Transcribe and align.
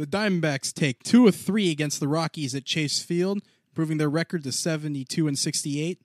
The 0.00 0.06
Diamondbacks 0.06 0.72
take 0.72 1.02
two 1.02 1.28
of 1.28 1.36
three 1.36 1.70
against 1.70 2.00
the 2.00 2.08
Rockies 2.08 2.54
at 2.54 2.64
Chase 2.64 3.02
Field, 3.02 3.42
improving 3.68 3.98
their 3.98 4.08
record 4.08 4.44
to 4.44 4.50
72 4.50 5.28
and 5.28 5.38
68 5.38 6.00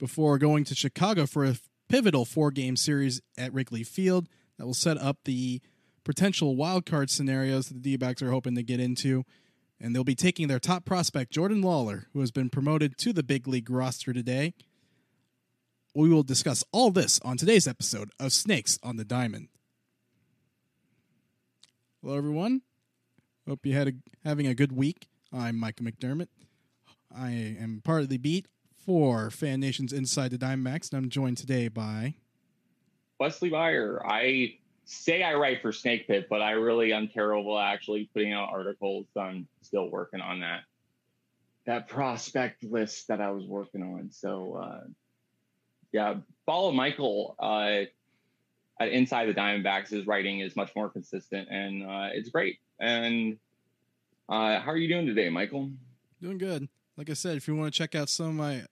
before 0.00 0.36
going 0.36 0.64
to 0.64 0.74
Chicago 0.74 1.26
for 1.26 1.44
a 1.44 1.54
pivotal 1.88 2.24
four 2.24 2.50
game 2.50 2.74
series 2.74 3.20
at 3.38 3.54
Wrigley 3.54 3.84
Field 3.84 4.28
that 4.58 4.66
will 4.66 4.74
set 4.74 4.98
up 4.98 5.18
the 5.22 5.60
potential 6.02 6.56
wild 6.56 6.84
card 6.84 7.08
scenarios 7.08 7.68
that 7.68 7.74
the 7.74 7.80
D 7.92 7.96
backs 7.96 8.20
are 8.20 8.32
hoping 8.32 8.56
to 8.56 8.64
get 8.64 8.80
into. 8.80 9.24
And 9.80 9.94
they'll 9.94 10.02
be 10.02 10.16
taking 10.16 10.48
their 10.48 10.58
top 10.58 10.84
prospect, 10.84 11.30
Jordan 11.30 11.62
Lawlar, 11.62 12.06
who 12.12 12.18
has 12.18 12.32
been 12.32 12.50
promoted 12.50 12.98
to 12.98 13.12
the 13.12 13.22
big 13.22 13.46
league 13.46 13.70
roster 13.70 14.12
today. 14.12 14.54
We 15.94 16.08
will 16.08 16.24
discuss 16.24 16.64
all 16.72 16.90
this 16.90 17.20
on 17.20 17.36
today's 17.36 17.68
episode 17.68 18.10
of 18.18 18.32
Snakes 18.32 18.80
on 18.82 18.96
the 18.96 19.04
Diamond. 19.04 19.50
Hello, 22.02 22.16
everyone. 22.16 22.62
Hope 23.50 23.66
you 23.66 23.74
had 23.74 23.88
a, 23.88 23.92
having 24.22 24.46
a 24.46 24.54
good 24.54 24.70
week. 24.70 25.08
I'm 25.32 25.58
Michael 25.58 25.84
McDermott. 25.84 26.28
I 27.12 27.30
am 27.30 27.80
part 27.82 28.02
of 28.02 28.08
the 28.08 28.16
beat 28.16 28.46
for 28.86 29.28
Fan 29.28 29.58
Nation's 29.58 29.92
Inside 29.92 30.30
the 30.30 30.38
Diamondbacks, 30.38 30.92
and 30.92 31.02
I'm 31.02 31.10
joined 31.10 31.36
today 31.36 31.66
by 31.66 32.14
Wesley 33.18 33.50
Baier. 33.50 34.02
I 34.06 34.54
say 34.84 35.24
I 35.24 35.34
write 35.34 35.62
for 35.62 35.72
Snake 35.72 36.06
Pit, 36.06 36.28
but 36.30 36.40
I 36.40 36.52
really 36.52 36.92
am 36.92 37.08
terrible 37.08 37.58
at 37.58 37.74
actually 37.74 38.08
putting 38.14 38.32
out 38.32 38.50
articles. 38.52 39.06
I'm 39.16 39.48
still 39.62 39.90
working 39.90 40.20
on 40.20 40.38
that 40.38 40.60
that 41.66 41.88
prospect 41.88 42.62
list 42.62 43.08
that 43.08 43.20
I 43.20 43.32
was 43.32 43.46
working 43.46 43.82
on. 43.82 44.12
So 44.12 44.62
uh, 44.62 44.84
yeah, 45.90 46.18
follow 46.46 46.70
Michael 46.70 47.34
uh, 47.40 47.86
at 48.80 48.88
Inside 48.92 49.26
the 49.26 49.34
Diamondbacks. 49.34 49.88
His 49.88 50.06
writing 50.06 50.38
is 50.38 50.54
much 50.54 50.70
more 50.76 50.88
consistent 50.88 51.48
and 51.50 51.82
uh, 51.82 52.10
it's 52.12 52.28
great. 52.28 52.60
And 52.78 53.36
uh, 54.30 54.60
how 54.60 54.70
are 54.70 54.76
you 54.76 54.88
doing 54.88 55.06
today, 55.06 55.28
Michael? 55.28 55.70
Doing 56.22 56.38
good. 56.38 56.68
Like 56.96 57.10
I 57.10 57.14
said, 57.14 57.36
if 57.36 57.48
you 57.48 57.56
want 57.56 57.72
to 57.72 57.76
check 57.76 57.94
out 57.94 58.08
some 58.08 58.26
of 58.28 58.34
my 58.34 58.62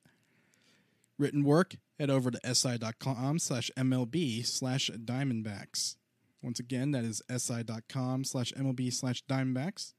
written 1.19 1.42
work, 1.42 1.74
head 1.98 2.10
over 2.10 2.30
to 2.30 2.55
si.com 2.55 3.38
slash 3.38 3.70
MLB 3.77 4.47
slash 4.47 4.91
Diamondbacks. 4.91 5.97
Once 6.42 6.60
again, 6.60 6.92
that 6.92 7.05
is 7.05 7.22
si.com 7.36 8.22
slash 8.24 8.52
MLB 8.52 8.92
slash 8.92 9.24
Diamondbacks. 9.24 9.94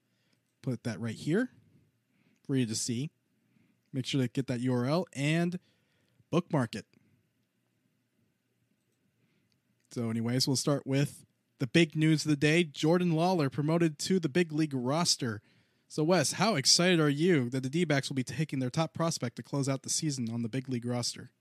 Put 0.62 0.84
that 0.84 1.00
right 1.00 1.16
here 1.16 1.50
for 2.46 2.56
you 2.56 2.66
to 2.66 2.76
see. 2.76 3.12
Make 3.92 4.06
sure 4.06 4.22
to 4.22 4.28
get 4.28 4.48
that 4.48 4.62
URL 4.62 5.06
and 5.14 5.60
bookmark 6.32 6.76
it. 6.76 6.86
So, 9.92 10.10
anyways, 10.10 10.48
we'll 10.48 10.56
start 10.56 10.86
with 10.86 11.26
the 11.60 11.68
big 11.68 11.96
news 11.96 12.24
of 12.24 12.30
the 12.30 12.38
day 12.38 12.64
Jordan 12.64 13.12
Lawlar 13.12 13.52
promoted 13.52 14.00
to 14.00 14.20
the 14.20 14.30
big 14.30 14.54
league 14.54 14.74
roster. 14.74 15.42
So, 15.92 16.04
Wes, 16.04 16.34
how 16.34 16.54
excited 16.54 17.00
are 17.00 17.10
you 17.10 17.50
that 17.50 17.64
the 17.64 17.70
D 17.70 17.84
backs 17.84 18.10
will 18.10 18.16
be 18.16 18.24
taking 18.24 18.60
their 18.60 18.70
top 18.70 18.94
prospect 18.94 19.36
to 19.38 19.44
close 19.44 19.68
out 19.68 19.82
the 19.82 19.90
season 19.90 20.30
on 20.32 20.44
the 20.44 20.48
big 20.48 20.70
league 20.70 20.86
roster? 20.86 21.32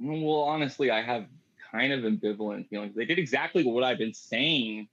Well, 0.00 0.40
honestly, 0.40 0.90
I 0.90 1.02
have 1.02 1.26
kind 1.70 1.92
of 1.92 2.00
ambivalent 2.00 2.68
feelings. 2.68 2.96
They 2.96 3.04
did 3.04 3.20
exactly 3.20 3.62
what 3.62 3.84
I've 3.84 3.98
been 3.98 4.12
saying 4.12 4.88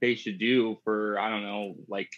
they 0.00 0.16
should 0.16 0.40
do 0.40 0.76
for, 0.82 1.20
I 1.20 1.30
don't 1.30 1.44
know, 1.44 1.76
like, 1.86 2.10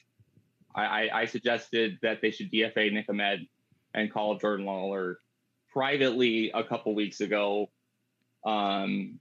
I, 0.75 1.11
I 1.13 1.25
suggested 1.27 1.99
that 2.03 2.21
they 2.23 2.31
should 2.31 2.51
DFA 2.51 2.91
Nick 2.93 3.07
Ahmed 3.11 3.47
and 3.95 4.13
call 4.13 4.39
Jordan 4.39 4.65
Lawlar 4.65 5.17
privately 5.73 6.51
a 6.55 6.65
couple 6.65 6.95
weeks 6.95 7.21
ago. 7.21 7.71
Um, 8.47 9.21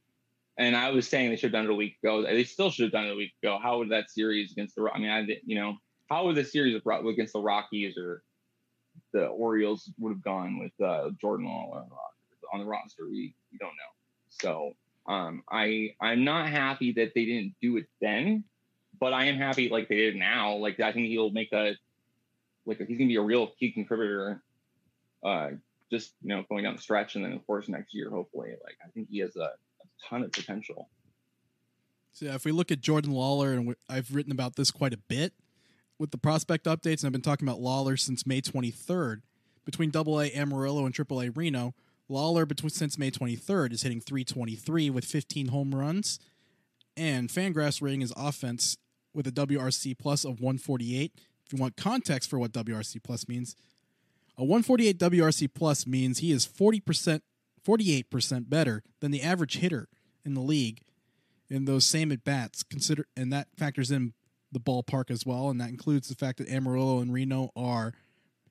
and 0.58 0.76
I 0.76 0.92
was 0.92 1.08
saying 1.08 1.30
they 1.30 1.36
should 1.36 1.54
have 1.54 1.64
done 1.64 1.66
it 1.66 1.72
a 1.72 1.76
week 1.76 1.98
ago. 2.02 2.24
They 2.24 2.46
still 2.46 2.72
should 2.72 2.84
have 2.84 2.92
done 2.94 3.08
it 3.08 3.12
a 3.12 3.16
week 3.16 3.34
ago. 3.44 3.60
How 3.62 3.78
would 3.80 3.90
that 3.90 4.10
series 4.10 4.52
against 4.54 4.76
the? 4.76 4.90
I 4.94 5.00
mean, 5.00 5.10
I 5.10 5.26
you 5.46 5.56
know, 5.56 5.78
how 6.10 6.26
would 6.26 6.36
the 6.36 6.44
series 6.44 6.80
against 6.86 7.34
the 7.34 7.42
Rockies 7.42 7.98
or 7.98 8.24
the 9.14 9.28
Orioles 9.28 9.92
would 10.00 10.12
have 10.12 10.24
gone 10.24 10.60
with 10.60 10.88
uh, 10.88 11.10
Jordan 11.20 11.48
Lawlar 11.48 11.86
on 12.54 12.60
the 12.60 12.66
roster? 12.66 13.06
We 13.06 13.36
we 13.52 13.58
don't 13.58 13.70
know. 13.70 13.94
So 14.30 14.74
um, 15.08 15.44
I 15.50 15.96
I'm 16.02 16.24
not 16.24 16.50
happy 16.50 16.92
that 16.94 17.14
they 17.16 17.26
didn't 17.26 17.56
do 17.62 17.78
it 17.78 17.88
then, 18.02 18.44
but 19.00 19.14
I 19.14 19.26
am 19.26 19.36
happy 19.36 19.70
like 19.70 19.90
they 19.90 19.98
did 19.98 20.16
now. 20.16 20.56
Like 20.56 20.80
I 20.80 20.92
think 20.92 21.08
he'll 21.08 21.32
make 21.32 21.52
a 21.54 21.76
like 22.66 22.80
he's 22.80 22.98
gonna 22.98 23.08
be 23.08 23.16
a 23.16 23.22
real 23.22 23.52
key 23.60 23.72
contributor. 23.72 24.44
Uh, 25.24 25.52
just 25.92 26.14
you 26.22 26.30
know 26.30 26.44
going 26.50 26.64
down 26.64 26.76
the 26.76 26.82
stretch, 26.82 27.16
and 27.16 27.26
then 27.26 27.34
of 27.34 27.46
course 27.48 27.68
next 27.68 27.94
year 27.94 28.10
hopefully. 28.10 28.50
Like 28.64 28.78
I 28.84 28.90
think 28.90 29.08
he 29.10 29.20
has 29.20 29.36
a 29.36 29.52
ton 30.08 30.24
of 30.24 30.32
potential. 30.32 30.90
So 32.14 32.26
yeah, 32.28 32.36
if 32.36 32.46
we 32.46 32.52
look 32.52 32.72
at 32.72 32.80
Jordan 32.80 33.12
Lawlar, 33.12 33.58
and 33.58 33.76
I've 33.90 34.14
written 34.14 34.32
about 34.32 34.56
this 34.56 34.72
quite 34.72 34.94
a 34.94 34.98
bit 34.98 35.34
with 35.98 36.12
the 36.12 36.18
prospect 36.18 36.66
updates, 36.66 37.00
and 37.00 37.06
I've 37.06 37.12
been 37.12 37.22
talking 37.22 37.48
about 37.48 37.62
Lawlar 37.62 38.00
since 38.00 38.26
May 38.26 38.42
23rd. 38.42 39.22
Between 39.66 39.90
Double 39.90 40.22
A 40.22 40.32
Amarillo 40.32 40.86
and 40.86 40.94
Triple 40.94 41.22
A 41.22 41.30
Reno, 41.30 41.74
Lawlar 42.10 42.48
between 42.48 42.70
since 42.70 43.00
May 43.00 43.10
23rd 43.10 43.74
is 43.74 43.82
hitting 43.82 44.00
323 44.00 44.92
with 44.92 45.06
15 45.06 45.48
home 45.48 45.74
runs, 45.74 46.20
and 46.96 47.30
Fangraphs 47.30 47.82
rating 47.82 48.02
his 48.02 48.14
offense 48.16 48.78
with 49.14 49.26
a 49.26 49.32
WRC 49.32 49.98
plus 49.98 50.24
of 50.24 50.40
148. 50.40 51.14
If 51.16 51.54
you 51.54 51.60
want 51.60 51.78
context 51.78 52.30
for 52.30 52.38
what 52.38 52.52
WRC 52.52 53.02
plus 53.04 53.28
means, 53.28 53.56
a 54.38 54.44
148 54.44 55.00
WRC 55.00 55.50
plus 55.54 55.88
means 55.88 56.20
he 56.20 56.32
is 56.32 56.46
40% 56.46 57.22
48% 57.66 58.50
better 58.50 58.84
than 59.00 59.12
the 59.12 59.24
average 59.24 59.58
hitter 59.58 59.88
in 60.24 60.36
the 60.36 60.42
league 60.42 60.82
in 61.50 61.66
those 61.66 61.86
same 61.86 62.12
at 62.12 62.24
bats. 62.24 62.64
Consider 62.64 63.08
and 63.18 63.34
that 63.34 63.48
factors 63.58 63.92
in 63.92 64.14
the 64.56 64.60
ballpark 64.60 65.12
as 65.12 65.26
well, 65.26 65.50
and 65.50 65.60
that 65.60 65.70
includes 65.70 66.08
the 66.08 66.16
fact 66.16 66.38
that 66.38 66.50
Amarillo 66.50 67.00
and 67.00 67.14
Reno 67.14 67.52
are 67.56 67.94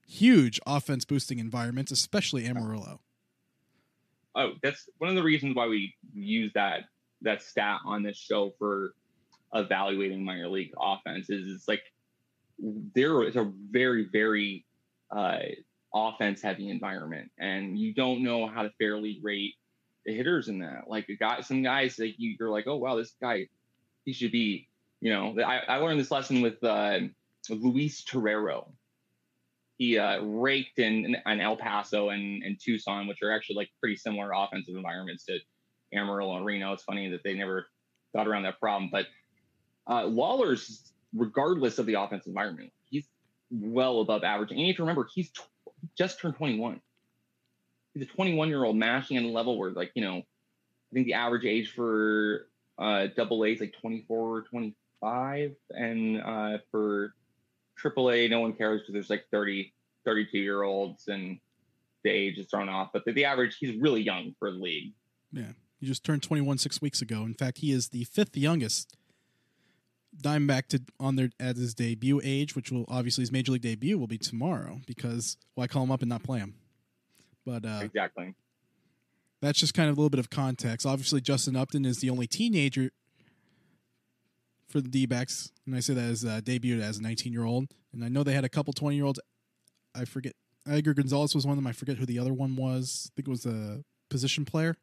huge 0.07 0.61
offense 0.67 1.05
boosting 1.07 1.39
environments, 1.39 1.91
especially 1.91 2.47
Amarillo. 2.47 3.01
Oh, 4.37 4.53
that's 4.63 4.87
one 4.99 5.09
of 5.09 5.17
the 5.17 5.23
reasons 5.23 5.57
why 5.57 5.67
we 5.67 5.95
use 6.15 6.53
that 6.55 6.83
that 7.23 7.43
stat 7.43 7.79
on 7.87 8.03
this 8.03 8.19
show 8.19 8.53
for 8.59 8.95
evaluating 9.55 10.23
minor 10.23 10.49
league 10.49 10.73
offense 10.79 11.31
is 11.31 11.49
it's 11.49 11.67
like 11.67 11.83
there 12.95 13.23
is 13.23 13.37
a 13.37 13.51
very 13.71 14.09
very 14.13 14.67
uh, 15.11 15.39
offense 15.95 16.43
heavy 16.43 16.69
environment 16.69 17.31
and 17.39 17.79
you 17.79 17.95
don't 17.95 18.23
know 18.23 18.47
how 18.47 18.63
to 18.63 18.71
fairly 18.79 19.21
rate 19.23 19.55
the 20.05 20.15
hitters 20.15 20.49
in 20.49 20.59
that 20.59 20.83
like 20.89 21.09
a 21.09 21.15
guy 21.15 21.41
some 21.41 21.63
guys 21.63 21.99
like 21.99 22.15
you, 22.19 22.37
you're 22.39 22.51
like 22.51 22.67
oh 22.67 22.77
wow 22.77 22.97
this 22.97 23.15
guy 23.23 23.47
he 24.05 24.13
should 24.13 24.33
be 24.33 24.69
you 25.05 25.13
know 25.13 25.37
i, 25.45 25.61
I 25.69 25.77
learned 25.77 26.01
this 26.01 26.11
lesson 26.11 26.43
with 26.43 26.63
uh, 26.65 26.99
luis 27.49 28.03
torrero 28.03 28.73
he 29.77 29.99
uh, 29.99 30.21
raked 30.23 30.79
in, 30.79 31.17
in 31.27 31.41
el 31.41 31.57
paso 31.57 32.11
and, 32.11 32.43
and 32.43 32.59
tucson 32.61 33.07
which 33.07 33.23
are 33.23 33.33
actually 33.33 33.57
like 33.57 33.71
pretty 33.81 33.97
similar 33.97 34.33
offensive 34.35 34.75
environments 34.77 35.25
to 35.27 35.39
amarillo 35.93 36.37
and 36.37 36.45
reno. 36.45 36.73
It's 36.73 36.83
funny 36.83 37.09
that 37.11 37.23
they 37.23 37.35
never 37.35 37.67
got 38.15 38.27
around 38.27 38.43
that 38.43 38.59
problem 38.59 38.91
but 38.91 39.07
uh, 39.89 40.05
lawlar's 40.05 40.93
regardless 41.15 41.79
of 41.79 41.87
the 41.87 41.95
offensive 41.95 42.29
environment 42.29 42.73
he's 42.89 43.07
well 43.51 44.01
above 44.01 44.25
average. 44.25 44.51
And 44.51 44.61
you 44.61 44.69
have 44.69 44.77
to 44.77 44.83
remember 44.83 45.09
he's 45.13 45.31
just 45.97 46.21
turned 46.21 46.37
21. 46.37 46.81
He's 47.95 48.03
a 48.05 48.07
21 48.07 48.49
year 48.49 48.65
old 48.65 48.77
mashing 48.77 49.17
at 49.17 49.23
a 49.23 49.29
level 49.29 49.59
where, 49.59 49.71
like, 49.71 49.93
you 49.95 50.03
know, 50.03 50.19
I 50.19 50.93
think 50.93 51.07
the 51.07 51.15
average 51.15 51.45
age 51.45 51.73
for 51.73 52.49
uh, 52.79 53.07
double 53.17 53.45
A 53.45 53.49
is 53.49 53.61
like 53.61 53.75
24 53.81 54.37
or 54.37 54.43
25. 55.05 55.55
And 55.71 56.23
uh, 56.23 56.59
for 56.71 57.15
AAA, 57.83 58.31
no 58.31 58.41
one 58.41 58.55
cares 58.55 58.81
because 58.81 58.95
there's 58.95 59.11
like 59.11 59.27
30, 59.31 59.73
32 60.05 60.39
year 60.39 60.63
olds 60.63 61.09
and 61.09 61.39
the 62.03 62.11
age 62.11 62.39
is 62.39 62.47
thrown 62.47 62.69
off. 62.69 62.91
But 62.93 63.05
the, 63.05 63.13
the 63.13 63.25
average, 63.25 63.57
he's 63.59 63.81
really 63.81 64.03
young 64.03 64.35
for 64.39 64.51
the 64.51 64.59
league. 64.59 64.93
Yeah. 65.33 65.53
He 65.81 65.87
just 65.87 66.05
turned 66.05 66.23
21 66.23 66.59
six 66.59 66.81
weeks 66.81 67.03
ago. 67.03 67.23
In 67.23 67.35
fact, 67.35 67.59
he 67.59 67.73
is 67.73 67.89
the 67.89 68.05
fifth 68.05 68.37
youngest 68.37 68.97
Diamondback 70.23 70.69
to 70.69 70.81
on 71.01 71.17
their 71.17 71.31
at 71.41 71.57
his 71.57 71.75
debut 71.75 72.21
age, 72.23 72.55
which 72.55 72.71
will 72.71 72.85
obviously 72.87 73.23
his 73.23 73.33
major 73.33 73.51
league 73.51 73.63
debut 73.63 73.99
will 73.99 74.07
be 74.07 74.17
tomorrow 74.17 74.81
because 74.87 75.37
why 75.55 75.67
call 75.67 75.83
him 75.83 75.91
up 75.91 76.03
and 76.03 76.09
not 76.09 76.23
play 76.23 76.39
him? 76.39 76.55
But 77.45 77.65
uh, 77.65 77.81
exactly, 77.83 78.37
that's 79.43 79.59
just 79.59 79.75
kind 79.75 79.91
of 79.91 79.97
a 79.97 80.01
little 80.01 80.11
bit 80.11 80.21
of 80.21 80.31
context. 80.31 80.87
Obviously, 80.87 81.21
Justin 81.21 81.57
Upton 81.57 81.85
is 81.85 81.99
the 81.99 82.11
only 82.11 82.29
teenager 82.29 82.93
for 84.75 84.81
the 84.81 84.89
D 84.89 85.07
backs, 85.07 85.53
and 85.67 85.77
I 85.77 85.81
say 85.81 85.95
that 85.95 86.05
as 86.05 86.25
uh, 86.25 86.41
debuted 86.43 86.83
as 86.83 86.99
a 86.99 87.03
19 87.03 87.33
year 87.33 87.45
old. 87.45 87.69
And 87.93 88.05
I 88.05 88.09
know 88.09 88.25
they 88.25 88.33
had 88.33 88.45
a 88.45 88.49
couple 88.49 88.73
20 88.73 88.97
year 88.97 89.05
olds. 89.05 89.21
I 89.95 90.05
forget. 90.05 90.35
Edgar 90.67 90.95
Gonzalez 90.95 91.35
was 91.35 91.47
one 91.47 91.53
of 91.53 91.59
them. 91.59 91.67
I 91.67 91.73
forget 91.73 91.99
who 91.99 92.07
the 92.07 92.19
other 92.19 92.33
one 92.33 92.57
was. 92.57 93.11
I 93.11 93.15
think 93.15 93.29
it 93.29 93.31
was 93.31 93.47
a 93.47 93.85
position 94.09 94.45
player 94.45 94.77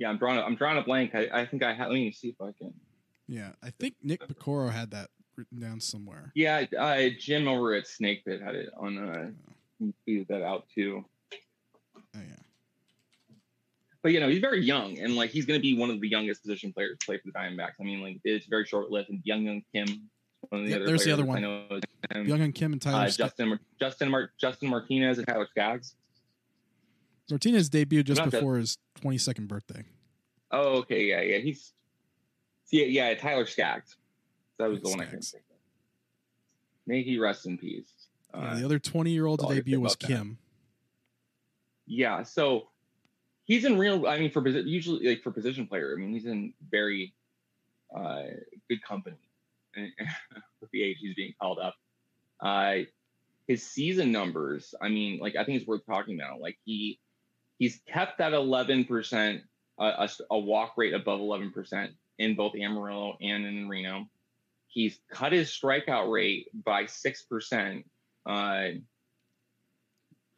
yeah, 0.00 0.08
I'm 0.08 0.16
drawing. 0.16 0.38
I'm 0.40 0.56
drawing 0.56 0.78
a 0.78 0.82
blank. 0.82 1.14
I, 1.14 1.28
I 1.32 1.46
think 1.46 1.62
I 1.62 1.74
have. 1.74 1.88
Let 1.88 1.94
me 1.94 2.10
see 2.10 2.28
if 2.28 2.40
I 2.40 2.52
can. 2.58 2.72
Yeah, 3.28 3.50
I 3.62 3.68
think 3.68 3.94
Nick 4.02 4.26
Piecoro 4.26 4.72
had 4.72 4.90
that 4.92 5.10
written 5.36 5.60
down 5.60 5.78
somewhere. 5.78 6.32
Yeah, 6.34 6.64
uh, 6.76 7.10
Jim 7.18 7.46
over 7.46 7.74
at 7.74 7.86
Snake 7.86 8.24
Pit 8.24 8.40
had 8.42 8.54
it 8.54 8.70
on. 8.76 8.98
Uh, 8.98 9.30
oh. 9.84 9.92
tweeted 10.08 10.26
that 10.28 10.42
out 10.42 10.64
too. 10.74 11.04
Oh 11.32 12.18
yeah. 12.18 12.42
But 14.02 14.12
you 14.12 14.20
know, 14.20 14.28
he's 14.28 14.38
very 14.40 14.64
young, 14.64 14.98
and 14.98 15.14
like 15.14 15.30
he's 15.30 15.44
going 15.44 15.58
to 15.58 15.62
be 15.62 15.76
one 15.76 15.90
of 15.90 16.00
the 16.00 16.08
youngest 16.08 16.42
position 16.42 16.72
players 16.72 16.96
to 16.98 17.06
play 17.06 17.18
for 17.18 17.24
the 17.26 17.32
Diamondbacks. 17.32 17.72
I 17.80 17.84
mean, 17.84 18.00
like 18.02 18.18
it's 18.24 18.46
very 18.46 18.64
short 18.64 18.90
lived. 18.90 19.10
And 19.10 19.22
Byung-Hyun 19.22 19.62
Kim, 19.74 20.08
one 20.48 20.62
of 20.62 20.66
the 20.66 20.70
Yep, 20.72 20.76
other 20.80 20.86
there's 20.86 21.04
the 21.04 21.12
other 21.12 21.24
one. 21.26 21.38
I 21.38 21.40
know. 21.40 21.80
Young 22.22 22.40
and 22.40 22.54
Kim 22.54 22.72
and 22.72 22.80
Tyler 22.80 23.04
uh, 23.06 23.10
Justin 23.10 23.58
Justin 23.78 24.08
Mar- 24.10 24.30
Justin 24.40 24.68
Martinez 24.70 25.18
and 25.18 25.26
Tyler 25.26 25.46
Skaggs. 25.50 25.94
Martinez 27.28 27.68
debuted 27.70 28.04
just 28.04 28.22
that- 28.24 28.30
before 28.30 28.56
his 28.56 28.78
22nd 29.02 29.46
birthday. 29.46 29.84
Oh, 30.50 30.78
okay, 30.78 31.04
yeah, 31.04 31.20
yeah, 31.20 31.38
he's 31.38 31.72
yeah, 32.72 32.86
yeah, 32.86 33.14
Tyler 33.14 33.46
Skaggs. 33.46 33.96
That 34.58 34.68
was 34.70 34.80
the 34.80 34.88
one 34.88 35.00
I 35.00 35.04
couldn't 35.04 35.22
think 35.24 35.44
of. 35.50 35.56
May 36.86 37.02
he 37.02 37.18
rest 37.18 37.46
in 37.46 37.56
peace. 37.58 37.92
Yeah, 38.34 38.40
Uh, 38.40 38.54
the 38.58 38.64
other 38.64 38.78
20 38.78 39.10
year 39.10 39.26
old 39.26 39.40
to 39.40 39.44
all 39.44 39.50
I 39.52 39.56
can 39.56 39.64
debut 39.64 39.78
was 39.80 39.92
about 39.94 40.08
that. 40.08 40.14
Kim. 40.16 40.38
yeah, 41.86 42.22
so 42.24 42.69
he's 43.50 43.64
in 43.64 43.76
real. 43.76 44.06
I 44.06 44.18
mean, 44.18 44.30
for 44.30 44.46
usually 44.48 45.08
like 45.08 45.22
for 45.22 45.32
position 45.32 45.66
player, 45.66 45.92
I 45.92 46.00
mean, 46.00 46.12
he's 46.12 46.24
in 46.24 46.54
very 46.70 47.12
uh, 47.94 48.22
good 48.68 48.80
company 48.84 49.16
with 49.76 50.70
the 50.72 50.84
age 50.84 50.98
he's 51.00 51.16
being 51.16 51.34
called 51.40 51.58
up. 51.58 51.74
Uh, 52.40 52.84
his 53.48 53.66
season 53.66 54.12
numbers, 54.12 54.72
I 54.80 54.88
mean, 54.88 55.18
like 55.18 55.34
I 55.34 55.44
think 55.44 55.58
it's 55.58 55.66
worth 55.66 55.84
talking 55.84 56.14
about. 56.14 56.40
Like 56.40 56.58
he 56.64 57.00
he's 57.58 57.80
kept 57.92 58.18
that 58.18 58.32
eleven 58.32 58.84
percent 58.84 59.42
a, 59.80 60.08
a 60.30 60.38
walk 60.38 60.74
rate 60.76 60.94
above 60.94 61.18
eleven 61.18 61.50
percent 61.50 61.90
in 62.18 62.36
both 62.36 62.54
Amarillo 62.54 63.16
and 63.20 63.44
in 63.44 63.68
Reno. 63.68 64.06
He's 64.68 65.00
cut 65.10 65.32
his 65.32 65.50
strikeout 65.50 66.08
rate 66.08 66.46
by 66.64 66.86
six 66.86 67.22
percent, 67.22 67.84
uh, 68.26 68.68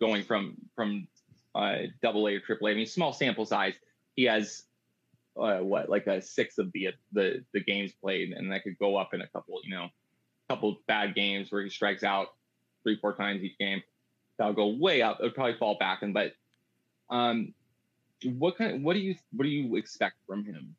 going 0.01 0.23
from 0.23 0.55
from 0.75 1.09
uh, 1.12 1.12
double 2.03 2.27
A 2.29 2.35
or 2.37 2.41
triple 2.41 2.69
A. 2.69 2.71
I 2.71 2.75
mean, 2.75 2.87
small 2.87 3.13
sample 3.13 3.47
size. 3.47 3.75
He 4.17 4.25
has 4.25 4.65
uh, 5.37 5.59
what 5.59 5.89
like 5.89 6.07
a 6.07 6.21
six 6.21 6.59
of 6.59 6.71
the 6.73 6.89
the 7.13 7.45
the 7.53 7.61
games 7.61 7.93
played, 7.93 8.33
and 8.33 8.51
that 8.53 8.65
could 8.65 8.79
go 8.79 8.97
up 8.97 9.15
in 9.15 9.21
a 9.23 9.27
couple, 9.29 9.61
you 9.65 9.71
know, 9.71 9.89
couple 10.49 10.79
bad 10.87 11.15
games 11.15 11.51
where 11.51 11.63
he 11.63 11.71
strikes 11.71 12.03
out 12.05 12.29
three 12.83 12.97
four 12.97 13.15
times 13.15 13.43
each 13.43 13.59
game. 13.59 13.83
That'll 14.39 14.55
go 14.55 14.69
way 14.69 15.03
up. 15.03 15.19
It'll 15.21 15.31
probably 15.33 15.55
fall 15.59 15.77
back, 15.79 16.03
and 16.03 16.13
but 16.15 16.33
um, 17.11 17.55
what 18.25 18.57
kind? 18.57 18.85
What 18.85 18.95
do 18.95 19.01
you 19.01 19.15
what 19.33 19.45
do 19.45 19.51
you 19.51 19.77
expect 19.77 20.17
from 20.27 20.45
him 20.45 20.75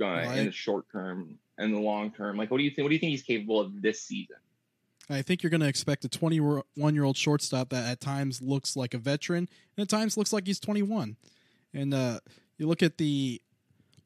uh, 0.00 0.04
I- 0.04 0.34
in 0.36 0.46
the 0.46 0.52
short 0.52 0.86
term 0.90 1.38
and 1.58 1.74
the 1.74 1.78
long 1.80 2.10
term? 2.10 2.36
Like, 2.36 2.50
what 2.50 2.58
do 2.58 2.64
you 2.64 2.70
think? 2.70 2.84
What 2.84 2.88
do 2.90 2.94
you 2.94 3.00
think 3.00 3.10
he's 3.10 3.22
capable 3.22 3.60
of 3.60 3.80
this 3.82 4.02
season? 4.02 4.36
I 5.10 5.22
think 5.22 5.42
you're 5.42 5.50
going 5.50 5.60
to 5.60 5.68
expect 5.68 6.04
a 6.04 6.08
21 6.08 6.94
year 6.94 7.04
old 7.04 7.16
shortstop 7.16 7.70
that 7.70 7.90
at 7.90 8.00
times 8.00 8.40
looks 8.40 8.76
like 8.76 8.94
a 8.94 8.98
veteran 8.98 9.48
and 9.76 9.82
at 9.82 9.88
times 9.88 10.16
looks 10.16 10.32
like 10.32 10.46
he's 10.46 10.60
21. 10.60 11.16
And 11.74 11.94
uh, 11.94 12.20
you 12.58 12.66
look 12.66 12.82
at 12.82 12.98
the 12.98 13.40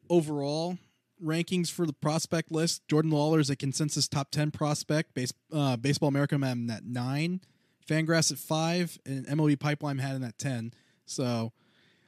overall 0.08 0.78
rankings 1.22 1.70
for 1.70 1.86
the 1.86 1.92
prospect 1.92 2.52
list. 2.52 2.86
Jordan 2.88 3.10
Lawlar 3.10 3.40
is 3.40 3.50
a 3.50 3.56
consensus 3.56 4.08
top 4.08 4.30
10 4.30 4.50
prospect. 4.50 5.14
Base, 5.14 5.32
uh, 5.52 5.76
Baseball 5.76 6.08
America 6.08 6.34
had 6.38 6.52
him 6.52 6.70
at 6.70 6.84
nine, 6.84 7.40
Fangraphs 7.88 8.32
at 8.32 8.38
five, 8.38 8.98
and 9.06 9.26
MLB 9.26 9.58
Pipeline 9.58 9.98
had 9.98 10.16
him 10.16 10.24
at 10.24 10.38
10. 10.38 10.72
So 11.04 11.52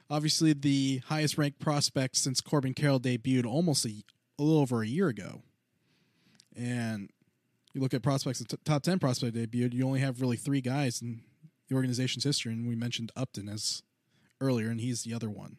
obviously 0.09 0.53
the 0.53 1.01
highest 1.07 1.37
ranked 1.37 1.59
prospect 1.59 2.15
since 2.17 2.41
Corbin 2.41 2.73
Carroll 2.73 2.99
debuted 2.99 3.45
almost 3.45 3.85
a, 3.85 3.89
a 4.37 4.43
little 4.43 4.61
over 4.61 4.81
a 4.81 4.87
year 4.87 5.07
ago. 5.07 5.41
And 6.55 7.09
you 7.73 7.81
look 7.81 7.93
at 7.93 8.01
prospects, 8.01 8.43
top 8.65 8.83
10 8.83 8.99
prospect 8.99 9.35
debuted, 9.35 9.73
you 9.73 9.85
only 9.85 9.99
have 9.99 10.21
really 10.21 10.37
three 10.37 10.61
guys 10.61 11.01
in 11.01 11.21
the 11.67 11.75
organization's 11.75 12.23
history. 12.23 12.53
And 12.53 12.67
we 12.67 12.75
mentioned 12.75 13.11
Upton 13.15 13.47
as 13.47 13.83
earlier, 14.41 14.69
and 14.69 14.81
he's 14.81 15.03
the 15.03 15.13
other 15.13 15.29
one. 15.29 15.57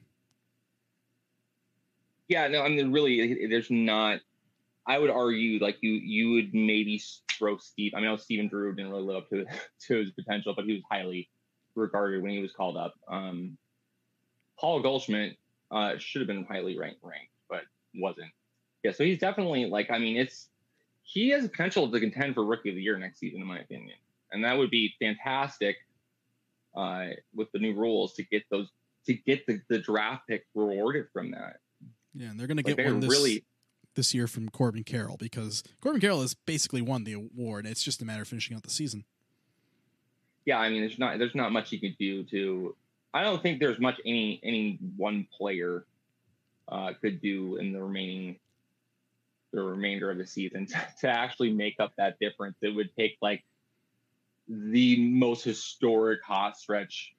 Yeah, 2.28 2.46
no, 2.48 2.62
I 2.62 2.68
mean, 2.68 2.92
really, 2.92 3.46
there's 3.48 3.70
not. 3.70 4.20
I 4.86 4.98
would 4.98 5.10
argue 5.10 5.60
like 5.60 5.78
you 5.80 5.92
you 5.92 6.32
would 6.32 6.54
maybe 6.54 7.02
throw 7.30 7.58
Steve. 7.58 7.92
I 7.94 8.00
mean, 8.00 8.08
I 8.08 8.16
Stephen 8.16 8.48
Drew 8.48 8.74
didn't 8.74 8.92
really 8.92 9.02
live 9.02 9.16
up 9.16 9.28
to 9.30 9.44
to 9.88 9.98
his 9.98 10.10
potential, 10.12 10.54
but 10.54 10.64
he 10.64 10.74
was 10.74 10.82
highly 10.88 11.28
regarded 11.74 12.22
when 12.22 12.30
he 12.30 12.40
was 12.40 12.52
called 12.52 12.76
up. 12.76 12.94
Um, 13.08 13.58
Paul 14.58 14.80
Goldschmidt 14.80 15.36
uh, 15.70 15.94
should 15.98 16.20
have 16.20 16.28
been 16.28 16.44
highly 16.44 16.78
ranked, 16.78 17.00
ranked, 17.02 17.32
but 17.48 17.62
wasn't. 17.94 18.30
Yeah, 18.84 18.92
so 18.92 19.04
he's 19.04 19.18
definitely 19.18 19.66
like. 19.66 19.90
I 19.90 19.98
mean, 19.98 20.16
it's 20.16 20.48
he 21.12 21.30
has 21.30 21.48
potential 21.48 21.90
to 21.90 22.00
contend 22.00 22.34
for 22.34 22.44
Rookie 22.44 22.68
of 22.68 22.76
the 22.76 22.82
Year 22.82 22.96
next 22.96 23.18
season, 23.18 23.40
in 23.40 23.46
my 23.46 23.58
opinion, 23.58 23.96
and 24.30 24.44
that 24.44 24.56
would 24.56 24.70
be 24.70 24.94
fantastic 25.00 25.76
uh, 26.76 27.06
with 27.34 27.50
the 27.52 27.58
new 27.58 27.74
rules 27.74 28.14
to 28.14 28.22
get 28.22 28.44
those 28.50 28.68
to 29.06 29.14
get 29.14 29.44
the, 29.46 29.60
the 29.68 29.78
draft 29.78 30.28
pick 30.28 30.46
rewarded 30.54 31.06
from 31.12 31.32
that. 31.32 31.56
Yeah, 32.14 32.30
and 32.30 32.38
they're 32.38 32.46
going 32.46 32.58
to 32.58 32.62
Like, 32.64 32.76
get 32.76 32.84
they 32.84 32.90
one 32.90 33.00
this, 33.00 33.10
really 33.10 33.44
this 33.96 34.14
year 34.14 34.28
from 34.28 34.48
Corbin 34.50 34.84
Carroll 34.84 35.16
because 35.16 35.64
Corbin 35.80 36.00
Carroll 36.00 36.20
has 36.20 36.34
basically 36.34 36.80
won 36.82 37.02
the 37.02 37.14
award. 37.14 37.66
It's 37.66 37.82
just 37.82 38.00
a 38.02 38.04
matter 38.04 38.22
of 38.22 38.28
finishing 38.28 38.56
out 38.56 38.62
the 38.62 38.70
season. 38.70 39.04
yeah, 40.46 40.58
I 40.58 40.68
mean, 40.68 40.80
there's 40.80 40.98
not 40.98 41.18
there's 41.18 41.34
not 41.34 41.50
much 41.50 41.72
you 41.72 41.80
could 41.80 41.98
do 41.98 42.22
to. 42.24 42.76
I 43.12 43.24
don't 43.24 43.42
think 43.42 43.58
there's 43.58 43.80
much 43.80 43.96
any 44.06 44.38
any 44.44 44.78
one 44.96 45.26
player 45.36 45.86
uh, 46.68 46.92
could 47.00 47.20
do 47.20 47.56
in 47.56 47.72
the 47.72 47.82
remaining 47.82 48.36
the 49.52 49.62
remainder 49.62 50.10
of 50.10 50.18
the 50.18 50.26
season 50.26 50.66
to, 50.66 50.86
to 51.00 51.08
actually 51.08 51.52
make 51.52 51.76
up 51.80 51.92
that 51.96 52.18
difference. 52.20 52.56
It 52.62 52.74
would 52.74 52.90
take 52.96 53.16
like 53.20 53.44
the 54.48 55.10
most 55.10 55.44
historic 55.44 56.20
hot 56.24 56.56
stretch 56.56 57.14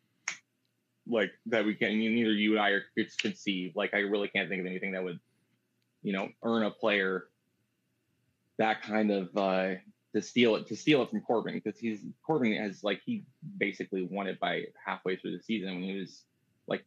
like 1.07 1.31
that 1.47 1.65
we 1.65 1.75
can 1.75 1.97
neither 1.97 2.31
you 2.31 2.51
and 2.51 2.61
I 2.61 2.69
are 2.69 2.83
could 2.95 3.07
conceive. 3.17 3.73
Like 3.75 3.93
I 3.93 3.99
really 3.99 4.27
can't 4.27 4.49
think 4.49 4.61
of 4.61 4.65
anything 4.65 4.91
that 4.93 5.03
would, 5.03 5.19
you 6.03 6.13
know, 6.13 6.29
earn 6.43 6.63
a 6.63 6.71
player 6.71 7.27
that 8.57 8.81
kind 8.83 9.11
of 9.11 9.35
uh 9.35 9.75
to 10.13 10.21
steal 10.21 10.55
it 10.55 10.67
to 10.67 10.75
steal 10.75 11.01
it 11.01 11.09
from 11.09 11.21
Corbin 11.21 11.53
because 11.63 11.79
he's 11.79 12.01
Corbin 12.25 12.53
has 12.53 12.83
like 12.83 13.01
he 13.05 13.23
basically 13.57 14.07
won 14.09 14.27
it 14.27 14.39
by 14.39 14.63
halfway 14.85 15.15
through 15.15 15.37
the 15.37 15.43
season 15.43 15.75
when 15.75 15.83
he 15.83 15.99
was 15.99 16.23
like 16.67 16.85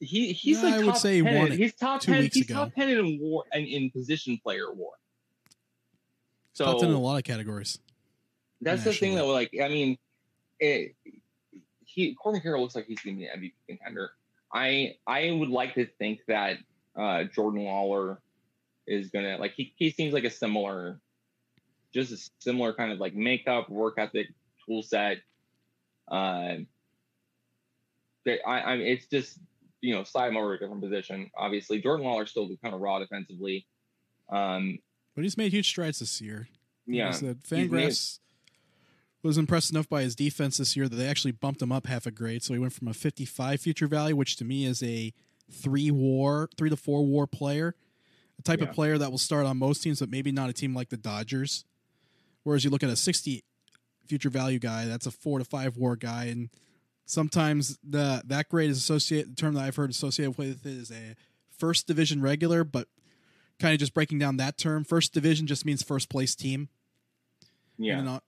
he 0.00 0.32
he's 0.32 0.62
Yeah, 0.62 0.70
like 0.70 0.74
I 0.74 0.84
would 0.86 0.96
say 0.96 1.16
he 1.16 1.22
10 1.22 1.34
won 1.36 1.52
it 1.52 1.58
he's 1.58 1.74
top 1.74 2.00
two 2.00 2.12
ten 2.12 2.20
weeks 2.22 2.36
he's 2.36 2.44
ago. 2.46 2.54
top 2.54 2.74
ten 2.74 2.88
in 2.88 3.18
war 3.20 3.44
and 3.52 3.66
in 3.66 3.90
position 3.90 4.38
player 4.42 4.72
war. 4.72 4.92
So 6.52 6.64
Top 6.64 6.80
10 6.80 6.88
in 6.90 6.94
a 6.94 7.00
lot 7.00 7.16
of 7.18 7.24
categories. 7.24 7.78
that's 8.60 8.84
the 8.84 8.92
thing 8.92 9.14
that 9.16 9.24
like 9.24 9.50
I 9.62 9.68
mean, 9.68 9.96
it, 10.58 10.94
he 11.84 12.14
Corbin 12.14 12.40
Carroll 12.40 12.62
looks 12.62 12.74
like 12.74 12.86
he's 12.86 13.00
going 13.00 13.16
to 13.16 13.20
be 13.20 13.26
an 13.26 13.40
MVP 13.40 13.52
contender. 13.68 14.10
I 14.52 14.96
I 15.06 15.30
would 15.30 15.50
like 15.50 15.74
to 15.74 15.86
think 15.98 16.20
that 16.26 16.58
uh, 16.96 17.24
Jordan 17.24 17.60
Lawlar 17.62 18.18
is 18.86 19.10
going 19.10 19.24
to 19.24 19.36
like 19.36 19.52
he 19.54 19.72
he 19.76 19.90
seems 19.90 20.12
like 20.14 20.24
a 20.24 20.30
similar, 20.30 20.98
just 21.94 22.12
a 22.12 22.30
similar 22.40 22.72
kind 22.72 22.90
of 22.92 22.98
like 22.98 23.14
makeup, 23.14 23.68
work 23.68 23.94
ethic, 23.98 24.28
tool 24.66 24.82
set. 24.82 25.18
Uh, 26.10 26.56
that 28.24 28.38
I 28.46 28.60
I 28.60 28.74
it's 28.76 29.06
just 29.06 29.38
you 29.80 29.94
know 29.94 30.04
slide 30.04 30.28
him 30.28 30.36
over 30.36 30.54
a 30.54 30.58
different 30.58 30.82
position. 30.82 31.30
Obviously, 31.36 31.80
Jordan 31.80 32.06
Lawlar's 32.06 32.30
still 32.30 32.48
kind 32.62 32.74
of 32.74 32.80
raw 32.80 32.98
defensively. 32.98 33.66
Um, 34.30 34.78
But 35.14 35.24
he's 35.24 35.36
made 35.36 35.52
huge 35.52 35.68
strides 35.68 35.98
this 36.00 36.20
year. 36.20 36.48
yeah, 36.86 37.08
I 37.08 37.12
said, 37.12 37.42
Fangraphs 37.44 38.18
was 39.22 39.36
impressed 39.38 39.70
enough 39.70 39.88
by 39.88 40.02
his 40.02 40.14
defense 40.14 40.58
this 40.58 40.76
year 40.76 40.88
that 40.88 40.94
they 40.96 41.06
actually 41.08 41.32
bumped 41.32 41.60
him 41.60 41.72
up 41.72 41.86
half 41.86 42.06
a 42.06 42.10
grade. 42.10 42.42
So 42.42 42.54
he 42.54 42.60
went 42.60 42.72
from 42.72 42.88
a 42.88 42.94
55 42.94 43.60
future 43.60 43.86
value, 43.88 44.14
which 44.16 44.36
to 44.36 44.44
me 44.44 44.64
is 44.64 44.82
a 44.82 45.12
three 45.50 45.90
war, 45.90 46.48
three 46.56 46.70
to 46.70 46.76
four 46.76 47.04
war 47.04 47.26
player, 47.26 47.74
a 48.38 48.42
type 48.42 48.60
Yeah. 48.60 48.66
of 48.68 48.74
player 48.74 48.96
that 48.98 49.10
will 49.10 49.18
start 49.18 49.44
on 49.46 49.56
most 49.58 49.82
teams, 49.82 49.98
but 50.00 50.08
maybe 50.10 50.30
not 50.30 50.50
a 50.50 50.52
team 50.52 50.74
like 50.74 50.90
the 50.90 50.96
Dodgers. 50.96 51.64
Whereas 52.44 52.64
you 52.64 52.70
look 52.70 52.82
at 52.84 52.90
a 52.90 52.96
60 52.96 53.42
future 54.06 54.30
value 54.30 54.58
guy, 54.58 54.84
that's 54.86 55.06
a 55.06 55.10
four 55.10 55.38
to 55.38 55.44
five 55.44 55.76
war 55.76 55.96
guy, 55.96 56.26
and 56.26 56.48
sometimes 57.08 57.78
the 57.82 58.22
that 58.26 58.48
grade 58.48 58.70
is 58.70 58.76
associated. 58.78 59.32
The 59.32 59.40
term 59.40 59.54
that 59.54 59.64
I've 59.64 59.76
heard 59.76 59.90
associated 59.90 60.36
with 60.38 60.64
it 60.64 60.70
is 60.70 60.90
a 60.92 61.16
first 61.56 61.86
division 61.88 62.22
regular, 62.22 62.62
but 62.62 62.86
kind 63.58 63.72
of 63.74 63.80
just 63.80 63.94
breaking 63.94 64.20
down 64.20 64.36
that 64.36 64.56
term, 64.58 64.84
first 64.84 65.12
division 65.12 65.46
just 65.48 65.64
means 65.64 65.82
first 65.82 66.08
place 66.08 66.36
team. 66.36 66.68
yeah. 67.76 68.00
Not- 68.00 68.22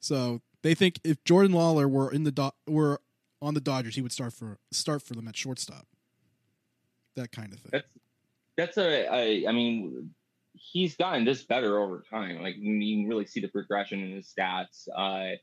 so 0.00 0.40
they 0.62 0.74
think 0.74 1.00
if 1.04 1.22
Jordan 1.24 1.52
Lawlar 1.52 1.90
were 1.90 2.12
in 2.12 2.24
the 2.24 2.32
Do- 2.32 2.50
were 2.66 3.00
on 3.40 3.54
the 3.54 3.60
Dodgers, 3.60 3.94
he 3.96 4.02
would 4.02 4.12
start 4.12 4.32
for 4.32 4.58
start 4.70 5.02
for 5.02 5.14
them 5.14 5.26
at 5.26 5.36
shortstop. 5.36 5.86
That 7.16 7.32
kind 7.32 7.52
of 7.52 7.60
thing. 7.60 7.70
That's 7.72 7.88
that's 8.56 8.78
a, 8.78 9.06
a 9.12 9.46
I 9.48 9.52
mean, 9.52 10.10
he's 10.54 10.96
gotten 10.96 11.24
this 11.24 11.42
better 11.42 11.78
over 11.78 12.04
time. 12.10 12.42
Like 12.42 12.56
you 12.58 12.96
can 12.96 13.08
really 13.08 13.26
see 13.26 13.40
the 13.40 13.48
progression 13.48 14.00
in 14.00 14.12
his 14.12 14.32
stats. 14.32 14.88
Uh, 14.94 15.36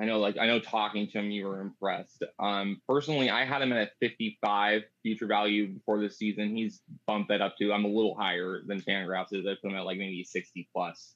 I 0.00 0.04
know, 0.04 0.18
like 0.18 0.36
I 0.38 0.46
know, 0.46 0.60
talking 0.60 1.08
to 1.08 1.18
him, 1.18 1.30
you 1.30 1.46
were 1.46 1.60
impressed. 1.60 2.22
Um, 2.38 2.80
personally, 2.88 3.30
I 3.30 3.44
had 3.44 3.62
him 3.62 3.72
at 3.72 3.88
a 3.88 3.90
55 4.00 4.82
future 5.02 5.26
value 5.26 5.68
before 5.68 6.00
this 6.00 6.16
season. 6.16 6.54
He's 6.54 6.80
bumped 7.06 7.30
that 7.30 7.40
up 7.40 7.56
to. 7.58 7.72
I'm 7.72 7.84
a 7.84 7.88
little 7.88 8.14
higher 8.14 8.62
than 8.64 8.80
Fangraphs 8.80 9.32
is. 9.32 9.46
I 9.46 9.54
put 9.60 9.70
him 9.70 9.76
at 9.76 9.84
like 9.84 9.98
maybe 9.98 10.22
60 10.22 10.68
plus 10.72 11.14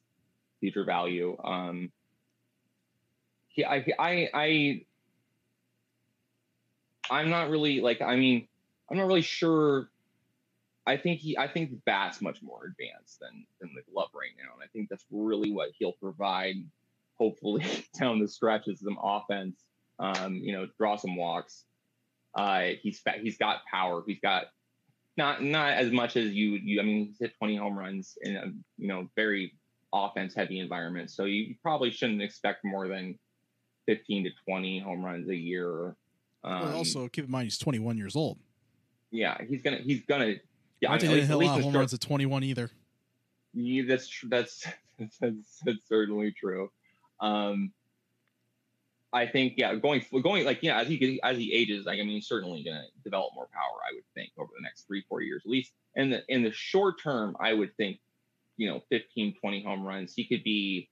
future 0.58 0.84
value. 0.84 1.36
Um, 1.44 1.92
he, 3.48 3.64
I, 3.64 3.86
I, 3.98 4.28
I, 4.34 4.84
I'm 7.10 7.30
not 7.30 7.50
really 7.50 7.80
like 7.80 8.00
I 8.00 8.16
mean 8.16 8.48
I'm 8.90 8.96
not 8.96 9.06
really 9.06 9.22
sure. 9.22 9.88
I 10.86 10.96
think 10.96 11.20
he 11.20 11.38
I 11.38 11.46
think 11.46 11.84
bat's 11.84 12.20
much 12.20 12.42
more 12.42 12.64
advanced 12.64 13.20
than 13.20 13.46
than 13.60 13.70
the 13.74 13.82
glove 13.92 14.10
right 14.14 14.30
now, 14.36 14.54
and 14.54 14.62
I 14.62 14.66
think 14.72 14.88
that's 14.88 15.04
really 15.10 15.52
what 15.52 15.70
he'll 15.78 15.92
provide. 15.92 16.56
Hopefully 17.18 17.64
down 17.98 18.18
the 18.18 18.28
stretch 18.28 18.68
is 18.68 18.80
some 18.80 18.98
offense. 19.02 19.64
Um, 19.98 20.36
you 20.36 20.52
know, 20.52 20.66
draw 20.78 20.96
some 20.96 21.16
walks. 21.16 21.64
Uh, 22.34 22.70
he's 22.82 23.02
he's 23.20 23.38
got 23.38 23.58
power. 23.70 24.02
He's 24.06 24.20
got 24.20 24.46
not 25.16 25.42
not 25.42 25.72
as 25.74 25.92
much 25.92 26.16
as 26.16 26.32
you 26.32 26.58
you. 26.62 26.80
I 26.80 26.84
mean, 26.84 27.06
he's 27.06 27.18
hit 27.20 27.36
20 27.38 27.56
home 27.56 27.78
runs 27.78 28.16
in 28.22 28.36
a 28.36 28.46
you 28.78 28.88
know 28.88 29.08
very 29.16 29.52
offense 29.92 30.34
heavy 30.34 30.58
environment, 30.58 31.10
so 31.10 31.24
you 31.24 31.54
probably 31.62 31.90
shouldn't 31.90 32.22
expect 32.22 32.64
more 32.64 32.88
than 32.88 33.18
15 33.86 34.24
to 34.24 34.30
20 34.48 34.80
home 34.80 35.04
runs 35.04 35.28
a 35.28 35.36
year. 35.36 35.96
Um, 36.44 36.62
well, 36.62 36.76
also, 36.76 37.08
keep 37.08 37.26
in 37.26 37.30
mind 37.30 37.44
he's 37.44 37.58
21 37.58 37.98
years 37.98 38.16
old. 38.16 38.38
Yeah, 39.10 39.36
he's 39.46 39.62
gonna 39.62 39.78
he's 39.78 40.02
gonna. 40.06 40.34
Yeah, 40.80 40.92
I 40.92 40.98
didn't 40.98 41.26
hit 41.26 41.30
a 41.30 41.36
lot 41.36 41.58
of 41.58 41.64
home 41.64 41.76
runs 41.76 41.94
at 41.94 42.00
21 42.00 42.42
either. 42.44 42.70
Yeah, 43.52 43.82
that's 43.86 44.10
that's 44.28 44.66
that's, 45.20 45.60
that's 45.64 45.88
certainly 45.88 46.32
true. 46.32 46.70
Um, 47.22 47.72
I 49.12 49.26
think 49.26 49.54
yeah, 49.56 49.74
going 49.74 50.04
going 50.22 50.44
like 50.44 50.62
yeah, 50.62 50.80
as 50.80 50.88
he 50.88 51.20
as 51.22 51.36
he 51.36 51.52
ages, 51.52 51.86
like 51.86 51.98
I 51.98 52.02
mean, 52.02 52.16
he's 52.16 52.26
certainly 52.26 52.64
going 52.64 52.76
to 52.76 52.86
develop 53.04 53.34
more 53.34 53.48
power. 53.52 53.78
I 53.88 53.94
would 53.94 54.04
think 54.14 54.32
over 54.38 54.50
the 54.56 54.62
next 54.62 54.86
three 54.86 55.04
four 55.08 55.22
years 55.22 55.42
at 55.44 55.50
least. 55.50 55.72
And 55.94 56.12
the 56.12 56.22
in 56.28 56.42
the 56.42 56.52
short 56.52 57.00
term, 57.02 57.36
I 57.38 57.52
would 57.52 57.76
think, 57.76 57.98
you 58.56 58.68
know, 58.68 58.82
15, 58.90 59.34
20 59.38 59.62
home 59.62 59.86
runs. 59.86 60.14
He 60.14 60.24
could 60.24 60.42
be, 60.42 60.88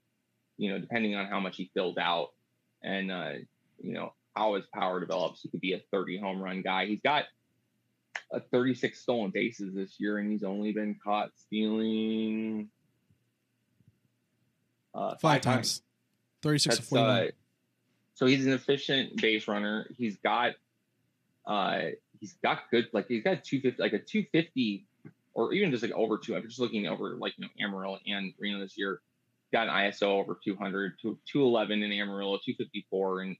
you 0.59 0.71
know, 0.71 0.79
depending 0.79 1.15
on 1.15 1.27
how 1.27 1.41
much 1.41 1.57
he 1.57 1.71
fills 1.73 1.97
out, 1.97 2.33
and 2.83 3.11
uh, 3.11 3.33
you 3.83 3.95
know 3.95 4.13
how 4.37 4.55
his 4.55 4.67
power 4.67 5.01
develops, 5.01 5.41
he 5.41 5.49
could 5.49 5.61
be 5.61 5.73
a 5.73 5.81
30 5.91 6.19
home 6.19 6.43
run 6.43 6.61
guy. 6.61 6.87
He's 6.87 7.01
got 7.01 7.25
a 8.31 8.41
36 8.41 9.01
stolen 9.01 9.31
bases 9.31 9.75
this 9.75 9.99
year, 9.99 10.19
and 10.19 10.31
he's 10.31 10.45
only 10.45 10.73
been 10.73 10.97
caught 11.03 11.31
stealing 11.37 12.69
uh, 14.95 15.11
five, 15.13 15.21
five 15.21 15.41
times. 15.41 15.79
times. 15.79 15.83
36 16.42 16.76
That's, 16.76 16.88
to 16.88 16.94
41. 16.94 17.11
Uh, 17.11 17.30
so 18.14 18.26
he's 18.26 18.47
an 18.47 18.52
efficient 18.52 19.20
base 19.20 19.49
runner. 19.49 19.87
He's 19.97 20.16
got 20.16 20.52
uh 21.47 21.80
he's 22.20 22.35
got 22.44 22.70
good 22.70 22.87
like 22.92 23.09
he's 23.09 23.25
got 23.25 23.42
250 23.42 23.82
like 23.82 23.94
a 23.94 23.99
250 23.99 24.87
or 25.32 25.52
even 25.54 25.70
just 25.70 25.82
like 25.82 25.92
over 25.92 26.18
two. 26.18 26.37
I'm 26.37 26.42
just 26.47 26.61
looking 26.61 26.87
over 26.87 27.16
like 27.16 27.35
you 27.38 27.47
know 27.47 27.66
Amarillo 27.66 27.99
and 28.06 28.32
Reno 28.38 28.61
this 28.61 28.76
year. 28.76 29.00
Got 29.52 29.68
an 29.68 29.75
ISO 29.75 30.02
over 30.02 30.38
200, 30.44 30.92
to 31.02 31.18
211 31.32 31.82
in 31.82 31.92
Amarillo, 31.92 32.38
254 32.44 33.23
in 33.23 33.37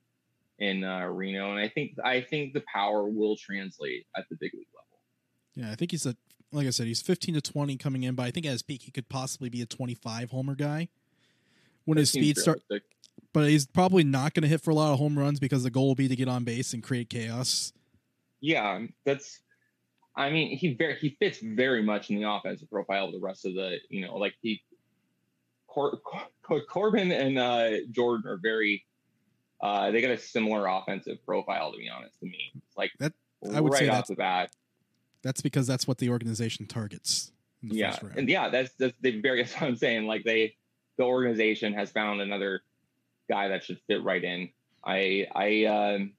in 0.59 0.85
uh, 0.85 1.07
Reno, 1.07 1.53
and 1.53 1.61
I 1.61 1.69
think 1.69 1.93
I 2.05 2.21
think 2.21 2.53
the 2.53 2.63
power 2.73 3.09
will 3.09 3.37
translate 3.37 4.07
at 4.17 4.25
the 4.29 4.37
big 4.41 4.53
league 4.55 4.67
level. 4.75 4.99
Yeah, 5.55 5.73
I 5.73 5.77
think 5.77 5.93
he's 5.93 6.07
a 6.07 6.17
like 6.53 6.67
I 6.67 6.71
said, 6.71 6.87
he's 6.87 7.03
15 7.03 7.35
to 7.35 7.41
20 7.41 7.77
coming 7.77 8.03
in, 8.03 8.15
but 8.15 8.25
I 8.25 8.31
think 8.31 8.45
at 8.47 8.53
his 8.53 8.63
peak 8.63 8.83
he 8.83 8.91
could 8.91 9.09
possibly 9.09 9.49
be 9.49 9.63
a 9.63 9.67
25 9.67 10.31
homer 10.31 10.57
guy 10.57 10.89
when 11.85 11.99
his 11.99 12.11
speed 12.11 12.37
start 12.39 12.63
but 13.33 13.49
he's 13.49 13.67
probably 13.67 14.05
not 14.05 14.35
going 14.35 14.43
to 14.43 14.49
hit 14.49 14.61
for 14.61 14.71
a 14.71 14.75
lot 14.75 14.93
of 14.93 14.99
home 14.99 15.19
runs 15.19 15.39
because 15.39 15.63
the 15.63 15.71
goal 15.71 15.89
will 15.89 15.95
be 15.95 16.09
to 16.09 16.17
get 16.17 16.29
on 16.29 16.45
base 16.45 16.73
and 16.73 16.83
create 16.83 17.11
chaos. 17.11 17.73
Yeah, 18.41 18.87
that's. 19.05 19.41
I 20.17 20.31
mean, 20.31 20.57
he 20.57 20.75
very 20.75 20.97
he 20.97 21.17
fits 21.21 21.39
very 21.41 21.83
much 21.83 22.11
in 22.11 22.21
the 22.21 22.29
offensive 22.29 22.69
profile 22.71 23.07
of 23.07 23.13
the 23.13 23.21
rest 23.21 23.47
of 23.47 23.55
the. 23.55 23.79
You 23.89 24.07
know, 24.07 24.17
like 24.17 24.35
he, 24.43 24.63
Cor, 25.69 25.99
Cor, 26.43 26.61
Corbin 26.63 27.13
and 27.13 27.39
uh, 27.39 27.71
Jordan 27.91 28.31
are 28.31 28.39
very. 28.39 28.85
Uh, 29.61 29.91
they 29.91 30.01
got 30.01 30.11
a 30.11 30.19
similar 30.19 30.67
offensive 30.67 31.25
profile, 31.25 31.71
to 31.73 31.79
be 31.79 31.89
honest. 31.89 32.19
To 32.21 32.27
me, 32.27 32.53
it's 32.57 32.77
like 32.77 32.91
that. 32.99 33.13
I 33.55 33.61
would 33.61 33.73
right 33.73 33.81
say 33.81 33.89
off 33.89 34.07
the 34.07 34.17
bat. 34.17 34.51
That's 35.23 35.43
because 35.43 35.67
that's 35.67 35.87
what 35.87 35.99
the 35.99 36.09
organization 36.09 36.67
targets. 36.67 37.31
yeah, 37.63 37.97
and 38.17 38.29
yeah, 38.29 38.49
that's 38.49 38.73
that's 38.79 38.97
the 39.03 39.21
very. 39.21 39.43
That's 39.43 39.55
what 39.55 39.63
I'm 39.69 39.77
saying. 39.77 40.07
Like 40.07 40.25
they, 40.25 40.55
the 41.01 41.07
organization 41.07 41.73
has 41.73 41.91
found 41.91 42.21
another 42.21 42.63
guy 43.27 43.49
that 43.49 43.65
should 43.65 43.81
fit 43.87 44.05
right 44.05 44.23
in. 44.23 44.51
I 44.85 45.27
I 45.35 45.65
um 45.65 46.13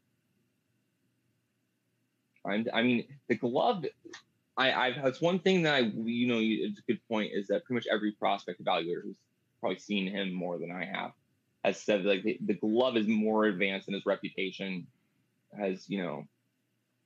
I'm, 2.43 2.65
I 2.73 2.81
mean 2.81 3.05
the 3.29 3.35
glove. 3.35 3.85
I 4.57 4.73
I've 4.73 4.95
that's 5.03 5.21
one 5.21 5.37
thing 5.37 5.61
that 5.63 5.75
I 5.75 5.79
you 5.79 6.27
know 6.27 6.39
it's 6.41 6.79
a 6.79 6.91
good 6.91 6.99
point 7.07 7.31
is 7.31 7.47
that 7.47 7.63
pretty 7.63 7.75
much 7.75 7.87
every 7.93 8.13
prospect 8.13 8.63
evaluator 8.63 9.03
who's 9.03 9.15
probably 9.59 9.77
seen 9.77 10.07
him 10.07 10.33
more 10.33 10.57
than 10.57 10.71
I 10.71 10.85
have 10.85 11.11
has 11.63 11.79
said 11.79 12.03
like 12.03 12.23
the, 12.23 12.39
the 12.43 12.55
glove 12.55 12.97
is 12.97 13.07
more 13.07 13.45
advanced 13.45 13.87
in 13.87 13.93
his 13.93 14.05
reputation 14.07 14.87
has 15.59 15.87
you 15.87 16.01
know 16.01 16.27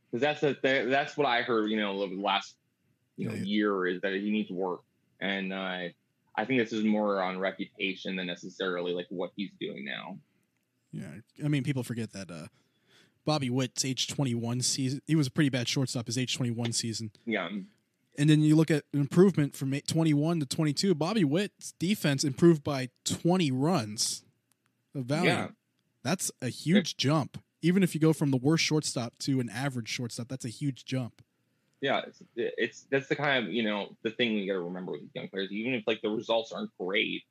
because 0.10 0.22
that's 0.22 0.44
a, 0.44 0.86
that's 0.88 1.17
what 1.17 1.27
I 1.27 1.41
heard 1.41 1.70
you 1.70 1.77
know 1.77 2.01
over 2.01 2.15
the 2.15 2.22
last 2.22 2.55
you 3.17 3.27
know 3.27 3.36
yeah. 3.36 3.44
year 3.44 3.86
is 3.88 4.00
that 4.00 4.13
he 4.13 4.32
needs 4.32 4.50
work 4.50 4.82
and 5.20 5.51
uh, 5.51 5.89
I 6.38 6.46
think 6.46 6.60
this 6.60 6.74
is 6.74 6.84
more 6.84 7.22
on 7.22 7.39
reputation 7.39 8.15
than 8.15 8.27
necessarily 8.27 8.94
like 8.94 9.08
what 9.10 9.32
he's 9.36 9.51
doing 9.60 9.86
now. 9.86 10.18
Yeah, 10.92 11.08
I 11.44 11.48
mean, 11.48 11.63
people 11.63 11.84
forget 11.84 12.12
that 12.13 12.32
uh, 12.32 12.48
Bobby 13.25 13.50
Witt's 13.50 13.84
age 13.86 14.08
twenty 14.08 14.36
one 14.36 14.62
season. 14.62 15.01
He 15.08 15.15
was 15.15 15.27
a 15.27 15.32
pretty 15.32 15.50
bad 15.50 15.68
shortstop 15.68 16.08
his 16.08 16.18
age 16.18 16.36
twenty 16.36 16.51
one 16.51 16.74
season. 16.74 17.12
Yeah. 17.25 17.50
And 18.18 18.30
then 18.30 18.42
you 18.42 18.56
look 18.56 18.72
at 18.72 18.86
improvement 18.94 19.58
from 19.58 19.77
21 19.77 20.39
to 20.39 20.46
22. 20.46 20.96
Bobby 20.96 21.25
Witt's 21.25 21.74
defense 21.80 22.24
improved 22.24 22.63
by 22.63 22.88
20 23.04 23.51
runs 23.51 24.24
of 24.96 25.04
value. 25.04 25.32
Yeah. 25.32 25.48
That's 26.01 26.32
a 26.42 26.48
huge 26.48 26.96
jump. 26.96 27.38
Even 27.62 27.84
if 27.84 27.94
you 27.94 28.00
go 28.00 28.13
from 28.13 28.32
the 28.32 28.38
worst 28.38 28.63
shortstop 28.63 29.18
to 29.20 29.42
an 29.42 29.50
average 29.50 29.89
shortstop, 29.89 30.30
that's 30.30 30.46
a 30.46 30.50
huge 30.50 30.86
jump 30.86 31.24
yeah, 31.82 32.01
it's, 32.08 32.24
it's 32.36 32.88
that's 32.89 33.08
the 33.08 33.15
kind 33.15 33.46
of 33.46 33.53
you 33.53 33.63
know 33.63 33.96
the 34.03 34.12
thing 34.12 34.34
you 34.34 34.48
got 34.48 34.53
to 34.53 34.65
remember 34.65 34.94
with 34.94 35.01
young 35.13 35.27
players. 35.27 35.51
Even 35.51 35.74
if 35.74 35.84
like 35.86 36.01
the 36.01 36.10
results 36.10 36.51
aren't 36.51 36.75
great, 36.79 37.24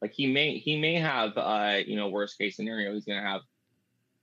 like 0.00 0.12
he 0.12 0.26
may 0.26 0.58
he 0.58 0.80
may 0.80 0.94
have 0.94 1.36
uh 1.36 1.78
you 1.86 1.96
know 1.96 2.08
worst 2.08 2.38
case 2.38 2.56
scenario 2.56 2.94
he's 2.94 3.04
gonna 3.04 3.22
have 3.22 3.42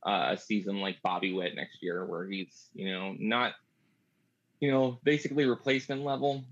uh, 0.05 0.33
a 0.33 0.37
season 0.37 0.81
like 0.81 1.01
Bobby 1.01 1.33
Witt 1.33 1.55
next 1.55 1.81
year 1.81 2.05
where 2.05 2.25
he's 2.25 2.69
you 2.73 2.91
know 2.91 3.15
not 3.19 3.53
you 4.59 4.71
know 4.71 4.99
basically 5.03 5.45
replacement 5.45 6.03
level. 6.03 6.43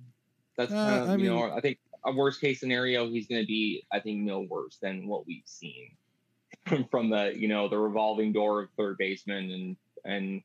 That's 0.57 0.71
uh, 0.71 0.75
kind 0.75 1.03
of, 1.03 1.09
I 1.09 1.11
you 1.13 1.17
mean, 1.19 1.27
know 1.27 1.51
I 1.51 1.61
think 1.61 1.79
a 2.05 2.11
worst 2.11 2.41
case 2.41 2.59
scenario 2.59 3.07
he's 3.07 3.27
gonna 3.27 3.45
be 3.45 3.85
I 3.91 3.99
think 3.99 4.19
no 4.19 4.41
worse 4.41 4.77
than 4.81 5.07
what 5.07 5.25
we've 5.25 5.43
seen 5.45 5.91
from 6.91 7.09
the 7.09 7.33
you 7.35 7.47
know 7.47 7.69
the 7.69 7.77
revolving 7.77 8.33
door 8.33 8.63
of 8.63 8.69
third 8.77 8.97
baseman 8.97 9.51
and 9.51 9.77
and 10.05 10.41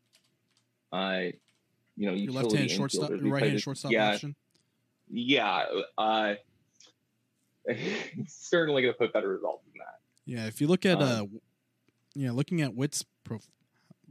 uh 0.93 1.33
you 1.99 2.07
know, 2.07 2.15
your 2.15 2.33
left 2.33 2.53
hand 2.53 2.71
shortstop, 2.71 3.11
your 3.11 3.33
right 3.33 3.43
hand 3.43 3.61
shortstop 3.61 3.91
yeah, 3.91 4.13
option. 4.13 4.37
Yeah, 5.11 5.65
uh, 5.97 6.35
certainly 8.29 8.83
going 8.83 8.95
to 8.95 8.99
put 8.99 9.13
better 9.13 9.29
results 9.29 9.65
than 9.65 9.75
that. 9.79 9.99
Yeah, 10.25 10.47
if 10.47 10.61
you 10.61 10.69
look 10.69 10.87
at, 10.87 11.03
um, 11.03 11.03
uh, 11.03 11.39
yeah, 12.15 12.31
looking 12.31 12.63
at 12.63 12.75
Witt's 12.75 13.05
prof- 13.25 13.49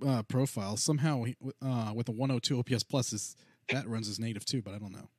uh, 0.06 0.24
profile, 0.24 0.76
somehow 0.76 1.24
uh, 1.62 1.94
with 1.96 2.10
a 2.10 2.12
102 2.12 2.60
OPS 2.60 2.84
plus, 2.84 3.14
is 3.14 3.38
that 3.70 3.88
runs 3.88 4.10
as 4.10 4.20
native 4.20 4.44
too, 4.44 4.62
but 4.62 4.74
I 4.74 4.80
don't 4.80 4.92
know. 4.92 5.10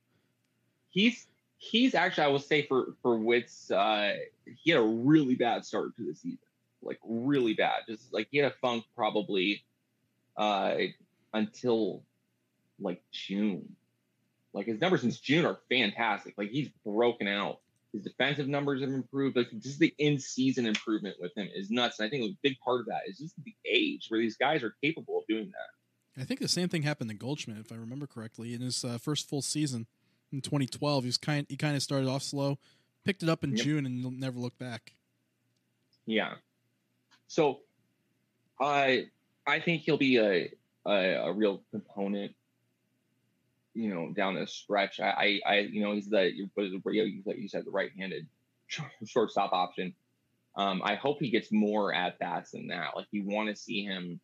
He's 0.91 1.25
he's 1.57 1.95
actually, 1.95 2.25
I 2.25 2.27
will 2.27 2.39
say 2.39 2.67
for 2.67 2.93
for 3.01 3.17
Witt's, 3.17 3.71
uh, 3.71 4.13
he 4.45 4.71
had 4.71 4.79
a 4.79 4.85
really 4.85 5.35
bad 5.35 5.65
start 5.65 5.95
to 5.97 6.03
the 6.05 6.13
season, 6.13 6.37
like 6.83 6.99
really 7.03 7.55
bad. 7.55 7.81
Just 7.87 8.13
like 8.13 8.27
he 8.29 8.37
had 8.37 8.51
a 8.51 8.55
funk 8.61 8.85
probably 8.95 9.63
uh, 10.37 10.75
until 11.33 12.03
like 12.79 13.01
June. 13.11 13.75
Like 14.53 14.65
his 14.65 14.81
numbers 14.81 15.01
since 15.01 15.19
June 15.19 15.45
are 15.45 15.59
fantastic. 15.69 16.33
Like 16.37 16.49
he's 16.49 16.69
broken 16.85 17.27
out. 17.27 17.59
His 17.93 18.03
defensive 18.03 18.47
numbers 18.47 18.81
have 18.81 18.89
improved. 18.89 19.35
Like 19.35 19.47
just 19.59 19.79
the 19.79 19.93
in-season 19.97 20.65
improvement 20.65 21.17
with 21.19 21.35
him 21.35 21.49
is 21.53 21.69
nuts. 21.69 21.99
And 21.99 22.07
I 22.07 22.09
think 22.09 22.23
a 22.23 22.37
big 22.41 22.59
part 22.59 22.81
of 22.81 22.87
that 22.87 23.01
is 23.07 23.17
just 23.17 23.35
the 23.43 23.55
age 23.65 24.07
where 24.09 24.19
these 24.19 24.37
guys 24.37 24.63
are 24.63 24.75
capable 24.81 25.19
of 25.19 25.27
doing 25.27 25.51
that. 25.51 26.21
I 26.21 26.25
think 26.25 26.39
the 26.39 26.47
same 26.47 26.67
thing 26.67 26.81
happened 26.81 27.09
to 27.09 27.15
Goldschmidt, 27.15 27.59
if 27.59 27.71
I 27.71 27.75
remember 27.75 28.05
correctly, 28.05 28.53
in 28.53 28.61
his 28.61 28.83
uh, 28.83 28.97
first 28.97 29.29
full 29.29 29.41
season 29.41 29.87
in 30.31 30.41
2012. 30.41 31.03
He 31.03 31.07
was 31.07 31.17
kind 31.17 31.45
he 31.49 31.55
kind 31.55 31.75
of 31.75 31.83
started 31.83 32.09
off 32.09 32.23
slow, 32.23 32.57
picked 33.05 33.23
it 33.23 33.29
up 33.29 33.43
in 33.43 33.55
yep. 33.55 33.65
June, 33.65 33.85
and 33.85 34.19
never 34.19 34.37
looked 34.37 34.59
back. 34.59 34.93
Yeah. 36.05 36.33
So, 37.27 37.59
I 38.59 39.07
I 39.47 39.59
think 39.59 39.83
he'll 39.83 39.97
be 39.97 40.17
a 40.17 40.51
a, 40.85 41.27
a 41.27 41.31
real 41.31 41.61
component 41.71 42.33
you 43.73 43.93
know, 43.93 44.11
down 44.15 44.35
the 44.35 44.47
stretch. 44.47 44.99
I, 44.99 45.39
I, 45.45 45.59
you 45.59 45.81
know, 45.81 45.93
he's 45.93 46.09
the 46.09 46.31
you 46.33 46.49
said 47.47 47.65
the 47.65 47.71
right-handed 47.71 48.27
shortstop 49.05 49.53
option. 49.53 49.93
Um, 50.55 50.81
I 50.83 50.95
hope 50.95 51.17
he 51.19 51.29
gets 51.29 51.51
more 51.51 51.93
at 51.93 52.19
bats 52.19 52.51
than 52.51 52.67
that. 52.67 52.95
Like 52.95 53.07
you 53.11 53.23
want 53.25 53.49
to 53.49 53.55
see 53.55 53.83
him 53.83 54.19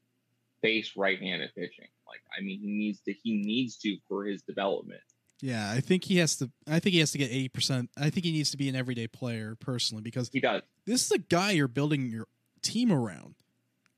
face 0.62 0.94
right-handed 0.98 1.52
pitching. 1.56 1.88
Like 2.08 2.22
I 2.38 2.42
mean, 2.42 2.60
he 2.60 2.68
needs 2.68 3.00
to 3.02 3.14
he 3.24 3.36
needs 3.38 3.78
to 3.78 3.98
for 4.08 4.25
his 4.25 4.42
development. 4.42 5.02
Yeah, 5.42 5.70
I 5.70 5.82
think 5.82 6.06
he 6.06 6.18
has 6.18 6.38
to. 6.38 6.50
I 6.68 6.80
think 6.80 6.94
he 6.94 7.00
has 7.00 7.12
to 7.12 7.18
get 7.18 7.30
eighty 7.30 7.50
percent. 7.50 7.90
I 7.98 8.10
think 8.10 8.25
he 8.25 8.32
needs 8.32 8.52
to 8.52 8.58
be 8.58 8.70
an 8.70 8.75
everyday 8.75 9.08
player 9.08 9.56
personally 9.60 10.02
because 10.02 10.30
he 10.32 10.40
does. 10.40 10.62
This 10.86 11.06
is 11.06 11.12
a 11.12 11.18
guy 11.18 11.52
you're 11.52 11.68
building 11.68 12.08
your 12.08 12.28
team 12.62 12.92
around. 12.92 13.36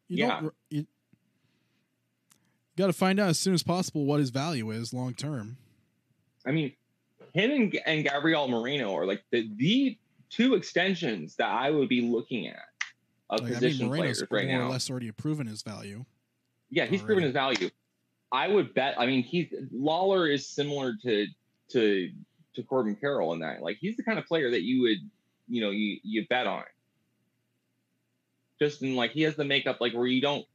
You 0.07 0.25
yeah. 0.25 0.41
You, 0.69 0.87
got 2.77 2.87
to 2.87 2.93
find 2.93 3.19
out 3.19 3.29
as 3.29 3.39
soon 3.39 3.53
as 3.53 3.63
possible 3.63 4.05
what 4.05 4.19
his 4.19 4.29
value 4.29 4.71
is 4.71 4.93
long 4.93 5.13
term. 5.13 5.57
I 6.45 6.51
mean, 6.51 6.71
him 7.33 7.51
and, 7.51 7.79
and 7.85 8.03
Gabriel 8.05 8.47
Moreno 8.47 8.95
are 8.95 9.05
like 9.05 9.23
the, 9.31 9.49
the 9.57 9.97
two 10.29 10.53
extensions 10.55 11.35
that 11.35 11.49
I 11.49 11.71
would 11.71 11.89
be 11.89 12.01
looking 12.01 12.47
at 12.47 12.63
of 13.29 13.41
Like, 13.41 13.51
I 13.51 13.53
position 13.55 13.87
mean, 13.87 13.87
Moreno's 13.89 14.17
players 14.19 14.31
right 14.31 14.47
more 14.47 14.59
now. 14.61 14.67
or 14.67 14.69
less 14.69 14.89
already 14.89 15.11
proven 15.11 15.47
his 15.47 15.61
value. 15.61 16.05
Yeah, 16.69 16.85
he's 16.85 17.01
proven 17.01 17.23
his 17.23 17.33
value. 17.33 17.69
I 18.31 18.47
would 18.47 18.73
bet. 18.73 18.95
I 18.97 19.05
mean, 19.05 19.23
he's 19.23 19.47
Lawlar 19.73 20.31
is 20.31 20.47
similar 20.47 20.93
to 21.03 21.27
to 21.71 22.11
to 22.55 22.63
Corbin 22.63 22.95
Carroll 22.95 23.33
in 23.33 23.39
that. 23.39 23.61
Like, 23.61 23.77
he's 23.79 23.95
the 23.95 24.03
kind 24.03 24.19
of 24.19 24.25
player 24.25 24.51
that 24.51 24.63
you 24.63 24.81
would, 24.81 24.97
you 25.47 25.61
know, 25.61 25.69
you 25.71 25.97
you 26.03 26.27
bet 26.27 26.45
on. 26.45 26.63
Just 28.59 28.81
in 28.81 28.95
like 28.95 29.11
he 29.11 29.21
has 29.21 29.35
the 29.35 29.45
makeup 29.45 29.79
like 29.79 29.93
where 29.93 30.07
you 30.07 30.21
don't. 30.21 30.45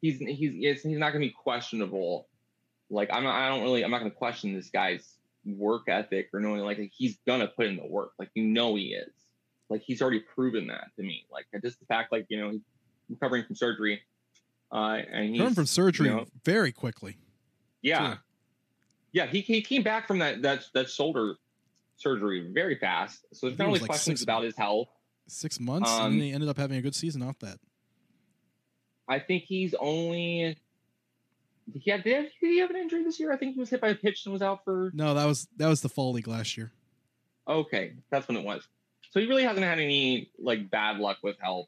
He's 0.00 0.18
he's 0.18 0.82
he's 0.82 0.98
not 0.98 1.12
going 1.12 1.22
to 1.22 1.28
be 1.28 1.34
questionable. 1.42 2.28
Like 2.88 3.10
I'm 3.12 3.22
not. 3.22 3.34
I 3.34 3.48
don't 3.48 3.62
really. 3.62 3.84
I'm 3.84 3.90
not 3.90 3.98
going 3.98 4.10
to 4.10 4.16
question 4.16 4.54
this 4.54 4.70
guy's 4.70 5.16
work 5.44 5.88
ethic 5.88 6.28
or 6.32 6.40
knowing 6.40 6.60
like 6.60 6.78
he's 6.92 7.18
gonna 7.26 7.46
put 7.46 7.66
in 7.66 7.76
the 7.76 7.86
work. 7.86 8.12
Like 8.18 8.30
you 8.34 8.44
know 8.44 8.74
he 8.74 8.94
is. 8.94 9.12
Like 9.68 9.82
he's 9.82 10.02
already 10.02 10.20
proven 10.20 10.66
that 10.68 10.88
to 10.96 11.02
me. 11.02 11.26
Like 11.30 11.46
just 11.62 11.78
the 11.78 11.86
fact, 11.86 12.12
like 12.12 12.26
you 12.28 12.40
know, 12.40 12.50
he's 12.50 12.60
recovering 13.08 13.44
from 13.44 13.56
surgery. 13.56 14.02
Uh, 14.72 15.00
and 15.10 15.34
he's 15.34 15.54
from 15.54 15.66
surgery 15.66 16.08
you 16.08 16.14
know, 16.14 16.26
very 16.44 16.72
quickly. 16.72 17.16
yeah, 17.82 18.14
too. 18.14 18.18
yeah. 19.12 19.26
He, 19.26 19.40
he 19.40 19.62
came 19.62 19.82
back 19.82 20.06
from 20.06 20.18
that 20.18 20.42
that 20.42 20.64
that 20.74 20.90
shoulder 20.90 21.36
surgery 21.96 22.50
very 22.52 22.76
fast. 22.76 23.24
So 23.32 23.46
there's 23.46 23.58
not 23.58 23.70
was 23.70 23.80
like 23.80 23.90
questions 23.90 24.20
six 24.20 24.22
about 24.22 24.44
his 24.44 24.56
health. 24.56 24.88
Six 25.26 25.60
months, 25.60 25.88
Um, 25.88 26.12
and 26.12 26.22
he 26.22 26.32
ended 26.32 26.48
up 26.48 26.56
having 26.56 26.76
a 26.76 26.82
good 26.82 26.94
season 26.94 27.22
off 27.22 27.38
that. 27.38 27.58
I 29.10 29.18
think 29.18 29.42
he's 29.42 29.74
only. 29.74 30.56
Yeah, 31.72 31.98
did, 31.98 32.04
did 32.04 32.30
he 32.40 32.58
have 32.60 32.70
an 32.70 32.76
injury 32.76 33.02
this 33.02 33.20
year? 33.20 33.32
I 33.32 33.36
think 33.36 33.54
he 33.54 33.60
was 33.60 33.68
hit 33.68 33.80
by 33.80 33.88
a 33.88 33.94
pitch 33.94 34.24
and 34.24 34.32
was 34.32 34.40
out 34.40 34.64
for. 34.64 34.90
No, 34.94 35.14
that 35.14 35.26
was 35.26 35.48
that 35.56 35.68
was 35.68 35.80
the 35.82 35.88
fall 35.88 36.12
league 36.12 36.28
last 36.28 36.56
year. 36.56 36.72
Okay, 37.46 37.94
that's 38.10 38.28
when 38.28 38.36
it 38.36 38.44
was. 38.44 38.66
So 39.10 39.18
he 39.18 39.26
really 39.26 39.42
hasn't 39.42 39.66
had 39.66 39.80
any 39.80 40.30
like 40.38 40.70
bad 40.70 40.98
luck 40.98 41.18
with 41.22 41.36
health. 41.40 41.66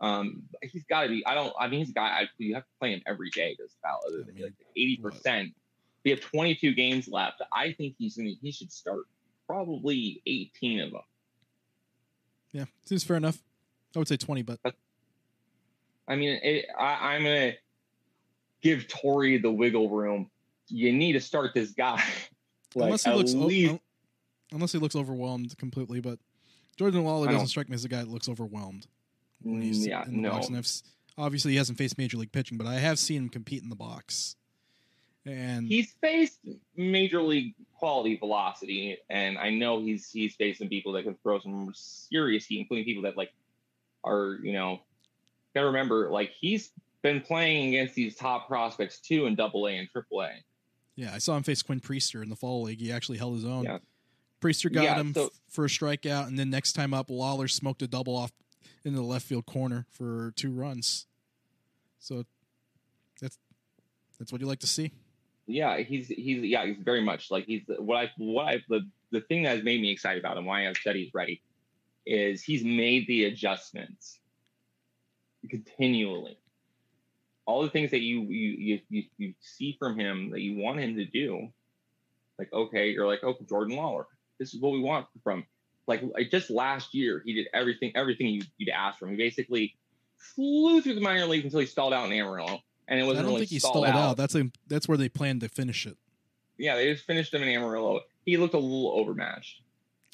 Um, 0.00 0.44
he's 0.62 0.84
got 0.84 1.02
to 1.02 1.08
be. 1.08 1.24
I 1.26 1.34
don't. 1.34 1.52
I 1.60 1.68
mean, 1.68 1.80
he's 1.80 1.90
a 1.90 1.92
guy. 1.92 2.22
I, 2.22 2.28
you 2.38 2.54
have 2.54 2.64
to 2.64 2.70
play 2.80 2.92
him 2.92 3.02
every 3.06 3.30
day. 3.30 3.54
This 3.58 3.76
about 3.82 4.00
other 4.08 4.22
I 4.22 4.26
than 4.26 4.34
mean, 4.34 4.44
like 4.44 4.54
eighty 4.74 4.96
percent. 4.96 5.50
We 6.04 6.10
have 6.10 6.20
twenty 6.20 6.54
two 6.54 6.74
games 6.74 7.06
left. 7.06 7.42
I 7.52 7.72
think 7.72 7.96
he's 7.98 8.16
gonna. 8.16 8.30
He 8.40 8.50
should 8.50 8.72
start 8.72 9.02
probably 9.46 10.22
eighteen 10.26 10.80
of 10.80 10.92
them. 10.92 11.02
Yeah, 12.52 12.64
seems 12.84 13.04
fair 13.04 13.18
enough. 13.18 13.38
I 13.94 13.98
would 13.98 14.08
say 14.08 14.16
twenty, 14.16 14.42
but 14.42 14.58
I 16.12 16.16
mean, 16.16 16.38
it, 16.42 16.66
I, 16.78 17.14
I'm 17.14 17.22
gonna 17.24 17.52
give 18.62 18.86
Torey 18.86 19.40
the 19.40 19.50
wiggle 19.50 19.88
room. 19.88 20.30
You 20.68 20.92
need 20.92 21.14
to 21.14 21.20
start 21.20 21.52
this 21.54 21.70
guy. 21.72 21.96
like 22.74 22.84
unless 22.86 23.04
he 23.04 23.10
looks 23.12 23.32
least, 23.32 23.72
un- 23.72 23.80
unless 24.52 24.72
he 24.72 24.78
looks 24.78 24.94
overwhelmed 24.94 25.56
completely. 25.58 26.00
But 26.00 26.18
Jordan 26.76 27.02
Lawlar 27.04 27.28
I 27.28 27.32
doesn't 27.32 27.48
strike 27.48 27.68
me 27.68 27.74
as 27.74 27.84
a 27.84 27.88
guy 27.88 27.98
that 28.00 28.08
looks 28.08 28.28
overwhelmed 28.28 28.86
when 29.42 29.60
Mm, 29.60 29.64
he's 29.64 29.86
yeah, 29.86 30.04
in 30.04 30.16
the 30.16 30.22
no. 30.22 30.30
box. 30.32 30.48
And 30.48 30.56
I've, 30.56 30.70
obviously, 31.18 31.52
he 31.52 31.58
hasn't 31.58 31.78
faced 31.78 31.98
major 31.98 32.16
league 32.16 32.32
pitching, 32.32 32.58
but 32.58 32.66
I 32.66 32.74
have 32.74 32.98
seen 32.98 33.22
him 33.22 33.28
compete 33.28 33.62
in 33.62 33.68
the 33.68 33.76
box. 33.76 34.36
And 35.24 35.66
he's 35.66 35.92
faced 36.00 36.40
major 36.76 37.22
league 37.22 37.54
quality 37.78 38.16
velocity, 38.16 38.98
and 39.08 39.38
I 39.38 39.50
know 39.50 39.80
he's 39.80 40.10
he's 40.10 40.34
faced 40.34 40.58
some 40.58 40.68
people 40.68 40.92
that 40.92 41.04
can 41.04 41.14
throw 41.22 41.38
some 41.38 41.70
serious 41.74 42.44
heat, 42.44 42.60
including 42.60 42.84
people 42.84 43.02
that 43.04 43.16
like 43.16 43.32
are 44.04 44.38
you 44.42 44.52
know. 44.52 44.80
Gotta 45.54 45.66
remember, 45.66 46.10
like 46.10 46.30
he's 46.38 46.70
been 47.02 47.20
playing 47.20 47.68
against 47.74 47.94
these 47.94 48.16
top 48.16 48.48
prospects 48.48 49.00
too 49.00 49.26
in 49.26 49.34
Double 49.34 49.66
A 49.66 49.72
and 49.76 49.88
Triple 49.90 50.22
A. 50.22 50.30
yeah, 50.96 51.12
I 51.14 51.18
saw 51.18 51.36
him 51.36 51.42
face 51.42 51.62
Quinn 51.62 51.80
Priester 51.80 52.22
in 52.22 52.28
the 52.30 52.36
fall 52.36 52.62
league. 52.62 52.80
He 52.80 52.92
actually 52.92 53.18
held 53.18 53.34
his 53.34 53.44
own. 53.44 53.64
Yeah. 53.64 53.78
Priester 54.40 54.72
got 54.72 54.84
Yeah, 54.84 54.98
him 55.00 55.14
so- 55.14 55.26
f- 55.26 55.30
for 55.48 55.64
a 55.64 55.68
strikeout, 55.68 56.26
and 56.28 56.38
then 56.38 56.50
next 56.50 56.72
time 56.72 56.92
up, 56.94 57.08
Lawlar 57.08 57.50
smoked 57.50 57.82
a 57.82 57.86
double 57.88 58.16
off 58.16 58.32
in 58.84 58.94
the 58.94 59.02
left 59.02 59.26
field 59.26 59.46
corner 59.46 59.86
for 59.90 60.32
two 60.36 60.50
runs. 60.52 61.06
So 61.98 62.24
that's 63.20 63.38
that's 64.18 64.32
what 64.32 64.40
you 64.40 64.46
like 64.46 64.60
to 64.60 64.66
see. 64.66 64.92
yeah, 65.46 65.78
he's 65.78 66.08
he's 66.08 66.42
yeah, 66.44 66.64
he's 66.66 66.78
very 66.82 67.02
much 67.02 67.30
like 67.30 67.44
he's 67.46 67.62
what 67.78 67.96
I 67.96 68.10
what 68.16 68.46
I 68.48 68.62
the 68.68 68.88
the 69.10 69.20
thing 69.20 69.42
that 69.42 69.50
has 69.56 69.62
made 69.64 69.80
me 69.80 69.90
excited 69.90 70.22
about 70.22 70.36
him, 70.38 70.46
why 70.46 70.66
I've 70.68 70.76
said 70.78 70.96
he's 70.96 71.12
ready, 71.14 71.42
is 72.06 72.42
he's 72.42 72.64
made 72.64 73.06
the 73.06 73.24
adjustments 73.26 74.18
continually. 75.48 76.38
All 77.44 77.62
the 77.62 77.70
things 77.70 77.90
that 77.90 78.00
you 78.00 78.22
you 78.22 78.80
you 78.88 79.04
you, 79.18 79.34
see 79.40 79.76
from 79.78 79.98
him 79.98 80.30
that 80.30 80.40
you 80.40 80.56
want 80.56 80.78
him 80.78 80.96
to 80.96 81.04
do, 81.04 81.48
like 82.38 82.52
okay, 82.52 82.90
you're 82.90 83.06
like 83.06 83.22
okay, 83.24 83.44
Jordan 83.48 83.76
Lawlar, 83.76 84.04
this 84.38 84.54
is 84.54 84.60
what 84.60 84.72
we 84.72 84.80
want 84.80 85.06
from. 85.22 85.44
Like, 85.88 86.02
like 86.14 86.30
just 86.30 86.48
last 86.48 86.94
year, 86.94 87.20
he 87.24 87.34
did 87.34 87.48
everything 87.52 87.90
everything 87.96 88.28
you, 88.28 88.42
you'd 88.56 88.70
ask 88.70 89.00
from. 89.00 89.10
He 89.10 89.16
basically 89.16 89.76
flew 90.16 90.80
through 90.80 90.94
the 90.94 91.00
minor 91.00 91.26
leagues 91.26 91.44
until 91.44 91.58
he 91.58 91.66
stalled 91.66 91.92
out 91.92 92.06
in 92.06 92.12
Amarillo, 92.12 92.60
and 92.86 93.00
it 93.00 93.02
wasn't 93.02 93.24
don't 93.24 93.34
really 93.34 93.40
think 93.40 93.50
he 93.50 93.58
stalled, 93.58 93.86
out. 93.86 93.96
out. 93.96 94.16
That's 94.16 94.36
a 94.36 94.48
that's 94.68 94.86
where 94.86 94.96
they 94.96 95.08
planned 95.08 95.40
to 95.40 95.48
finish 95.48 95.84
it. 95.86 95.96
Yeah, 96.58 96.76
they 96.76 96.92
just 96.92 97.04
finished 97.04 97.34
him 97.34 97.42
in 97.42 97.48
Amarillo. 97.48 98.00
He 98.24 98.36
looked 98.36 98.54
a 98.54 98.58
little 98.58 98.92
overmatched. 98.92 99.62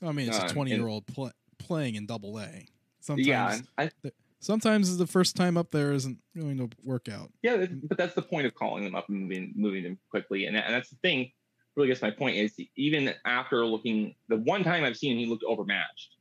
I 0.02 0.12
mean, 0.12 0.28
it's 0.28 0.38
Uh, 0.38 0.46
a 0.46 0.48
twenty 0.48 0.70
year 0.70 0.86
old 0.86 1.06
pl- 1.06 1.32
playing 1.58 1.96
in 1.96 2.06
Double 2.06 2.38
A. 2.40 2.66
Sometimes, 3.00 3.26
yeah, 3.26 3.60
I, 3.76 3.90
sometimes 4.40 4.96
the 4.96 5.06
first 5.06 5.36
time 5.36 5.56
up 5.56 5.70
there 5.70 5.92
isn't 5.92 6.18
going 6.36 6.58
to 6.58 6.68
work 6.82 7.08
out. 7.08 7.30
yeah, 7.42 7.66
but 7.84 7.98
that's 7.98 8.14
the 8.14 8.22
point 8.22 8.46
of 8.46 8.54
calling 8.54 8.84
them 8.84 8.94
up 8.94 9.08
and 9.08 9.22
moving, 9.22 9.52
moving 9.56 9.82
them 9.82 9.98
quickly, 10.10 10.46
and, 10.46 10.56
and 10.56 10.74
that's 10.74 10.90
the 10.90 10.96
thing. 10.96 11.30
Really, 11.76 11.88
guess 11.88 12.02
my 12.02 12.10
point 12.10 12.36
is 12.36 12.54
even 12.76 13.14
after 13.24 13.64
looking, 13.64 14.14
the 14.28 14.36
one 14.36 14.64
time 14.64 14.84
I've 14.84 14.96
seen 14.96 15.12
him, 15.12 15.18
he 15.18 15.26
looked 15.26 15.44
overmatched. 15.44 16.16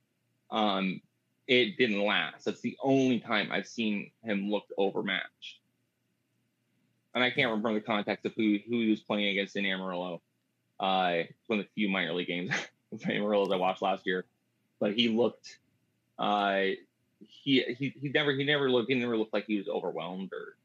Um, 0.52 1.02
it 1.48 1.78
didn't 1.78 2.04
last. 2.04 2.46
That's 2.46 2.62
the 2.62 2.78
only 2.84 3.20
time 3.20 3.50
I've 3.52 3.68
seen 3.68 4.12
him 4.24 4.52
look 4.52 4.66
overmatched. 4.78 5.62
And 7.16 7.24
I 7.24 7.32
can't 7.32 7.50
remember 7.50 7.74
the 7.74 7.82
context 7.82 8.26
of 8.26 8.34
who 8.36 8.60
who 8.68 8.82
he 8.82 8.90
was 8.92 9.00
playing 9.00 9.30
against 9.30 9.56
in 9.56 9.66
Amarillo. 9.66 10.22
Uh, 10.80 11.24
one 11.48 11.60
of 11.60 11.66
the 11.66 11.72
few 11.74 11.90
minor 11.90 12.14
league 12.14 12.28
games 12.28 12.52
Amarillo 13.10 13.52
I 13.52 13.58
watched 13.58 13.82
last 13.82 14.06
year, 14.06 14.26
but 14.80 14.94
he 14.94 15.08
looked. 15.10 15.58
Uh, 16.20 16.72
he 17.20 17.64
he 17.78 17.94
he 18.02 18.10
never 18.10 18.32
he 18.34 18.44
never 18.44 18.70
looked 18.70 18.90
he 18.90 18.96
never 18.96 19.18
looked 19.18 19.34
like 19.34 19.46
he 19.46 19.58
was 19.58 19.68
overwhelmed 19.68 20.32
or 20.34 20.56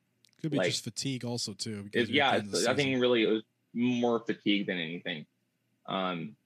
Could 0.40 0.50
be 0.50 0.58
Like- 0.58 0.70
just 0.70 0.84
fatigue 0.84 1.24
also 1.24 1.52
too. 1.52 1.82
because 1.84 2.08
it, 2.08 2.14
yeah 2.14 2.28
at 2.28 2.32
the 2.32 2.38
end 2.38 2.48
of 2.48 2.54
it's, 2.54 2.66
I 2.66 2.74
think 2.74 3.00
really 3.00 3.22
it 3.24 3.30
was 3.30 3.42
more 3.74 4.18
fatigue 4.20 4.66
than 4.66 4.78
anything. 4.78 5.24
Um, 5.86 6.36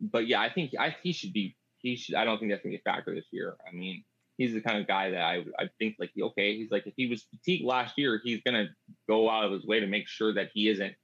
but 0.00 0.26
yeah, 0.26 0.40
I 0.40 0.48
think 0.50 0.72
I 0.78 0.96
he 1.02 1.12
should 1.12 1.32
be 1.32 1.54
he 1.78 1.96
should 1.96 2.14
I 2.14 2.24
don't 2.24 2.38
think 2.38 2.50
that's 2.50 2.62
gonna 2.62 2.72
be 2.72 2.78
a 2.78 2.80
factor 2.80 3.14
this 3.14 3.26
year. 3.30 3.56
I 3.68 3.74
mean, 3.74 4.02
he's 4.38 4.52
the 4.54 4.60
kind 4.60 4.78
of 4.78 4.86
guy 4.86 5.10
that 5.10 5.20
I 5.22 5.44
I 5.58 5.68
think 5.78 5.96
like 5.98 6.10
okay, 6.20 6.56
he's 6.56 6.70
like 6.70 6.86
if 6.86 6.94
he 6.96 7.06
was 7.06 7.22
fatigued 7.24 7.64
last 7.64 7.98
year, 7.98 8.20
he's 8.24 8.40
gonna 8.42 8.68
go 9.06 9.28
out 9.28 9.44
of 9.44 9.52
his 9.52 9.64
way 9.66 9.80
to 9.80 9.86
make 9.86 10.08
sure 10.08 10.32
that 10.34 10.50
he 10.54 10.68
isn't, 10.68 10.94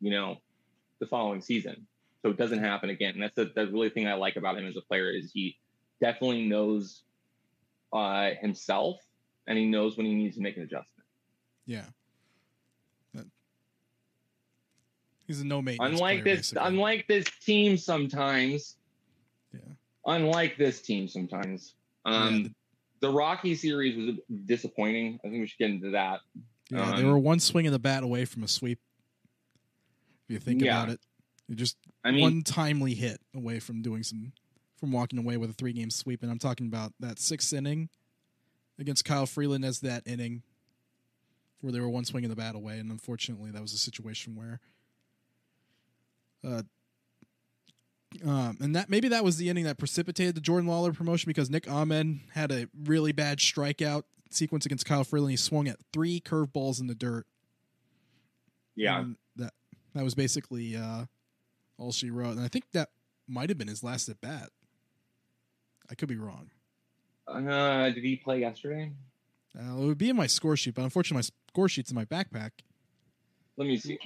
you 0.00 0.10
know, 0.10 0.36
the 1.00 1.06
following 1.06 1.40
season. 1.40 1.86
So 2.22 2.30
it 2.30 2.36
doesn't 2.36 2.58
happen 2.58 2.90
again. 2.90 3.14
And 3.14 3.22
that's 3.22 3.34
the, 3.36 3.52
the 3.54 3.66
really 3.68 3.88
thing 3.88 4.06
I 4.08 4.14
like 4.14 4.36
about 4.36 4.58
him 4.58 4.66
as 4.66 4.76
a 4.76 4.80
player 4.82 5.10
is 5.10 5.30
he 5.32 5.56
definitely 6.00 6.46
knows 6.46 7.02
uh, 7.92 8.30
himself 8.40 8.96
and 9.46 9.56
he 9.58 9.64
knows 9.66 9.96
when 9.96 10.06
he 10.06 10.14
needs 10.14 10.36
to 10.36 10.42
make 10.42 10.56
an 10.56 10.62
adjustment. 10.64 11.06
yeah. 11.66 11.84
That- 13.14 13.26
he's 15.26 15.40
a 15.40 15.44
no 15.44 15.62
maintenance. 15.62 15.94
Unlike 15.94 16.22
player, 16.22 16.36
this, 16.36 16.50
basically. 16.52 16.68
unlike 16.68 17.06
this 17.08 17.24
team 17.44 17.76
sometimes. 17.76 18.76
Yeah. 19.52 19.60
Unlike 20.06 20.56
this 20.58 20.80
team 20.82 21.08
sometimes. 21.08 21.74
Um, 22.04 22.34
Yeah, 22.34 22.42
the- 22.48 22.54
the 23.00 23.10
Rocky 23.10 23.54
series 23.54 23.96
was 23.96 24.16
disappointing. 24.46 25.20
I 25.24 25.28
think 25.28 25.40
we 25.40 25.46
should 25.46 25.58
get 25.58 25.70
into 25.70 25.90
that. 25.90 26.20
Yeah, 26.70 26.96
they 26.96 27.02
Um, 27.02 27.10
were 27.10 27.18
one 27.18 27.38
swing 27.40 27.66
of 27.66 27.72
the 27.72 27.78
bat 27.78 28.02
away 28.02 28.24
from 28.24 28.42
a 28.42 28.48
sweep. 28.48 28.80
If 30.28 30.32
you 30.32 30.38
think 30.40 30.62
Yeah. 30.62 30.82
about 30.82 30.94
it, 30.94 31.00
You're 31.48 31.56
just 31.56 31.76
I 32.02 32.10
mean, 32.10 32.22
one 32.22 32.42
timely 32.42 32.94
hit 32.94 33.20
away 33.34 33.60
from 33.60 33.80
doing 33.82 34.02
some, 34.02 34.32
from 34.76 34.92
walking 34.92 35.18
away 35.18 35.36
with 35.36 35.50
a 35.50 35.54
three 35.54 35.72
game 35.72 35.90
sweep. 35.90 36.22
And 36.22 36.30
I'm 36.30 36.38
talking 36.38 36.66
about 36.66 36.92
that 37.00 37.18
sixth 37.18 37.52
inning 37.52 37.88
against 38.78 39.04
Kyle 39.04 39.26
Freeland 39.26 39.64
as 39.64 39.80
that 39.80 40.02
inning 40.06 40.42
where 41.60 41.72
they 41.72 41.80
were 41.80 41.88
one 41.88 42.04
swing 42.04 42.24
of 42.24 42.30
the 42.30 42.36
bat 42.36 42.54
away. 42.54 42.78
And 42.78 42.90
unfortunately, 42.90 43.50
that 43.50 43.62
was 43.62 43.72
a 43.72 43.78
situation 43.78 44.36
where, 44.36 44.60
uh, 46.44 46.62
um, 48.24 48.56
and 48.60 48.76
that 48.76 48.88
maybe 48.88 49.08
that 49.08 49.24
was 49.24 49.36
the 49.36 49.48
inning 49.48 49.64
that 49.64 49.78
precipitated 49.78 50.34
the 50.34 50.40
Jordan 50.40 50.68
Lawlar 50.68 50.94
promotion 50.94 51.28
because 51.28 51.50
Nick 51.50 51.70
Ahmed 51.70 52.20
had 52.32 52.52
a 52.52 52.68
really 52.84 53.12
bad 53.12 53.38
strikeout 53.38 54.04
sequence 54.30 54.64
against 54.66 54.86
Kyle 54.86 55.04
Freeland. 55.04 55.32
He 55.32 55.36
swung 55.36 55.68
at 55.68 55.78
three 55.92 56.20
curveballs 56.20 56.80
in 56.80 56.86
the 56.86 56.94
dirt. 56.94 57.26
yeah, 58.74 59.00
And 59.00 59.16
that 59.36 59.52
that 59.94 60.04
was 60.04 60.14
basically 60.14 60.76
uh, 60.76 61.06
all 61.78 61.92
she 61.92 62.10
wrote, 62.10 62.36
and 62.36 62.44
I 62.44 62.48
think 62.48 62.70
that 62.72 62.90
might 63.26 63.48
have 63.48 63.58
been 63.58 63.68
his 63.68 63.82
last 63.82 64.08
at 64.08 64.20
bat. 64.20 64.50
I 65.90 65.94
could 65.94 66.08
be 66.08 66.16
wrong. 66.16 66.50
uh, 67.28 67.90
did 67.90 68.04
he 68.04 68.16
play 68.16 68.40
yesterday? 68.40 68.92
Uh, 69.58 69.82
it 69.82 69.86
would 69.86 69.98
be 69.98 70.10
in 70.10 70.16
my 70.16 70.26
score 70.26 70.56
sheet, 70.56 70.74
but 70.74 70.82
unfortunately, 70.82 71.18
my 71.18 71.28
score 71.52 71.68
sheet's 71.68 71.90
in 71.90 71.94
my 71.94 72.04
backpack. 72.04 72.50
Let 73.56 73.68
me 73.68 73.78
see. 73.78 73.94
It 73.94 74.00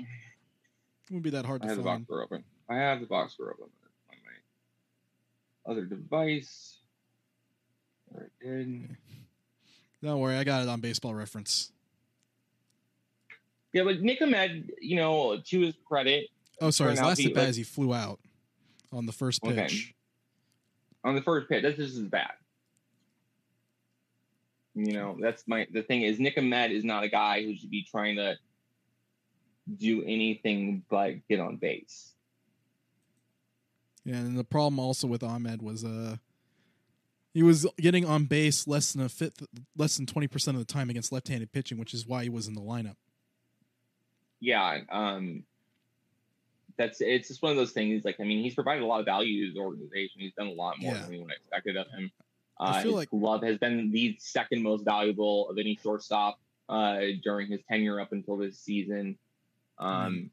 wouldn't 1.11 1.25
be 1.25 1.31
that 1.31 1.45
hard 1.45 1.63
I 1.63 1.65
to 1.65 1.69
have 1.71 1.79
the 1.79 1.83
box 1.83 2.05
open. 2.11 2.45
I 2.69 2.77
have 2.77 3.01
the 3.01 3.07
box 3.07 3.33
score 3.33 3.51
open 3.51 3.69
on 4.11 4.17
my 4.25 5.73
other 5.73 5.85
device. 5.85 6.79
There 8.13 8.31
it 8.41 8.45
did. 8.45 8.97
Don't 10.03 10.21
worry, 10.21 10.37
I 10.37 10.45
got 10.45 10.63
it 10.63 10.69
on 10.69 10.81
Baseball 10.81 11.15
Reference. 11.15 11.73
Yeah, 13.73 13.85
but 13.85 14.01
Nick 14.01 14.23
Ahmed, 14.23 14.73
you 14.81 14.97
know, 14.97 15.41
to 15.45 15.61
his 15.61 15.75
credit, 15.85 16.29
Oh, 16.61 16.71
sorry, 16.71 16.91
his 16.91 17.01
last 17.01 17.25
at 17.25 17.35
bat 17.35 17.57
he 17.57 17.63
flew 17.63 17.95
out 17.95 18.21
on 18.93 19.07
the 19.07 19.13
first 19.13 19.43
Okay. 19.43 19.69
On 21.05 21.15
the 21.15 21.23
first 21.23 21.49
pitch, 21.49 21.63
that's 21.63 21.77
just 21.77 21.97
as 21.97 22.05
bad. 22.05 22.33
You 24.75 24.93
know, 24.93 25.17
that's 25.21 25.47
my 25.49 25.67
the 25.73 25.83
thing 25.83 26.03
is 26.03 26.21
Nick 26.21 26.39
Ahmed 26.39 26.71
is 26.71 26.85
not 26.85 27.03
a 27.03 27.09
guy 27.09 27.43
who 27.43 27.57
should 27.57 27.71
be 27.71 27.87
trying 27.91 28.17
to 28.17 28.37
do 29.77 30.03
anything 30.05 30.83
but 30.89 31.27
get 31.29 31.41
on 31.41 31.57
base. 31.57 32.15
Yeah, 34.05 34.17
and 34.17 34.39
the 34.39 34.45
problem 34.45 34.79
also 34.79 35.07
with 35.07 35.23
Ahmed 35.23 35.61
was 35.61 35.85
uh 35.85 36.17
he 37.35 37.43
was 37.43 37.67
getting 37.79 38.05
on 38.05 38.25
base 38.25 38.67
less 38.67 38.93
than 38.93 39.05
a 39.05 39.09
fifth, 39.09 39.45
less 39.77 39.97
than 39.97 40.07
twenty 40.07 40.29
percent 40.29 40.57
of 40.57 40.67
the 40.67 40.73
time 40.73 40.89
against 40.89 41.13
left-handed 41.13 41.53
pitching, 41.53 41.79
which 41.79 41.93
is 41.93 42.07
why 42.07 42.23
he 42.23 42.29
was 42.29 42.47
in 42.47 42.55
the 42.55 42.61
lineup. 42.61 42.97
Yeah, 44.41 44.79
um 44.91 45.45
that's 46.81 47.01
it's 47.03 47.29
just 47.29 47.43
one 47.43 47.51
of 47.53 47.57
those 47.59 47.73
things. 47.73 48.05
Like, 48.05 48.19
I 48.21 48.25
mean, 48.25 48.43
he's 48.43 48.55
provided 48.55 48.83
a 48.83 48.87
lot 48.87 49.01
of 49.01 49.07
value 49.07 49.43
to 49.45 49.49
his 49.51 49.59
organization. 49.59 50.21
He's 50.23 50.33
done 50.35 50.47
a 50.47 50.53
lot 50.53 50.79
more 50.81 50.95
Yeah. 50.95 51.01
than 51.03 51.13
anyone 51.13 51.31
expected 51.31 51.77
of 51.77 51.87
him. 51.91 52.11
I 52.59 52.79
Uh, 52.81 52.83
his 52.83 52.93
like- 52.93 53.11
glove 53.11 53.43
has 53.43 53.59
been 53.59 53.91
the 53.91 54.17
second 54.19 54.63
most 54.63 54.83
valuable 54.85 55.49
of 55.51 55.59
any 55.59 55.77
shortstop 55.83 56.41
uh, 56.69 57.01
during 57.23 57.49
his 57.49 57.61
tenure 57.69 58.01
up 58.01 58.13
until 58.13 58.37
this 58.37 58.59
season. 58.59 59.19
Um, 59.79 60.31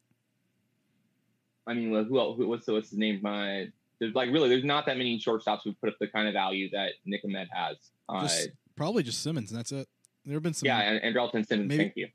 I 1.66 1.74
mean, 1.74 1.90
who 2.06 2.20
else? 2.20 2.38
Who, 2.38 2.48
what's 2.48 2.66
the, 2.66 2.74
what's 2.74 2.90
his 2.90 2.98
name? 3.00 3.20
My 3.22 3.68
there's 4.00 4.14
like 4.16 4.30
really 4.32 4.48
there's 4.50 4.64
not 4.64 4.86
that 4.86 4.98
many 4.98 5.20
shortstops 5.20 5.62
who 5.64 5.74
put 5.74 5.90
up 5.90 5.96
the 6.00 6.08
kind 6.08 6.28
of 6.28 6.34
value 6.34 6.70
that 6.72 6.94
Nick 7.06 7.24
Ahmed 7.26 7.50
has. 7.52 7.78
Uh, 8.08 8.22
Just 8.22 8.50
probably 8.76 9.04
just 9.04 9.22
Simmons, 9.22 9.52
and 9.52 9.60
that's 9.60 9.72
it. 9.72 9.88
There 10.26 10.36
have 10.36 10.44
been 10.44 10.54
some, 10.54 10.68
yeah, 10.68 10.80
and, 10.80 11.16
and 11.18 11.48
Simmons. 11.48 11.68
maybe- 11.70 11.78
Thank 11.78 11.94
you. 11.96 12.08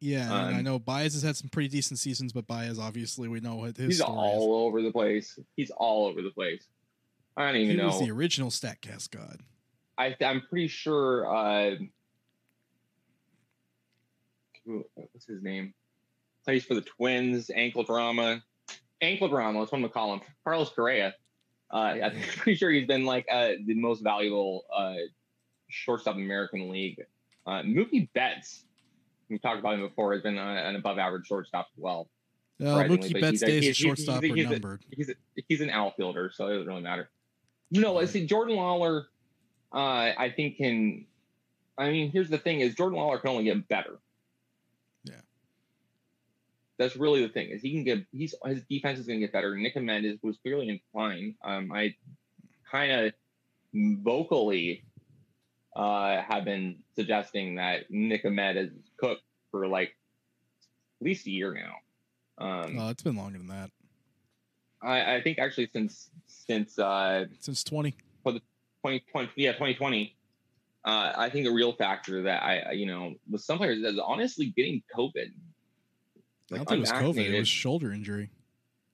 Yeah. 0.00 0.24
and 0.24 0.56
I 0.56 0.58
um, 0.58 0.64
know 0.64 0.78
Baez 0.78 1.14
has 1.14 1.22
had 1.22 1.36
some 1.36 1.48
pretty 1.48 1.68
decent 1.68 1.98
seasons, 1.98 2.32
but 2.32 2.46
Baez 2.46 2.78
obviously 2.78 3.28
we 3.28 3.40
know 3.40 3.56
what 3.56 3.76
his 3.76 3.86
He's 3.86 4.00
all 4.00 4.66
over 4.66 4.82
the 4.82 4.90
place. 4.90 5.38
He's 5.56 5.70
all 5.70 6.06
over 6.06 6.22
the 6.22 6.30
place. 6.30 6.64
I 7.36 7.46
don't 7.46 7.56
is. 7.56 7.64
even 7.64 7.76
He 7.76 7.82
know. 7.82 7.88
was 7.88 8.00
the 8.00 8.10
original 8.10 8.50
Statcast 8.50 9.10
god. 9.10 9.40
I, 9.98 10.16
I'm 10.24 10.40
pretty 10.40 10.68
sure. 10.68 11.26
Uh, 11.26 11.76
what's 14.64 15.26
his 15.26 15.42
name? 15.42 15.74
Plays 16.44 16.64
for 16.64 16.74
the 16.74 16.80
Twins. 16.80 17.50
Ankle 17.54 17.84
drama. 17.84 18.42
Ankle 19.02 19.28
drama. 19.28 19.58
That's 19.60 19.72
what 19.72 19.78
I'm 19.78 19.82
gonna 19.82 19.92
call 19.92 20.14
him. 20.14 20.20
Carlos 20.44 20.70
Correa. 20.70 21.14
Uh, 21.70 21.76
I'm 22.02 22.20
pretty 22.36 22.56
sure 22.56 22.70
he's 22.70 22.86
been 22.86 23.04
like 23.04 23.26
uh, 23.30 23.52
the 23.64 23.74
most 23.74 24.02
valuable 24.02 24.64
uh, 24.74 24.94
shortstop 25.68 26.16
in 26.16 26.22
American 26.22 26.70
League. 26.70 27.00
Uh, 27.46 27.62
Mookie 27.62 28.08
Betts. 28.12 28.64
We 29.30 29.38
talked 29.38 29.60
about 29.60 29.74
him 29.74 29.80
before. 29.82 30.12
Has 30.12 30.22
been 30.22 30.36
uh, 30.36 30.42
an 30.42 30.74
above-average 30.76 31.26
shortstop 31.26 31.68
as 31.76 31.80
well. 31.80 32.08
Uh, 32.60 32.64
Mookie 32.84 33.12
Betts' 33.14 33.30
he's 33.30 33.42
a- 33.42 33.46
days 33.46 33.62
he's- 33.62 33.64
he's- 33.64 33.76
shortstop 33.76 34.22
he's 34.22 34.32
a- 34.32 34.34
he's 34.34 34.46
a- 34.46 34.50
numbered. 34.50 34.84
He's 34.90 35.08
a, 35.08 35.14
he's 35.48 35.60
an 35.62 35.70
outfielder, 35.70 36.30
so 36.34 36.46
it 36.48 36.50
doesn't 36.54 36.66
really 36.66 36.82
matter. 36.82 37.08
No, 37.70 37.98
I 37.98 38.04
see 38.04 38.26
Jordan 38.26 38.56
Lawlar. 38.56 39.04
Uh, 39.72 40.12
I 40.18 40.32
think 40.36 40.56
can. 40.56 41.06
I 41.78 41.90
mean, 41.90 42.10
here's 42.10 42.28
the 42.28 42.36
thing: 42.38 42.60
is 42.60 42.74
Jordan 42.74 42.98
Lawlar 42.98 43.20
can 43.20 43.30
only 43.30 43.44
get 43.44 43.66
better. 43.68 43.98
Yeah. 45.04 45.20
That's 46.76 46.96
really 46.96 47.22
the 47.22 47.28
thing 47.32 47.50
is 47.50 47.62
he 47.62 47.72
can 47.72 47.84
get 47.84 48.04
he's 48.12 48.34
his 48.44 48.62
defense 48.64 48.98
is 48.98 49.06
going 49.06 49.20
to 49.20 49.26
get 49.26 49.32
better. 49.32 49.56
Nick 49.56 49.76
is 49.76 50.18
was 50.22 50.36
clearly 50.38 50.68
in 50.68 50.76
decline. 50.78 51.36
Um, 51.44 51.70
I 51.72 51.94
kind 52.70 52.90
of 52.92 53.12
vocally 54.02 54.82
uh, 55.76 56.20
have 56.22 56.44
been 56.44 56.76
suggesting 56.94 57.56
that 57.56 57.90
Nick 57.90 58.24
Ahmed 58.24 58.56
is 58.56 58.70
cooked 58.96 59.22
for 59.50 59.66
like 59.66 59.96
at 61.00 61.04
least 61.04 61.26
a 61.26 61.30
year 61.30 61.54
now. 61.54 62.44
Um, 62.44 62.78
Uh, 62.78 62.90
it's 62.90 63.02
been 63.02 63.16
longer 63.16 63.38
than 63.38 63.48
that 63.48 63.70
I, 64.82 65.16
I 65.16 65.22
think 65.22 65.38
actually 65.38 65.68
since 65.72 66.10
since 66.26 66.78
uh 66.78 67.26
since 67.38 67.62
twenty. 67.64 67.94
2020 68.82 69.32
yeah 69.36 69.52
2020 69.52 70.16
uh 70.86 71.12
I 71.14 71.28
think 71.28 71.46
a 71.46 71.50
real 71.50 71.74
factor 71.74 72.22
that 72.22 72.42
I 72.42 72.72
you 72.72 72.86
know 72.86 73.14
with 73.30 73.42
some 73.42 73.58
players 73.58 73.82
is 73.82 73.98
honestly 73.98 74.46
getting 74.56 74.82
COVID. 74.96 75.26
I 76.52 76.56
don't 76.56 76.66
think 76.66 76.78
it 76.78 76.80
was 76.80 76.92
COVID. 76.92 77.18
It 77.18 77.38
was 77.38 77.48
shoulder 77.48 77.92
injury. 77.92 78.30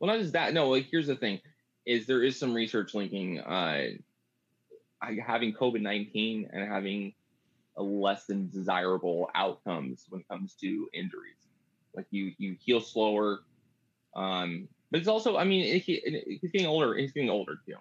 Well, 0.00 0.10
not 0.10 0.20
just 0.20 0.32
that. 0.32 0.52
No, 0.52 0.68
like 0.68 0.88
here's 0.90 1.06
the 1.06 1.14
thing: 1.14 1.40
is 1.86 2.06
there 2.06 2.22
is 2.24 2.36
some 2.38 2.52
research 2.52 2.94
linking 2.94 3.38
uh 3.40 3.90
having 5.00 5.52
COVID 5.52 5.80
nineteen 5.80 6.48
and 6.52 6.70
having 6.70 7.12
a 7.76 7.82
less 7.82 8.24
than 8.26 8.48
desirable 8.48 9.28
outcomes 9.34 10.06
when 10.08 10.22
it 10.22 10.28
comes 10.28 10.54
to 10.54 10.88
injuries. 10.94 11.34
Like 11.94 12.06
you 12.10 12.32
you 12.38 12.56
heal 12.60 12.80
slower, 12.80 13.40
um, 14.14 14.68
but 14.90 15.00
it's 15.00 15.08
also 15.08 15.36
I 15.36 15.44
mean 15.44 15.64
it, 15.64 15.82
he, 15.82 16.38
he's 16.40 16.50
getting 16.50 16.66
older. 16.66 16.94
He's 16.94 17.12
getting 17.12 17.30
older 17.30 17.58
too. 17.66 17.74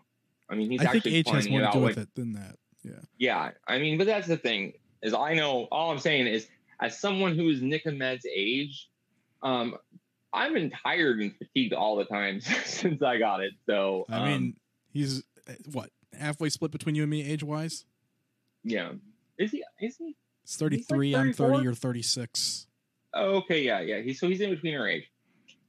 I 0.49 0.55
mean 0.55 0.71
he's 0.71 0.81
I 0.81 0.85
think 0.85 0.97
actually 0.97 1.15
age 1.15 1.29
has 1.29 1.49
more 1.49 1.61
to 1.61 1.69
do 1.71 1.79
Like, 1.79 1.95
with 1.95 1.97
it 1.97 2.15
than 2.15 2.33
that. 2.33 2.57
Yeah. 2.83 2.99
yeah, 3.17 3.51
I 3.67 3.79
mean, 3.79 3.97
but 3.97 4.05
that's 4.05 4.27
the 4.27 4.37
thing 4.37 4.73
is 5.01 5.13
I 5.13 5.33
know 5.33 5.67
all 5.71 5.91
I'm 5.91 5.99
saying 5.99 6.27
is 6.27 6.47
as 6.79 6.99
someone 6.99 7.35
who 7.35 7.49
is 7.49 7.61
Nick 7.61 7.85
Ahmed's 7.87 8.25
age, 8.31 8.89
um, 9.41 9.75
I've 10.33 10.53
been 10.53 10.71
tired 10.83 11.19
and 11.21 11.33
fatigued 11.35 11.73
all 11.73 11.95
the 11.95 12.05
time 12.05 12.41
since 12.65 13.01
I 13.01 13.17
got 13.17 13.41
it. 13.41 13.53
So 13.65 14.05
I 14.09 14.17
um, 14.17 14.25
mean, 14.25 14.55
he's 14.91 15.23
uh, 15.47 15.53
what 15.71 15.89
halfway 16.19 16.49
split 16.49 16.71
between 16.71 16.95
you 16.95 17.03
and 17.03 17.09
me 17.09 17.29
age 17.29 17.43
wise. 17.43 17.85
yeah, 18.63 18.91
is 19.37 19.51
he? 19.51 19.63
Is 19.79 19.97
he? 19.97 20.15
It's 20.43 20.55
thirty 20.57 20.77
three. 20.77 21.15
I'm 21.15 21.33
thirty 21.33 21.65
or 21.67 21.73
thirty 21.73 22.01
six. 22.01 22.67
Oh, 23.13 23.35
okay, 23.37 23.61
yeah, 23.61 23.79
yeah. 23.79 24.01
He's 24.01 24.19
so 24.19 24.27
he's 24.27 24.41
in 24.41 24.49
between 24.49 24.75
our 24.75 24.87
age, 24.87 25.09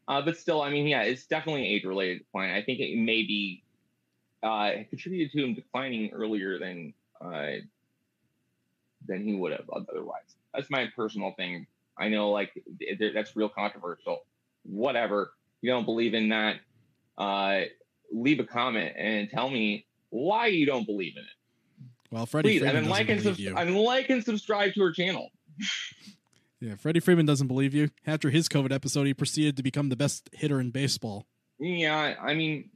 uh, 0.09 0.21
but 0.23 0.37
still, 0.37 0.63
I 0.63 0.71
mean, 0.71 0.87
yeah, 0.87 1.03
it's 1.03 1.27
definitely 1.27 1.67
age 1.67 1.85
related 1.85 2.23
point. 2.33 2.53
I 2.53 2.63
think 2.63 2.81
it 2.81 2.99
may 2.99 3.23
be 3.23 3.63
uh, 4.43 4.71
contributed 4.91 5.33
to 5.33 5.45
him 5.45 5.55
declining 5.55 6.11
earlier 6.13 6.59
than 6.59 6.93
uh, 7.21 7.53
than 9.07 9.25
he 9.25 9.35
would 9.35 9.53
have 9.53 9.69
otherwise. 9.71 10.37
That's 10.55 10.71
my 10.71 10.89
personal 10.97 11.33
thing. 11.37 11.67
I 11.99 12.09
know, 12.09 12.31
like 12.31 12.53
th- 12.79 12.99
th- 12.99 13.15
that's 13.15 13.37
real 13.37 13.49
controversial. 13.49 14.25
Whatever. 14.65 15.33
You 15.63 15.71
don't 15.71 15.85
believe 15.85 16.15
in 16.15 16.29
that? 16.31 16.57
Uh, 17.17 17.63
leave 18.13 18.41
a 18.41 18.45
comment 18.45 18.95
and 18.97 19.31
tell 19.31 19.49
me 19.49 19.86
why 20.17 20.47
you 20.47 20.67
don't 20.67 20.87
believe 20.87 21.15
in 21.17 21.23
it. 21.23 21.29
Well, 22.11 22.27
Freddie 22.27 22.51
Please, 22.51 22.63
and 22.63 22.71
Freeman 22.71 22.75
then 22.75 22.83
doesn't 22.85 22.91
like 22.91 23.09
and, 23.09 23.23
believe 23.23 23.23
subs- 23.25 23.39
you. 23.41 23.57
and 23.57 23.77
like 23.77 24.11
and 24.11 24.25
subscribe 24.25 24.75
to 24.75 24.83
our 24.83 24.93
channel. 24.93 25.31
Yeah, 26.59 26.75
Freddie 26.77 27.01
Freeman 27.01 27.27
doesn't 27.27 27.49
believe 27.49 27.75
you. 27.75 27.91
After 28.07 28.31
his 28.31 28.49
COVID 28.49 28.73
episode, 28.73 29.07
he 29.07 29.13
proceeded 29.13 29.59
to 29.59 29.63
become 29.63 29.91
the 29.91 29.95
best 29.97 30.31
hitter 30.33 30.59
in 30.59 30.71
baseball. 30.71 31.27
Yeah, 31.59 32.15
I 32.19 32.33
mean, 32.33 32.71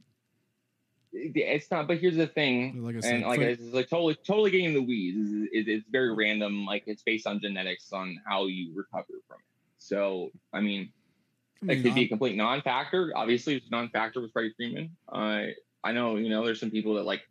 it's 1.11 1.69
not. 1.71 1.87
But 1.87 1.97
here's 1.97 2.15
the 2.15 2.27
thing, 2.27 2.83
Like 2.83 2.97
I 2.97 2.99
said, 2.99 3.15
and 3.15 3.23
like 3.25 3.39
Fred- 3.39 3.49
it's 3.59 3.73
like 3.73 3.89
totally, 3.89 4.15
totally 4.23 4.51
getting 4.51 4.73
the 4.73 4.83
weeds. 4.83 5.17
Is, 5.51 5.65
it's 5.67 5.85
very 5.91 6.13
random. 6.13 6.63
Like 6.65 6.83
it's 6.85 7.01
based 7.01 7.25
on 7.25 7.39
genetics 7.39 7.91
on 7.91 8.17
how 8.25 8.45
you 8.45 8.71
recover 8.75 9.07
from 9.27 9.37
it. 9.39 9.45
So 9.79 10.29
I 10.53 10.61
mean, 10.61 10.91
I 11.63 11.65
it 11.65 11.67
mean, 11.67 11.83
could 11.83 11.95
be 11.95 12.03
a 12.03 12.07
complete 12.07 12.37
non-factor. 12.37 13.11
Obviously, 13.15 13.55
it's 13.55 13.71
non-factor 13.71 14.21
with 14.21 14.31
Freddie 14.31 14.53
Freeman. 14.55 14.95
Uh, 15.11 15.47
I 15.83 15.91
know, 15.91 16.17
you 16.17 16.29
know, 16.29 16.45
there's 16.45 16.59
some 16.59 16.69
people 16.71 16.93
that 16.95 17.03
like 17.03 17.23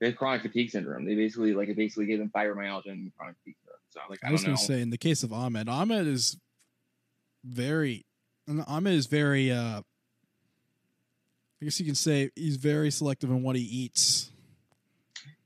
they 0.00 0.06
have 0.06 0.16
chronic 0.16 0.42
fatigue 0.42 0.70
syndrome. 0.70 1.04
They 1.04 1.14
basically 1.14 1.54
like 1.54 1.68
it 1.68 1.76
basically 1.76 2.06
gave 2.06 2.18
them 2.18 2.30
fibromyalgia 2.34 2.86
and 2.92 3.10
chronic 3.16 3.36
fatigue 3.40 3.56
syndrome. 3.64 3.78
So 3.90 4.00
like 4.08 4.18
I, 4.24 4.28
I 4.28 4.32
was 4.32 4.42
don't 4.42 4.50
know. 4.52 4.56
going 4.56 4.58
to 4.58 4.72
say, 4.74 4.80
in 4.82 4.90
the 4.90 4.98
case 4.98 5.22
of 5.22 5.32
Ahmed, 5.32 5.68
Ahmed 5.68 6.06
is 6.06 6.36
very, 7.44 8.04
Ahmed 8.66 8.94
is 8.94 9.06
very. 9.06 9.50
uh 9.50 9.82
I 11.60 11.64
guess 11.64 11.80
you 11.80 11.86
can 11.86 11.96
say 11.96 12.30
he's 12.36 12.56
very 12.56 12.88
selective 12.92 13.30
in 13.30 13.42
what 13.42 13.56
he 13.56 13.62
eats. 13.62 14.30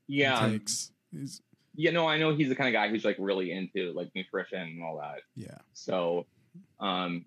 yeah, 0.06 0.46
takes. 0.46 0.90
He's, 1.10 1.40
yeah. 1.74 1.90
No, 1.90 2.06
I 2.06 2.18
know 2.18 2.34
he's 2.34 2.50
the 2.50 2.54
kind 2.54 2.68
of 2.68 2.74
guy 2.74 2.90
who's 2.90 3.02
like 3.02 3.16
really 3.18 3.50
into 3.50 3.92
like 3.94 4.10
nutrition 4.14 4.60
and 4.60 4.82
all 4.82 4.98
that. 4.98 5.20
yeah, 5.34 5.56
So, 5.72 6.26
um, 6.80 7.24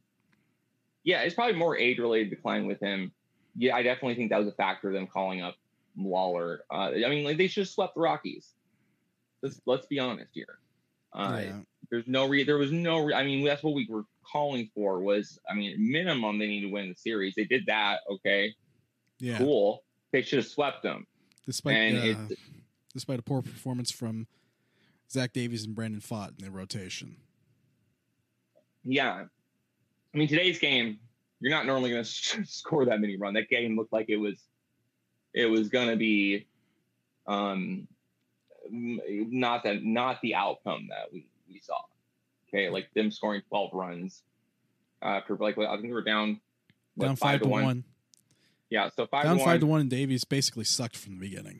yeah, 1.03 1.21
it's 1.21 1.33
probably 1.33 1.55
more 1.55 1.75
age 1.75 1.97
related 1.97 2.29
decline 2.29 2.67
with 2.67 2.79
him. 2.79 3.11
Yeah, 3.57 3.75
I 3.75 3.81
definitely 3.81 4.15
think 4.15 4.29
that 4.29 4.37
was 4.37 4.49
a 4.49 4.51
factor. 4.55 4.91
Them 4.93 5.07
calling 5.07 5.41
up 5.41 5.55
Lawlar. 5.99 6.59
Uh, 6.71 6.91
I 7.05 7.09
mean, 7.09 7.23
like 7.23 7.37
they 7.37 7.47
should 7.47 7.61
have 7.61 7.69
swept 7.69 7.95
the 7.95 8.01
Rockies. 8.01 8.53
Let's 9.41 9.61
let's 9.65 9.85
be 9.87 9.99
honest 9.99 10.31
here. 10.33 10.59
Uh, 11.13 11.41
yeah. 11.43 11.59
There's 11.89 12.07
no 12.07 12.27
re. 12.27 12.43
There 12.43 12.57
was 12.57 12.71
no. 12.71 13.05
Re- 13.05 13.13
I 13.13 13.23
mean, 13.23 13.45
that's 13.45 13.63
what 13.63 13.73
we 13.73 13.87
were 13.89 14.03
calling 14.29 14.69
for. 14.73 14.99
Was 14.99 15.39
I 15.49 15.53
mean, 15.53 15.75
minimum 15.79 16.39
they 16.39 16.47
need 16.47 16.61
to 16.61 16.71
win 16.71 16.89
the 16.89 16.95
series. 16.95 17.35
They 17.35 17.45
did 17.45 17.65
that. 17.67 17.99
Okay, 18.09 18.53
yeah. 19.19 19.37
cool. 19.37 19.83
They 20.11 20.21
should 20.21 20.37
have 20.37 20.47
swept 20.47 20.83
them. 20.83 21.05
Despite 21.45 21.75
and 21.75 21.97
uh, 21.97 22.33
it- 22.33 22.39
despite 22.93 23.19
a 23.19 23.23
poor 23.23 23.41
performance 23.41 23.91
from 23.91 24.25
Zach 25.11 25.33
Davies 25.33 25.65
and 25.65 25.75
Brandon 25.75 26.01
Pfaadt 26.01 26.29
in 26.29 26.43
their 26.43 26.51
rotation. 26.51 27.17
Yeah. 28.83 29.25
I 30.13 30.17
mean, 30.17 30.27
today's 30.27 30.59
game, 30.59 30.99
you're 31.41 31.51
not 31.51 31.65
normally 31.65 31.91
going 31.91 32.03
to 32.03 32.45
score 32.45 32.85
that 32.85 33.01
many 33.01 33.17
runs. 33.17 33.35
That 33.35 33.49
game 33.49 33.75
looked 33.75 33.91
like 33.91 34.09
it 34.09 34.17
was, 34.17 34.41
it 35.35 35.45
was 35.45 35.67
going 35.67 35.89
to 35.89 35.97
be, 35.97 36.47
um, 37.27 37.87
not 38.71 39.63
that 39.65 39.83
not 39.83 40.19
the 40.21 40.33
outcome 40.33 40.87
that 40.89 41.13
we 41.13 41.27
we 41.47 41.59
saw. 41.59 41.77
Okay, 42.47 42.69
like 42.69 42.87
them 42.95 43.11
scoring 43.11 43.41
12 43.49 43.71
runs 43.73 44.23
after 45.01 45.35
like 45.35 45.57
I 45.57 45.75
think 45.75 45.83
we 45.83 45.91
were 45.91 46.01
down 46.01 46.39
what, 46.95 47.07
down 47.07 47.15
five, 47.17 47.31
five 47.33 47.41
to 47.41 47.47
one. 47.47 47.63
one. 47.63 47.83
Yeah, 48.69 48.89
so 48.89 49.05
five 49.05 49.25
down 49.25 49.37
to 49.37 49.43
five 49.43 49.59
to 49.59 49.65
one, 49.67 49.81
and 49.81 49.89
Davies 49.89 50.23
basically 50.23 50.63
sucked 50.63 50.97
from 50.97 51.19
the 51.19 51.19
beginning. 51.19 51.59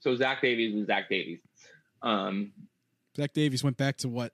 So 0.00 0.16
Zach 0.16 0.40
Davies 0.40 0.74
was 0.74 0.86
Zach 0.86 1.08
Davies. 1.08 1.40
Um, 2.02 2.52
Zach 3.16 3.32
Davies 3.32 3.62
went 3.62 3.76
back 3.76 3.98
to 3.98 4.08
what 4.08 4.32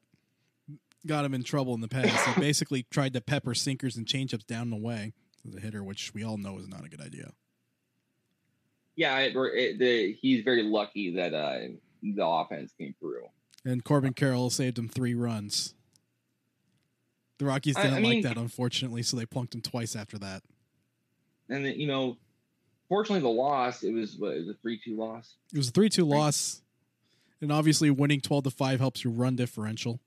got 1.07 1.24
him 1.24 1.35
in 1.35 1.42
trouble 1.42 1.74
in 1.74 1.81
the 1.81 1.88
past. 1.88 2.28
he 2.28 2.40
basically 2.40 2.85
tried 2.85 3.12
to 3.14 3.20
pepper 3.20 3.55
sinkers 3.55 3.96
and 3.96 4.07
changeups 4.07 4.46
down 4.46 4.70
the 4.70 4.76
way 4.76 5.12
the 5.44 5.61
hitter, 5.61 5.83
which 5.83 6.12
we 6.14 6.24
all 6.24 6.38
know 6.38 6.59
is 6.59 6.68
not 6.68 6.85
a 6.85 6.88
good 6.88 7.00
idea. 7.00 7.33
Yeah, 8.94 9.18
it, 9.20 9.35
it, 9.35 9.78
the, 9.78 10.12
he's 10.20 10.44
very 10.44 10.62
lucky 10.62 11.14
that 11.16 11.33
uh, 11.35 11.68
the 12.02 12.26
offense 12.26 12.72
came 12.78 12.94
through. 13.00 13.24
And 13.64 13.85
Corbin 13.85 14.12
Carroll 14.12 14.50
saved 14.50 14.78
him 14.78 14.88
three 14.88 15.14
runs. 15.14 15.74
The 17.38 17.46
Rockies 17.46 17.76
didn't 17.76 17.94
I, 17.94 17.96
I 17.96 18.00
mean, 18.00 18.22
like 18.22 18.24
that, 18.24 18.37
unfortunately, 18.40 19.02
so 19.02 19.16
they 19.16 19.26
plunked 19.26 19.55
him 19.55 19.62
twice 19.62 19.96
after 19.96 20.18
that. 20.18 20.42
And 21.48 21.66
you 21.66 21.87
know, 21.87 22.18
fortunately, 22.88 23.22
the 23.22 23.28
loss 23.28 23.83
it 23.83 23.92
was 23.92 24.16
what, 24.16 24.35
it 24.35 24.40
was 24.40 24.48
a 24.50 24.55
three-two 24.55 24.96
loss. 24.96 25.35
It 25.52 25.59
was 25.59 25.68
a 25.68 25.72
three-two 25.72 26.05
loss, 26.05 26.62
and 27.40 27.50
obviously, 27.50 27.90
winning 27.90 28.20
twelve 28.20 28.44
to 28.44 28.50
five 28.50 28.78
helps 28.78 29.02
your 29.02 29.12
run 29.12 29.35
differential. 29.35 30.00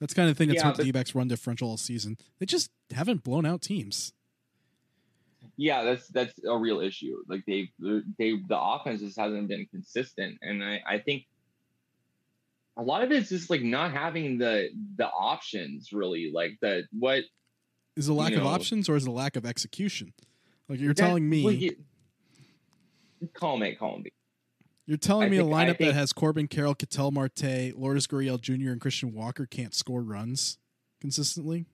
That's 0.00 0.14
kind 0.14 0.30
of 0.30 0.36
thing 0.36 0.48
that's 0.48 0.60
yeah, 0.60 0.68
hurt 0.68 0.76
the 0.76 0.84
D-backs 0.84 1.14
run 1.14 1.28
differential 1.28 1.68
all 1.68 1.76
season. 1.76 2.18
They 2.38 2.46
just 2.46 2.70
haven't 2.92 3.22
blown 3.24 3.46
out 3.46 3.62
teams. 3.62 4.12
Yeah, 5.60 5.82
that's 5.82 6.06
that's 6.08 6.32
a 6.48 6.56
real 6.56 6.80
issue. 6.80 7.16
Like 7.28 7.42
they 7.46 7.70
they 7.80 8.38
the 8.48 8.58
offense 8.58 9.00
just 9.00 9.18
hasn't 9.18 9.48
been 9.48 9.66
consistent, 9.66 10.38
and 10.40 10.62
I 10.62 10.80
I 10.86 10.98
think 11.00 11.26
a 12.76 12.82
lot 12.82 13.02
of 13.02 13.10
it's 13.10 13.28
just 13.28 13.50
like 13.50 13.62
not 13.62 13.92
having 13.92 14.38
the 14.38 14.68
the 14.96 15.08
options 15.08 15.92
really 15.92 16.30
like 16.32 16.52
the 16.62 16.84
what 16.96 17.24
is 17.96 18.06
a 18.06 18.14
lack 18.14 18.32
know, 18.32 18.42
of 18.42 18.46
options 18.46 18.88
or 18.88 18.94
is 18.94 19.06
a 19.06 19.10
lack 19.10 19.34
of 19.34 19.44
execution 19.44 20.12
like 20.68 20.78
you're 20.78 20.94
that, 20.94 21.02
telling 21.02 21.28
me 21.28 21.44
well, 21.44 21.52
you, 21.52 21.74
call 23.34 23.56
me 23.56 23.74
call 23.74 23.98
me 23.98 24.10
you're 24.86 24.96
telling 24.96 25.26
I 25.26 25.30
me 25.30 25.38
think, 25.38 25.50
a 25.50 25.54
lineup 25.54 25.78
think, 25.78 25.90
that 25.90 25.94
has 25.94 26.14
Corbin 26.14 26.48
Carroll, 26.48 26.74
Ketel 26.74 27.10
Marte, 27.10 27.74
Lourdes 27.76 28.06
Gurriel 28.06 28.40
Jr., 28.40 28.70
and 28.70 28.80
Christian 28.80 29.12
Walker 29.12 29.44
can't 29.44 29.74
score 29.74 30.00
runs 30.00 30.56
consistently 30.98 31.66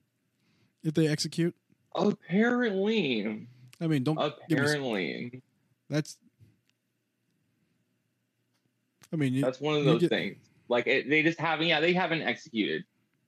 if 0.83 0.95
they 0.95 1.07
execute? 1.07 1.55
Apparently. 1.95 3.47
I 3.81 3.87
mean, 3.87 4.03
don't 4.03 4.17
apparently. 4.17 5.41
That's. 5.89 6.17
I 9.13 9.17
mean, 9.17 9.33
you, 9.33 9.41
that's 9.41 9.61
one 9.61 9.75
of 9.75 9.85
those 9.85 10.07
things. 10.07 10.37
Like 10.67 10.87
it, 10.87 11.09
they 11.09 11.21
just 11.23 11.39
haven't, 11.39 11.67
yeah, 11.67 11.79
they 11.79 11.93
haven't 11.93 12.23
executed. 12.23 12.83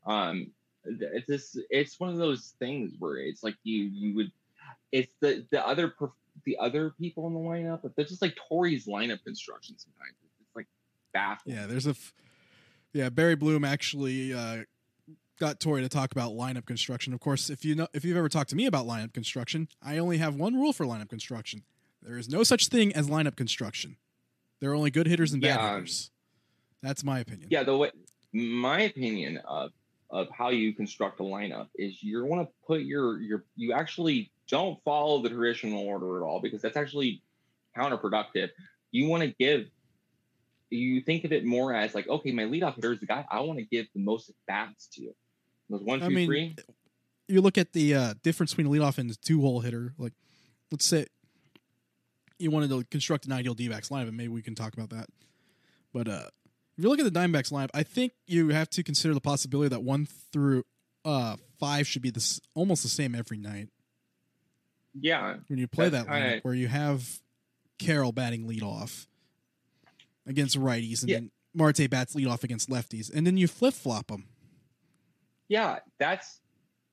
Um, 0.05 0.51
it's 0.83 1.27
just, 1.27 1.59
it's 1.69 1.99
one 1.99 2.09
of 2.09 2.17
those 2.17 2.55
things 2.59 2.93
where 2.99 3.17
it's 3.17 3.43
like 3.43 3.55
you, 3.63 3.83
you 3.83 4.15
would, 4.15 4.31
it's 4.91 5.13
the 5.21 5.45
the 5.51 5.65
other 5.65 5.93
the 6.45 6.57
other 6.57 6.91
people 6.99 7.27
in 7.27 7.33
the 7.33 7.39
lineup, 7.39 7.81
but 7.83 7.95
they're 7.95 8.05
just 8.05 8.21
like 8.21 8.35
Torey's 8.49 8.85
lineup 8.85 9.23
construction 9.23 9.75
sometimes. 9.77 10.15
It's 10.41 10.55
like 10.55 10.67
baffling. 11.13 11.55
Yeah, 11.55 11.67
there's 11.67 11.87
a, 11.87 11.91
f- 11.91 12.13
yeah, 12.93 13.09
Barry 13.09 13.35
Bloom 13.35 13.63
actually 13.63 14.33
uh, 14.33 14.63
got 15.39 15.59
Torey 15.59 15.81
to 15.81 15.89
talk 15.89 16.11
about 16.11 16.31
lineup 16.31 16.65
construction. 16.65 17.13
Of 17.13 17.19
course, 17.19 17.49
if 17.49 17.63
you 17.63 17.75
know 17.75 17.87
if 17.93 18.03
you've 18.03 18.17
ever 18.17 18.29
talked 18.29 18.49
to 18.51 18.55
me 18.55 18.65
about 18.65 18.85
lineup 18.85 19.13
construction, 19.13 19.67
I 19.81 19.97
only 19.97 20.17
have 20.17 20.35
one 20.35 20.55
rule 20.55 20.73
for 20.73 20.85
lineup 20.85 21.09
construction. 21.09 21.63
There 22.01 22.17
is 22.17 22.29
no 22.29 22.43
such 22.43 22.67
thing 22.67 22.93
as 22.93 23.07
lineup 23.07 23.35
construction. 23.35 23.97
There 24.59 24.71
are 24.71 24.75
only 24.75 24.91
good 24.91 25.07
hitters 25.07 25.33
and 25.33 25.41
bad 25.41 25.59
yeah. 25.59 25.73
hitters. 25.73 26.11
That's 26.81 27.03
my 27.03 27.19
opinion. 27.19 27.49
Yeah, 27.51 27.63
the 27.63 27.77
way 27.77 27.91
my 28.33 28.81
opinion 28.81 29.37
of 29.45 29.71
of 30.09 30.27
how 30.31 30.49
you 30.49 30.73
construct 30.73 31.19
a 31.19 31.23
lineup 31.23 31.67
is 31.75 32.01
you 32.01 32.23
want 32.23 32.47
to 32.47 32.53
put 32.65 32.81
your 32.81 33.19
your 33.19 33.43
you 33.55 33.73
actually 33.73 34.31
don't 34.47 34.81
follow 34.83 35.21
the 35.21 35.29
traditional 35.29 35.81
order 35.81 36.17
at 36.17 36.23
all 36.23 36.39
because 36.39 36.61
that's 36.61 36.77
actually 36.77 37.21
counterproductive. 37.77 38.49
You 38.91 39.09
want 39.09 39.23
to 39.23 39.35
give 39.37 39.67
you 40.69 41.01
think 41.01 41.23
of 41.23 41.31
it 41.31 41.45
more 41.45 41.73
as 41.73 41.95
like, 41.95 42.07
okay, 42.07 42.31
my 42.31 42.43
leadoff 42.43 42.75
hitter 42.75 42.93
is 42.93 42.99
the 42.99 43.05
guy 43.05 43.25
I 43.29 43.39
want 43.41 43.59
to 43.59 43.65
give 43.65 43.87
the 43.93 44.01
most 44.01 44.31
bats 44.47 44.87
to. 44.93 45.13
Those 45.69 45.81
one, 45.81 45.99
two, 45.99 46.05
I 46.05 46.09
mean, 46.09 46.27
three. 46.27 46.55
You 47.27 47.41
look 47.41 47.57
at 47.57 47.73
the 47.73 47.93
uh, 47.93 48.13
difference 48.23 48.53
between 48.53 48.67
a 48.67 48.79
leadoff 48.79 48.97
and 48.97 49.11
a 49.11 49.15
two 49.15 49.41
hole 49.41 49.59
hitter. 49.59 49.93
Like, 49.97 50.13
let's 50.71 50.85
say 50.85 51.07
you 52.39 52.51
wanted 52.51 52.69
to 52.69 52.83
construct 52.89 53.25
an 53.25 53.31
ideal 53.31 53.53
D 53.53 53.67
backs 53.67 53.89
lineup, 53.89 54.07
and 54.07 54.17
maybe 54.17 54.29
we 54.29 54.41
can 54.41 54.55
talk 54.55 54.73
about 54.73 54.89
that. 54.91 55.07
But 55.93 56.07
uh, 56.07 56.27
if 56.77 56.83
you 56.83 56.89
look 56.89 56.99
at 56.99 57.11
the 57.11 57.19
Diamondbacks 57.19 57.51
lineup, 57.51 57.69
I 57.73 57.83
think 57.83 58.13
you 58.27 58.49
have 58.49 58.69
to 58.71 58.83
consider 58.83 59.13
the 59.13 59.21
possibility 59.21 59.69
that 59.69 59.83
one 59.83 60.07
through 60.31 60.63
uh, 61.03 61.37
five 61.59 61.87
should 61.87 62.01
be 62.01 62.11
this 62.11 62.39
almost 62.53 62.83
the 62.83 62.89
same 62.89 63.15
every 63.15 63.37
night. 63.37 63.69
Yeah, 64.99 65.37
when 65.47 65.59
you 65.59 65.67
play 65.67 65.89
that 65.89 66.07
lineup, 66.07 66.43
where 66.43 66.53
you 66.53 66.67
have 66.67 67.19
Carroll 67.77 68.11
batting 68.11 68.47
leadoff 68.47 69.05
against 70.25 70.57
righties, 70.57 71.01
and 71.01 71.09
yeah. 71.09 71.17
then 71.17 71.31
Marte 71.53 71.89
bats 71.89 72.15
leadoff 72.15 72.43
against 72.43 72.69
lefties, 72.69 73.13
and 73.13 73.25
then 73.25 73.37
you 73.37 73.47
flip 73.47 73.73
flop 73.73 74.07
them. 74.07 74.25
Yeah, 75.49 75.79
that's 75.99 76.39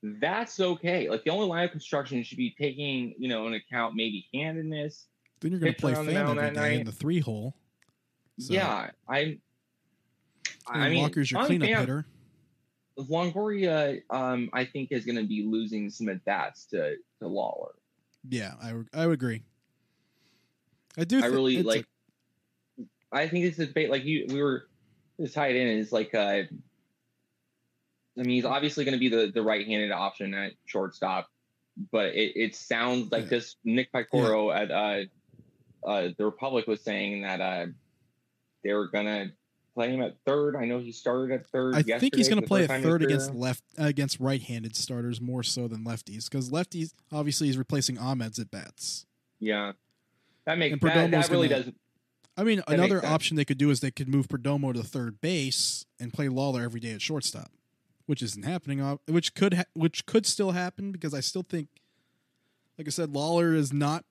that's 0.03 0.59
okay. 0.59 1.09
Like 1.09 1.23
the 1.23 1.31
only 1.31 1.47
line 1.47 1.65
of 1.65 1.71
construction 1.71 2.23
should 2.23 2.37
be 2.37 2.55
taking 2.57 3.15
you 3.17 3.27
know 3.27 3.47
an 3.47 3.53
account 3.53 3.95
maybe 3.95 4.25
handedness. 4.33 5.07
Then 5.39 5.51
you're 5.51 5.59
going 5.59 5.73
to 5.73 5.79
play 5.79 5.93
fan 5.93 6.37
every 6.37 6.55
day 6.55 6.79
in 6.79 6.85
the 6.85 6.91
three 6.91 7.19
hole. 7.19 7.55
So. 8.39 8.53
Yeah, 8.53 8.89
I'm 9.07 9.41
I 10.67 10.89
mean, 10.89 11.01
Walker's 11.01 11.31
your 11.31 11.45
cleanup 11.45 11.67
fan, 11.67 11.79
hitter. 11.79 12.05
Longoria, 12.97 14.01
um, 14.09 14.49
I 14.53 14.65
think, 14.65 14.91
is 14.91 15.05
going 15.05 15.17
to 15.17 15.23
be 15.23 15.45
losing 15.45 15.89
some 15.89 16.09
at 16.09 16.23
bats 16.25 16.65
to 16.67 16.95
to 17.19 17.25
Lawlar. 17.25 17.73
Yeah, 18.29 18.53
I 18.61 18.73
I 18.93 19.07
would 19.07 19.13
agree. 19.13 19.43
I 20.97 21.03
do. 21.03 21.21
I 21.21 21.27
really 21.27 21.61
like. 21.61 21.85
A, 22.79 22.83
I 23.11 23.27
think 23.27 23.45
this 23.45 23.59
is 23.59 23.67
debate. 23.67 23.89
Like 23.89 24.05
you, 24.05 24.25
we 24.29 24.41
were 24.41 24.67
tied 25.31 25.55
in 25.55 25.67
is 25.67 25.91
like. 25.91 26.13
Uh, 26.13 26.43
I 28.17 28.21
mean, 28.21 28.35
he's 28.35 28.45
obviously 28.45 28.85
going 28.85 28.93
to 28.93 28.99
be 28.99 29.09
the 29.09 29.31
the 29.33 29.41
right-handed 29.41 29.91
option 29.91 30.33
at 30.33 30.53
shortstop, 30.65 31.27
but 31.91 32.07
it, 32.15 32.33
it 32.35 32.55
sounds 32.55 33.11
like 33.11 33.23
yeah. 33.23 33.29
this 33.29 33.55
Nick 33.63 33.91
Piecoro 33.91 34.53
yeah. 34.53 34.61
at 34.61 34.71
uh, 34.71 35.89
uh, 35.89 36.09
the 36.17 36.25
Republic 36.25 36.67
was 36.67 36.81
saying 36.81 37.23
that 37.23 37.41
uh, 37.41 37.65
they 38.63 38.73
were 38.73 38.87
gonna 38.87 39.31
play 39.75 39.91
him 39.91 40.01
at 40.01 40.15
third. 40.25 40.55
I 40.55 40.65
know 40.65 40.79
he 40.79 40.91
started 40.91 41.33
at 41.33 41.47
third. 41.47 41.75
I 41.75 41.99
think 41.99 42.15
he's 42.15 42.29
going 42.29 42.41
to 42.41 42.47
play 42.47 42.63
at 42.63 42.81
third 42.81 43.03
against 43.03 43.35
left 43.35 43.63
against 43.77 44.19
right-handed 44.19 44.75
starters 44.75 45.21
more 45.21 45.43
so 45.43 45.67
than 45.67 45.83
lefties 45.83 46.29
because 46.29 46.49
lefties 46.49 46.93
obviously 47.11 47.47
he's 47.47 47.57
replacing 47.57 47.99
Ahmed's 47.99 48.39
at 48.39 48.49
bats. 48.49 49.05
Yeah, 49.39 49.73
that 50.45 50.57
makes 50.57 50.79
that, 50.81 51.11
that 51.11 51.29
really 51.29 51.49
gonna, 51.49 51.59
doesn't. 51.59 51.77
I 52.37 52.43
mean, 52.43 52.63
another 52.67 53.05
option 53.05 53.37
they 53.37 53.45
could 53.45 53.57
do 53.57 53.69
is 53.69 53.81
they 53.81 53.91
could 53.91 54.09
move 54.09 54.27
Perdomo 54.27 54.73
to 54.73 54.83
third 54.83 55.21
base 55.21 55.85
and 55.99 56.11
play 56.11 56.27
Lawlar 56.27 56.63
every 56.63 56.79
day 56.79 56.91
at 56.91 57.01
shortstop, 57.01 57.51
which 58.05 58.21
isn't 58.21 58.43
happening. 58.43 58.81
Off 58.81 58.99
which 59.07 59.33
could 59.33 59.55
ha- 59.55 59.63
which 59.73 60.05
could 60.05 60.25
still 60.25 60.51
happen 60.51 60.91
because 60.91 61.13
I 61.13 61.19
still 61.19 61.43
think, 61.43 61.67
like 62.77 62.87
I 62.87 62.91
said, 62.91 63.13
Lawlar 63.13 63.55
is 63.55 63.73
not. 63.73 64.05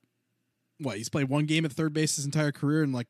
What 0.79 0.97
he's 0.97 1.07
played 1.07 1.29
one 1.29 1.45
game 1.45 1.63
at 1.63 1.71
third 1.71 1.93
base 1.93 2.17
his 2.17 2.25
entire 2.25 2.51
career 2.51 2.83
and 2.83 2.91
like 2.91 3.07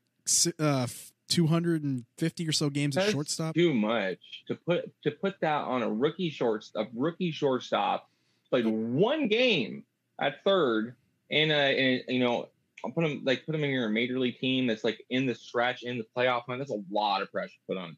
uh, 0.59 0.85
250 1.29 2.47
or 2.47 2.51
so 2.51 2.69
games 2.69 2.95
That's 2.95 3.07
at 3.07 3.13
shortstop. 3.13 3.55
Too 3.55 3.73
much 3.73 4.43
to 4.47 4.55
put 4.55 4.91
to 5.03 5.11
put 5.11 5.39
that 5.41 5.63
on 5.63 5.83
a 5.83 5.89
rookie 5.89 6.29
shortstop. 6.29 6.89
Rookie 6.93 7.31
shortstop 7.31 8.09
played 8.49 8.67
one 8.67 9.27
game 9.27 9.83
at 10.21 10.43
third, 10.43 10.95
and 11.31 11.51
uh, 11.51 11.55
and 11.55 12.03
you 12.07 12.19
know, 12.19 12.49
I'll 12.83 12.91
put 12.91 13.05
him 13.05 13.21
like 13.23 13.45
put 13.45 13.55
him 13.55 13.63
in 13.63 13.71
your 13.71 13.89
major 13.89 14.19
league 14.19 14.39
team 14.39 14.67
that's 14.67 14.83
like 14.83 15.03
in 15.09 15.25
the 15.25 15.35
stretch 15.35 15.83
in 15.83 15.97
the 15.97 16.05
playoff 16.15 16.47
man. 16.47 16.59
That's 16.59 16.71
a 16.71 16.83
lot 16.91 17.21
of 17.21 17.31
pressure 17.31 17.57
put 17.67 17.77
on. 17.77 17.97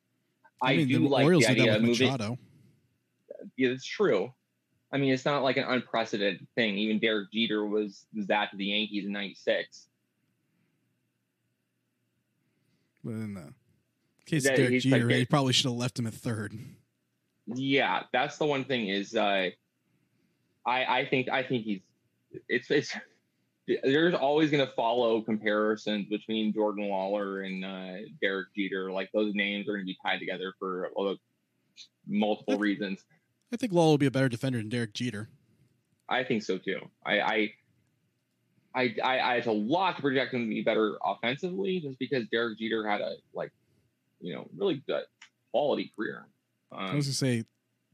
I, 0.61 0.71
I 0.71 0.77
mean, 0.77 0.87
do 0.87 1.07
like 1.07 1.25
Orioles 1.25 1.45
the 1.45 1.51
idea 1.51 1.75
of 1.75 1.83
moving. 1.83 2.07
Machado. 2.07 2.37
Yeah, 3.55 3.69
it's 3.69 3.85
true. 3.85 4.33
I 4.91 4.97
mean, 4.97 5.11
it's 5.13 5.25
not 5.25 5.43
like 5.43 5.57
an 5.57 5.65
unprecedented 5.67 6.47
thing. 6.55 6.77
Even 6.77 6.99
Derek 6.99 7.31
Jeter 7.31 7.65
was 7.65 8.05
was 8.15 8.27
that 8.27 8.51
to 8.51 8.57
the 8.57 8.65
Yankees 8.65 9.05
in 9.05 9.11
'96. 9.11 9.87
But 13.03 13.11
in 13.11 13.33
the 13.33 13.53
case 14.25 14.45
of 14.45 14.55
Derek 14.55 14.81
Jeter, 14.81 15.05
like, 15.05 15.15
he 15.15 15.25
probably 15.25 15.53
should 15.53 15.65
have 15.65 15.73
left 15.73 15.99
him 15.99 16.07
at 16.07 16.13
third. 16.13 16.57
Yeah, 17.47 18.03
that's 18.11 18.37
the 18.37 18.45
one 18.45 18.65
thing 18.65 18.87
is 18.87 19.15
uh, 19.15 19.49
I 20.65 20.85
I 20.85 21.07
think 21.09 21.29
I 21.29 21.43
think 21.43 21.65
he's 21.65 21.81
it's 22.49 22.69
it's 22.71 22.95
there's 23.83 24.13
always 24.13 24.49
going 24.49 24.65
to 24.65 24.71
follow 24.73 25.21
comparisons 25.21 26.07
between 26.07 26.53
Jordan 26.53 26.85
Lawlar 26.85 27.45
and 27.45 27.65
uh, 27.65 28.07
Derek 28.21 28.47
Jeter. 28.55 28.91
Like 28.91 29.09
those 29.13 29.33
names 29.35 29.67
are 29.67 29.73
going 29.73 29.83
to 29.83 29.85
be 29.85 29.97
tied 30.05 30.19
together 30.19 30.53
for 30.59 30.89
well, 30.95 31.17
multiple 32.07 32.57
reasons. 32.57 33.03
I 33.51 33.57
think 33.57 33.71
Lawlar 33.71 33.91
will 33.91 33.97
be 33.97 34.05
a 34.05 34.11
better 34.11 34.29
defender 34.29 34.57
than 34.57 34.69
Derek 34.69 34.93
Jeter. 34.93 35.29
I 36.09 36.23
think 36.23 36.43
so 36.43 36.57
too. 36.57 36.79
I, 37.05 37.19
I, 37.19 37.49
I, 38.75 38.95
I, 39.03 39.19
I 39.19 39.35
have 39.35 39.47
a 39.47 39.51
lot 39.51 39.95
to 39.95 40.01
project 40.01 40.33
him 40.33 40.43
to 40.43 40.49
be 40.49 40.61
better 40.61 40.97
offensively, 41.03 41.79
just 41.79 41.97
because 41.99 42.25
Derek 42.31 42.59
Jeter 42.59 42.87
had 42.87 43.01
a 43.01 43.15
like, 43.33 43.51
you 44.21 44.33
know, 44.33 44.47
really 44.55 44.83
good 44.87 45.03
quality 45.51 45.91
career. 45.95 46.27
Um, 46.71 46.79
I 46.79 46.95
was 46.95 47.05
gonna 47.05 47.13
say, 47.13 47.43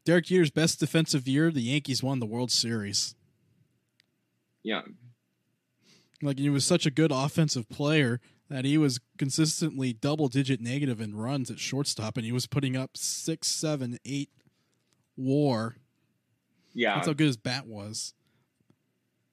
Derek 0.06 0.26
Jeter's 0.26 0.52
best 0.52 0.80
defensive 0.80 1.28
year, 1.28 1.52
the 1.52 1.62
Yankees 1.62 2.04
won 2.04 2.20
the 2.20 2.26
World 2.26 2.52
Series. 2.52 3.16
yeah, 4.64 4.82
Like 6.22 6.40
he 6.40 6.50
was 6.50 6.66
such 6.66 6.86
a 6.86 6.92
good 6.92 7.12
offensive 7.12 7.70
player 7.70 8.20
that 8.50 8.66
he 8.66 8.78
was 8.78 9.00
consistently 9.18 9.94
double 9.94 10.28
digit 10.28 10.60
negative 10.60 11.00
in 11.00 11.16
runs 11.16 11.50
at 11.50 11.60
shortstop, 11.60 12.18
and 12.18 12.26
he 12.26 12.32
was 12.32 12.48
putting 12.48 12.76
up 12.76 12.98
six, 12.98 13.48
seven, 13.48 13.98
eight 14.06 14.30
WAR. 15.18 15.76
yeah, 16.74 16.96
That's 16.96 17.08
how 17.08 17.14
good 17.14 17.28
his 17.28 17.38
bat 17.38 17.68
was. 17.68 18.14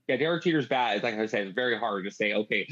yeah. 0.09 0.17
Derek 0.17 0.43
Jeter's 0.45 0.67
bat 0.67 0.97
is 0.97 1.03
like 1.03 1.15
I 1.15 1.27
said, 1.27 1.47
it's 1.47 1.55
very 1.55 1.79
hard 1.79 2.05
to 2.05 2.11
say. 2.11 2.33
Okay, 2.35 2.69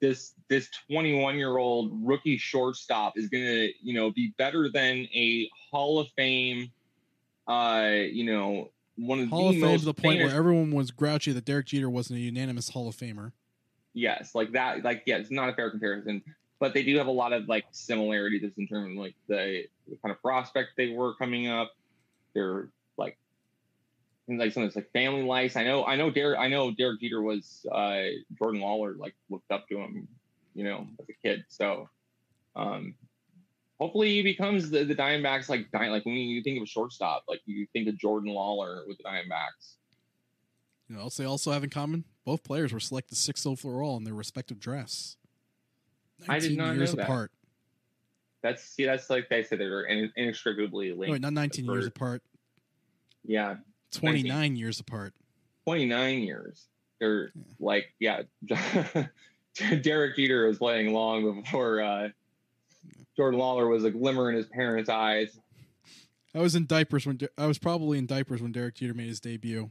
this 0.00 0.34
this 0.48 0.68
21 0.90 1.36
year 1.36 1.56
old 1.58 1.92
rookie 2.06 2.36
shortstop 2.38 3.16
is 3.16 3.28
gonna 3.28 3.68
you 3.82 3.94
know 3.94 4.10
be 4.10 4.32
better 4.38 4.68
than 4.72 5.06
a 5.14 5.48
Hall 5.70 5.98
of 5.98 6.08
Fame, 6.16 6.70
uh, 7.46 7.90
you 8.10 8.24
know, 8.24 8.70
one 8.96 9.20
of 9.20 9.28
Hall 9.28 9.52
the 9.52 9.56
of 9.56 9.62
Fame 9.62 9.78
to 9.78 9.84
the 9.84 9.94
point 9.94 10.18
famous 10.18 10.32
where 10.32 10.38
everyone 10.38 10.72
was 10.72 10.90
grouchy 10.90 11.32
that 11.32 11.44
Derek 11.44 11.66
Jeter 11.66 11.88
wasn't 11.88 12.18
a 12.18 12.22
unanimous 12.22 12.68
Hall 12.70 12.88
of 12.88 12.96
Famer. 12.96 13.32
yes, 13.94 14.34
like 14.34 14.52
that, 14.52 14.82
like 14.84 15.02
yeah, 15.06 15.16
it's 15.16 15.30
not 15.30 15.48
a 15.48 15.52
fair 15.54 15.70
comparison, 15.70 16.22
but 16.58 16.74
they 16.74 16.82
do 16.82 16.96
have 16.98 17.06
a 17.06 17.12
lot 17.12 17.32
of 17.32 17.48
like 17.48 17.64
similarities 17.70 18.50
in 18.56 18.66
terms 18.66 18.96
of 18.96 19.02
like 19.02 19.14
the, 19.28 19.64
the 19.88 19.96
kind 20.02 20.12
of 20.12 20.20
prospect 20.20 20.70
they 20.76 20.90
were 20.90 21.14
coming 21.14 21.46
up. 21.46 21.72
They're 22.34 22.70
like, 22.96 23.18
and, 24.28 24.38
like 24.38 24.52
some 24.52 24.62
of 24.62 24.74
like 24.76 24.90
family 24.92 25.22
life. 25.22 25.56
I 25.56 25.64
know, 25.64 25.84
I 25.84 25.96
know, 25.96 26.10
Derek, 26.10 26.38
I 26.38 26.48
know 26.48 26.70
Derek 26.72 27.00
Jeter 27.00 27.22
was 27.22 27.66
uh, 27.70 28.02
Jordan 28.38 28.60
Lawlar 28.60 28.96
like 28.98 29.14
looked 29.28 29.50
up 29.50 29.68
to 29.68 29.78
him, 29.78 30.08
you 30.54 30.64
know, 30.64 30.86
as 31.00 31.06
a 31.08 31.14
kid. 31.26 31.44
So, 31.48 31.88
um, 32.56 32.94
hopefully 33.80 34.10
he 34.10 34.22
becomes 34.22 34.70
the, 34.70 34.84
the 34.84 34.94
Diamondbacks 34.94 35.48
like 35.48 35.66
like 35.72 36.04
when 36.04 36.14
you 36.14 36.42
think 36.42 36.58
of 36.58 36.62
a 36.62 36.66
shortstop, 36.66 37.24
like 37.28 37.40
you 37.46 37.66
think 37.72 37.88
of 37.88 37.98
Jordan 37.98 38.30
Lawlar 38.30 38.86
with 38.86 38.98
the 38.98 39.04
Diamondbacks. 39.04 39.76
You 40.88 40.96
know, 40.96 41.02
else 41.02 41.16
they 41.16 41.24
also 41.24 41.52
have 41.52 41.64
in 41.64 41.70
common 41.70 42.04
both 42.24 42.44
players 42.44 42.72
were 42.72 42.80
selected 42.80 43.16
sixth 43.16 43.46
overall 43.46 43.96
in 43.96 44.04
their 44.04 44.14
respective 44.14 44.60
drafts. 44.60 45.16
I 46.28 46.38
did 46.38 46.56
19 46.56 46.56
not 46.56 46.76
years 46.76 46.90
know 46.90 46.96
that. 46.96 47.02
apart. 47.04 47.32
That's 48.42 48.62
see, 48.64 48.84
that's 48.86 49.10
like 49.10 49.28
they 49.28 49.42
said 49.42 49.60
they're 49.60 49.82
in, 49.82 50.10
inextricably 50.16 50.92
linked. 50.92 51.12
wait, 51.12 51.20
not 51.20 51.32
19 51.34 51.64
years 51.66 51.86
apart. 51.86 52.22
Yeah, 53.24 53.56
29 53.92 54.56
years 54.56 54.80
apart. 54.80 55.12
29 55.66 56.20
years. 56.22 56.66
They're 57.00 57.24
Yeah. 57.34 57.42
like, 57.58 57.92
yeah, 57.98 58.22
Derek 59.82 60.16
Jeter 60.16 60.46
was 60.46 60.58
playing 60.58 60.92
long 60.92 61.42
before 61.42 61.82
uh, 61.82 62.08
Jordan 63.16 63.38
Lawlar 63.40 63.68
was 63.68 63.84
a 63.84 63.90
glimmer 63.90 64.30
in 64.30 64.36
his 64.36 64.46
parents' 64.46 64.88
eyes. 64.88 65.38
I 66.34 66.38
was 66.40 66.54
in 66.54 66.64
diapers 66.66 67.06
when 67.06 67.18
I 67.36 67.46
was 67.46 67.58
probably 67.58 67.98
in 67.98 68.06
diapers 68.06 68.40
when 68.40 68.52
Derek 68.52 68.76
Jeter 68.76 68.94
made 68.94 69.08
his 69.08 69.20
debut. 69.20 69.68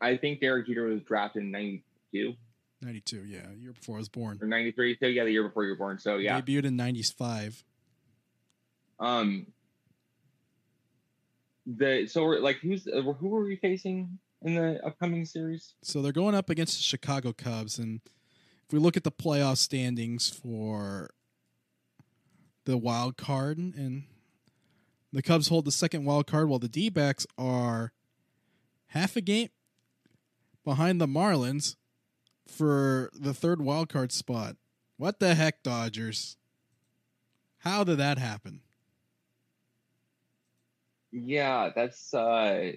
I 0.00 0.16
think 0.16 0.40
Derek 0.40 0.66
Jeter 0.66 0.84
was 0.84 1.02
drafted 1.02 1.42
in 1.42 1.50
92 1.50 2.34
92, 2.80 3.24
yeah, 3.24 3.40
a 3.52 3.56
year 3.56 3.72
before 3.72 3.96
I 3.96 3.98
was 3.98 4.08
born. 4.08 4.38
or 4.40 4.46
93. 4.46 4.98
So, 5.00 5.06
yeah, 5.06 5.24
the 5.24 5.32
year 5.32 5.46
before 5.46 5.64
you 5.64 5.70
were 5.70 5.76
born. 5.76 5.98
So, 5.98 6.16
yeah. 6.16 6.40
Debuted 6.40 6.64
in 6.64 6.76
95. 6.76 7.64
Um, 9.00 9.46
the 11.66 12.06
so 12.06 12.24
we're 12.24 12.40
like, 12.40 12.56
who's 12.56 12.86
uh, 12.86 13.02
who 13.02 13.34
are 13.36 13.44
we 13.44 13.56
facing 13.56 14.18
in 14.42 14.54
the 14.54 14.84
upcoming 14.84 15.24
series? 15.24 15.74
So 15.82 16.02
they're 16.02 16.12
going 16.12 16.34
up 16.34 16.50
against 16.50 16.78
the 16.78 16.82
Chicago 16.82 17.32
Cubs, 17.32 17.78
and 17.78 18.00
if 18.66 18.72
we 18.72 18.78
look 18.78 18.96
at 18.96 19.04
the 19.04 19.12
playoff 19.12 19.58
standings 19.58 20.28
for 20.28 21.10
the 22.64 22.78
wild 22.78 23.16
card, 23.16 23.58
and 23.58 24.04
the 25.12 25.22
Cubs 25.22 25.48
hold 25.48 25.64
the 25.64 25.72
second 25.72 26.04
wild 26.04 26.26
card, 26.26 26.48
while 26.48 26.58
the 26.58 26.68
D 26.68 26.88
backs 26.88 27.26
are 27.36 27.92
half 28.88 29.16
a 29.16 29.20
game 29.20 29.50
behind 30.64 31.00
the 31.00 31.06
Marlins 31.06 31.76
for 32.48 33.10
the 33.14 33.34
third 33.34 33.60
wild 33.62 33.88
card 33.88 34.10
spot. 34.12 34.56
What 34.96 35.20
the 35.20 35.34
heck, 35.34 35.62
Dodgers? 35.62 36.36
How 37.58 37.84
did 37.84 37.98
that 37.98 38.18
happen? 38.18 38.60
Yeah, 41.12 41.70
that's 41.74 42.12
uh, 42.12 42.72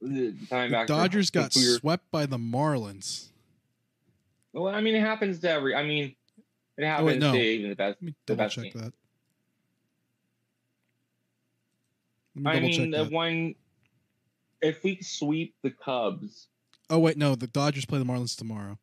the 0.00 0.30
The 0.30 0.46
Diamondbacks. 0.50 0.74
are- 0.74 0.86
Dodgers 0.86 1.30
got 1.30 1.52
swept 1.52 2.10
by 2.10 2.26
the 2.26 2.38
Marlins. 2.38 3.28
Well, 4.52 4.74
I 4.74 4.80
mean, 4.80 4.94
it 4.94 5.00
happens 5.00 5.38
to 5.40 5.50
every. 5.50 5.74
I 5.74 5.84
mean, 5.84 6.14
it 6.76 6.84
happens 6.84 7.16
Oh, 7.22 7.28
no. 7.28 7.32
to 7.32 7.38
even 7.40 7.70
the 7.70 7.76
best. 7.76 7.96
Let 8.00 8.02
me 8.02 8.14
double 8.26 8.44
best 8.44 8.54
check 8.56 8.72
team. 8.72 8.82
that. 8.82 8.92
Me 12.34 12.50
I 12.50 12.60
mean, 12.60 12.90
the 12.90 13.04
that. 13.04 13.12
one. 13.12 13.54
If 14.60 14.82
we 14.82 15.00
sweep 15.00 15.54
the 15.62 15.70
Cubs, 15.70 16.48
Oh 16.90 16.98
wait, 16.98 17.16
no, 17.16 17.34
the 17.34 17.46
Dodgers 17.46 17.84
play 17.84 17.98
the 17.98 18.04
Marlins 18.04 18.36
tomorrow. 18.36 18.78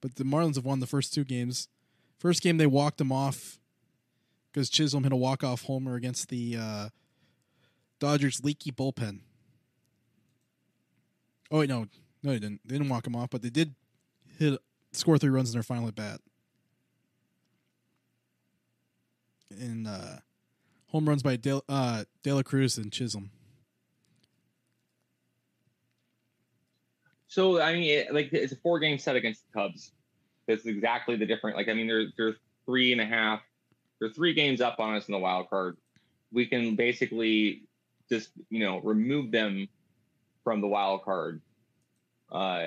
But 0.00 0.16
the 0.16 0.24
Marlins 0.24 0.56
have 0.56 0.64
won 0.64 0.80
the 0.80 0.86
first 0.86 1.14
two 1.14 1.24
games. 1.24 1.68
First 2.18 2.42
game 2.42 2.56
they 2.56 2.66
walked 2.66 2.98
them 2.98 3.12
off 3.12 3.58
because 4.52 4.68
Chisholm 4.68 5.04
hit 5.04 5.12
a 5.12 5.16
walk 5.16 5.42
off 5.42 5.62
homer 5.62 5.94
against 5.94 6.28
the 6.28 6.56
uh, 6.58 6.88
Dodgers 7.98 8.42
leaky 8.44 8.70
bullpen. 8.70 9.20
Oh 11.50 11.60
wait, 11.60 11.68
no, 11.68 11.86
no, 12.22 12.32
they 12.32 12.38
didn't. 12.38 12.60
They 12.64 12.76
didn't 12.76 12.88
walk 12.88 13.06
him 13.06 13.16
off, 13.16 13.30
but 13.30 13.42
they 13.42 13.50
did 13.50 13.74
hit 14.38 14.58
score 14.92 15.18
three 15.18 15.30
runs 15.30 15.50
in 15.50 15.54
their 15.54 15.62
final 15.62 15.88
at 15.88 15.94
bat. 15.94 16.20
And 19.50 19.86
uh, 19.86 20.16
home 20.88 21.08
runs 21.08 21.22
by 21.22 21.36
De, 21.36 21.60
uh, 21.68 22.04
De 22.22 22.32
La 22.32 22.42
Cruz 22.42 22.76
and 22.76 22.92
Chisholm. 22.92 23.30
So 27.34 27.60
I 27.60 27.72
mean, 27.72 27.82
it, 27.84 28.14
like 28.14 28.32
it's 28.32 28.52
a 28.52 28.56
four 28.56 28.78
game 28.78 28.96
set 28.98 29.16
against 29.16 29.42
the 29.46 29.52
Cubs. 29.60 29.90
That's 30.46 30.66
exactly 30.66 31.16
the 31.16 31.26
different. 31.26 31.56
Like 31.56 31.68
I 31.68 31.74
mean, 31.74 31.88
they're 31.88 32.06
they're 32.16 32.36
three 32.64 32.92
and 32.92 33.00
a 33.00 33.04
half. 33.06 33.40
They're 33.98 34.10
three 34.10 34.34
games 34.34 34.60
up 34.60 34.78
on 34.78 34.94
us 34.94 35.08
in 35.08 35.12
the 35.12 35.18
wild 35.18 35.50
card. 35.50 35.76
We 36.32 36.46
can 36.46 36.76
basically 36.76 37.62
just 38.08 38.30
you 38.50 38.60
know 38.60 38.78
remove 38.80 39.32
them 39.32 39.68
from 40.44 40.60
the 40.60 40.68
wild 40.68 41.02
card. 41.02 41.40
Uh, 42.30 42.66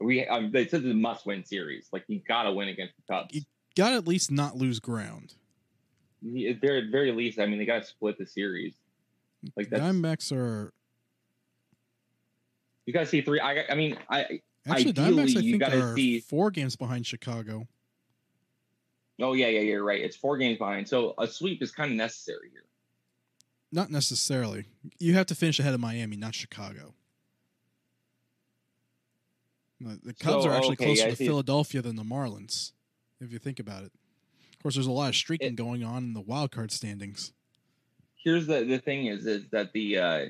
we 0.00 0.26
um, 0.26 0.50
they 0.50 0.66
said 0.66 0.80
it's 0.82 0.90
a 0.90 0.94
must 0.94 1.26
win 1.26 1.44
series. 1.44 1.86
Like 1.92 2.04
you 2.08 2.20
got 2.26 2.44
to 2.44 2.52
win 2.52 2.68
against 2.68 2.94
the 2.96 3.12
Cubs. 3.12 3.34
You- 3.34 3.42
Got 3.76 3.90
to 3.90 3.96
at 3.96 4.06
least 4.06 4.30
not 4.30 4.56
lose 4.56 4.78
ground. 4.78 5.34
At 6.24 6.60
very, 6.60 6.84
at 6.86 6.92
very 6.92 7.10
least, 7.10 7.40
I 7.40 7.46
mean, 7.46 7.58
they 7.58 7.66
got 7.66 7.82
to 7.82 7.84
split 7.88 8.16
the 8.18 8.24
series. 8.24 8.72
Like 9.56 9.68
that's 9.68 9.82
Diamondbacks 9.82 10.30
are 10.30 10.72
you 12.86 12.92
got 12.92 13.00
to 13.00 13.06
see 13.06 13.20
three. 13.22 13.40
I, 13.40 13.64
I 13.70 13.74
mean, 13.74 13.96
I 14.08 14.40
actually 14.68 14.90
Ideally, 14.90 14.92
Diamondbacks. 15.24 15.36
I 15.36 15.40
you 15.40 15.50
think 15.52 15.60
gotta 15.62 15.80
are 15.82 15.94
see- 15.96 16.20
four 16.20 16.50
games 16.50 16.76
behind 16.76 17.06
Chicago. 17.06 17.66
oh 19.20 19.32
yeah, 19.34 19.48
yeah, 19.48 19.60
you're 19.60 19.84
right. 19.84 20.00
It's 20.00 20.16
four 20.16 20.36
games 20.38 20.58
behind, 20.58 20.88
so 20.88 21.14
a 21.18 21.26
sweep 21.26 21.62
is 21.62 21.70
kind 21.70 21.90
of 21.90 21.96
necessary 21.96 22.50
here. 22.52 22.64
Not 23.72 23.90
necessarily. 23.90 24.66
You 24.98 25.14
have 25.14 25.26
to 25.26 25.34
finish 25.34 25.58
ahead 25.58 25.74
of 25.74 25.80
Miami, 25.80 26.16
not 26.16 26.34
Chicago. 26.34 26.94
The 29.80 30.14
Cubs 30.14 30.44
So, 30.44 30.50
are 30.50 30.54
actually 30.54 30.74
okay, 30.74 30.84
closer 30.86 31.06
I 31.06 31.10
to. 31.10 31.16
Philadelphia 31.16 31.82
than 31.82 31.96
the 31.96 32.04
Marlins, 32.04 32.72
if 33.20 33.32
you 33.32 33.38
think 33.38 33.58
about 33.60 33.82
it. 33.84 33.92
Of 34.52 34.62
course, 34.62 34.74
there's 34.76 34.86
a 34.86 34.92
lot 34.92 35.08
of 35.10 35.16
streaking 35.16 35.48
It- 35.48 35.56
going 35.56 35.84
on 35.84 36.04
in 36.04 36.14
the 36.14 36.20
wild 36.22 36.52
card 36.52 36.72
standings. 36.72 37.32
Here's 38.16 38.46
the 38.46 38.64
the 38.64 38.78
thing 38.78 39.06
is 39.06 39.26
is 39.26 39.46
that 39.50 39.72
the 39.74 39.98
uh, 39.98 40.26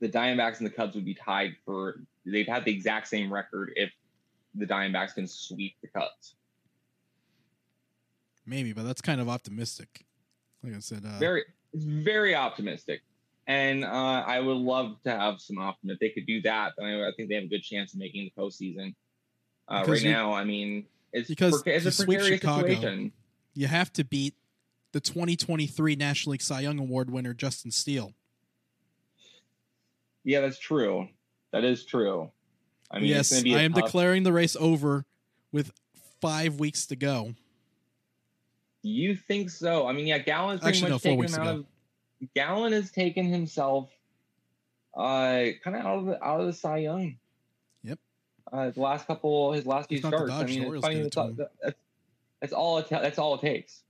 the 0.00 0.08
Diamondbacks 0.08 0.58
and 0.58 0.66
the 0.66 0.70
Cubs 0.70 0.94
would 0.94 1.04
be 1.04 1.14
tied 1.14 1.56
for 1.64 2.00
they'd 2.24 2.48
have 2.48 2.64
the 2.64 2.72
exact 2.72 3.08
same 3.08 3.32
record 3.32 3.72
if 3.76 3.90
the 4.54 4.66
Diamondbacks 4.66 5.14
can 5.14 5.26
sweep 5.26 5.74
the 5.82 5.88
Cubs. 5.88 6.34
Maybe, 8.46 8.72
but 8.72 8.84
that's 8.84 9.00
kind 9.00 9.20
of 9.20 9.28
optimistic. 9.28 10.04
Like 10.62 10.74
I 10.74 10.78
said, 10.80 11.04
uh, 11.04 11.18
Very 11.18 11.44
it's 11.72 11.84
very 11.84 12.34
optimistic, 12.34 13.02
and 13.46 13.84
uh, 13.84 13.88
I 14.26 14.40
would 14.40 14.56
love 14.56 14.96
to 15.04 15.10
have 15.10 15.40
some 15.40 15.58
optimism. 15.58 15.94
If 15.94 16.00
they 16.00 16.08
could 16.10 16.26
do 16.26 16.40
that, 16.42 16.72
then 16.78 16.86
I, 16.86 17.08
I 17.08 17.12
think 17.16 17.28
they 17.28 17.34
have 17.34 17.44
a 17.44 17.48
good 17.48 17.62
chance 17.62 17.92
of 17.92 17.98
making 18.00 18.30
the 18.34 18.42
postseason. 18.42 18.94
Uh, 19.68 19.84
right 19.86 20.00
you- 20.02 20.10
now, 20.10 20.32
I 20.32 20.44
mean, 20.44 20.86
it's 21.12 21.28
because 21.28 21.62
preca- 21.62 21.76
it's 21.84 22.00
a 22.00 22.04
precarious 22.04 22.40
Chicago- 22.40 22.68
situation. 22.68 23.12
you 23.54 23.66
have 23.66 23.92
to 23.94 24.04
beat 24.04 24.34
the 24.92 25.00
2023 25.00 25.94
National 25.96 26.32
League 26.32 26.42
Cy 26.42 26.60
Young 26.60 26.78
Award 26.78 27.10
winner 27.10 27.34
Justin 27.34 27.70
Steele. 27.70 28.14
Yeah, 30.28 30.40
that's 30.42 30.58
true. 30.58 31.08
That 31.52 31.64
is 31.64 31.86
true. 31.86 32.30
I 32.90 32.98
mean, 32.98 33.08
yes, 33.08 33.30
gonna 33.30 33.42
be 33.44 33.54
a 33.54 33.58
I 33.60 33.62
am 33.62 33.72
tough- 33.72 33.84
declaring 33.86 34.24
the 34.24 34.32
race 34.32 34.56
over 34.60 35.06
with 35.52 35.72
five 36.20 36.60
weeks 36.60 36.84
to 36.88 36.96
go. 36.96 37.34
You 38.82 39.16
think 39.16 39.48
so? 39.48 39.86
I 39.86 39.92
mean, 39.94 40.06
yeah, 40.06 40.18
Gallen's 40.18 40.60
pretty 40.60 40.76
Actually, 40.76 40.92
much 40.92 41.02
four 41.02 41.24
taken 41.24 41.40
out 41.40 41.46
ago. 41.48 41.58
of. 42.20 42.28
Gallen 42.34 42.72
has 42.72 42.90
taken 42.90 43.24
himself 43.26 43.90
uh 44.94 45.46
kind 45.64 45.76
of 45.76 45.86
out 45.86 45.98
of 46.00 46.04
the 46.06 46.22
out 46.22 46.40
of 46.40 46.46
the 46.46 46.52
Cy 46.52 46.76
Young. 46.78 47.16
Yep. 47.84 47.98
Uh, 48.52 48.68
the 48.70 48.80
last 48.80 49.06
couple, 49.06 49.52
his 49.52 49.64
last 49.64 49.88
few 49.88 49.96
starts. 49.98 50.30
I 50.30 50.44
mean, 50.44 50.62
it's 50.74 50.84
funny. 50.84 51.00
That's, 51.02 51.16
all- 51.16 51.32
that's, 51.32 51.76
that's 52.42 52.52
all. 52.52 52.78
It 52.78 52.88
that's 52.90 53.18
all 53.18 53.34
it 53.36 53.40
takes. 53.40 53.82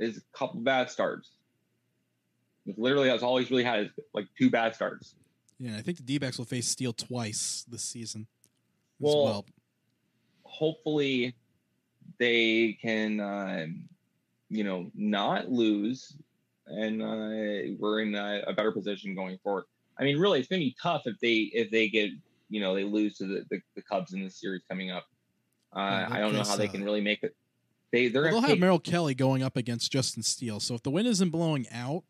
Is 0.00 0.16
a 0.16 0.36
couple 0.36 0.60
bad 0.62 0.90
starts. 0.90 1.30
It's 2.66 2.76
literally 2.76 3.06
that's 3.08 3.22
all 3.22 3.36
he's 3.38 3.52
really 3.52 3.62
had 3.64 3.80
is 3.86 3.90
like 4.14 4.26
two 4.36 4.50
bad 4.50 4.74
starts. 4.74 5.14
Yeah, 5.60 5.76
I 5.76 5.82
think 5.82 5.98
the 5.98 6.02
D-backs 6.02 6.38
will 6.38 6.46
face 6.46 6.66
Steele 6.66 6.94
twice 6.94 7.66
this 7.68 7.82
season. 7.82 8.22
As 8.22 8.56
Well, 8.98 9.24
well. 9.24 9.46
hopefully 10.42 11.36
they 12.18 12.78
can 12.80 13.20
um, 13.20 13.88
you 14.48 14.64
know 14.64 14.90
not 14.94 15.50
lose 15.50 16.16
and 16.66 17.02
uh, 17.02 17.76
we're 17.78 18.00
in 18.00 18.14
a, 18.14 18.42
a 18.46 18.52
better 18.52 18.72
position 18.72 19.14
going 19.14 19.38
forward 19.38 19.64
i 19.98 20.04
mean 20.04 20.18
really 20.18 20.38
it's 20.38 20.48
going 20.48 20.60
to 20.60 20.66
be 20.66 20.76
tough 20.80 21.02
if 21.06 21.18
they 21.20 21.50
if 21.52 21.70
they 21.70 21.88
get 21.88 22.10
you 22.48 22.60
know 22.60 22.74
they 22.74 22.84
lose 22.84 23.16
to 23.16 23.26
the, 23.26 23.44
the, 23.50 23.60
the 23.76 23.82
cubs 23.82 24.12
in 24.12 24.22
the 24.22 24.30
series 24.30 24.62
coming 24.68 24.90
up 24.90 25.06
uh, 25.74 26.06
i 26.10 26.18
don't 26.18 26.32
know 26.32 26.42
how 26.42 26.56
they 26.56 26.68
uh, 26.68 26.72
can 26.72 26.84
really 26.84 27.00
make 27.00 27.22
it 27.22 27.34
they 27.92 28.08
they're 28.08 28.22
well, 28.22 28.32
they'll 28.32 28.40
to 28.40 28.46
have 28.48 28.54
take 28.54 28.60
Merrill 28.60 28.78
Kelly 28.78 29.14
going 29.14 29.42
up 29.42 29.56
against 29.56 29.90
Justin 29.90 30.22
Steele. 30.22 30.60
So 30.60 30.74
if 30.74 30.82
the 30.84 30.92
wind 30.92 31.08
isn't 31.08 31.30
blowing 31.30 31.66
out, 31.72 32.04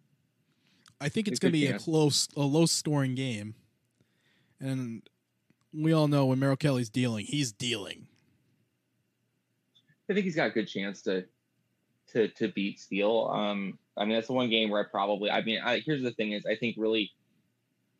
I 1.01 1.09
think 1.09 1.29
it's 1.29 1.39
going 1.39 1.53
to 1.53 1.59
be 1.59 1.67
a 1.67 1.79
close, 1.79 2.29
a 2.37 2.43
low 2.43 2.67
scoring 2.67 3.15
game. 3.15 3.55
And 4.61 5.03
we 5.73 5.93
all 5.93 6.09
know 6.09 6.27
when 6.27 6.39
Merrill 6.39 6.57
Kelly's 6.57 6.91
dealing, 6.91 7.25
he's 7.27 7.53
dealing. 7.53 8.07
I 10.09 10.13
think 10.13 10.25
he's 10.25 10.37
got 10.37 10.49
a 10.49 10.51
good 10.51 10.67
chance 10.67 11.03
to 11.03 11.25
to 12.13 12.29
to 12.29 12.49
beat 12.49 12.81
Steele. 12.81 13.31
Um, 13.33 13.79
I 13.97 14.05
mean, 14.05 14.15
that's 14.15 14.27
the 14.27 14.33
one 14.33 14.51
game 14.51 14.71
where 14.71 14.85
I 14.85 14.89
probably. 14.91 15.31
I 15.31 15.43
mean, 15.43 15.61
I, 15.65 15.81
here's 15.85 16.03
the 16.03 16.11
thing: 16.11 16.33
is 16.33 16.45
I 16.47 16.57
think 16.57 16.77
really, 16.79 17.13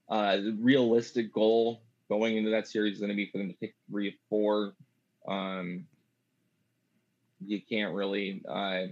uh, 0.09 0.37
the 0.37 0.57
realistic 0.61 1.33
goal 1.33 1.83
going 2.09 2.37
into 2.37 2.51
that 2.51 2.67
series 2.67 2.95
is 2.95 3.01
going 3.01 3.11
to 3.11 3.17
be 3.17 3.31
for 3.31 3.39
them 3.39 3.49
to 3.49 3.55
pick 3.55 3.75
three 3.89 4.09
or 4.09 4.15
four. 4.29 4.75
Um, 5.29 5.87
you 7.47 7.61
can't 7.63 7.95
really. 7.95 8.43
Uh, 8.47 8.87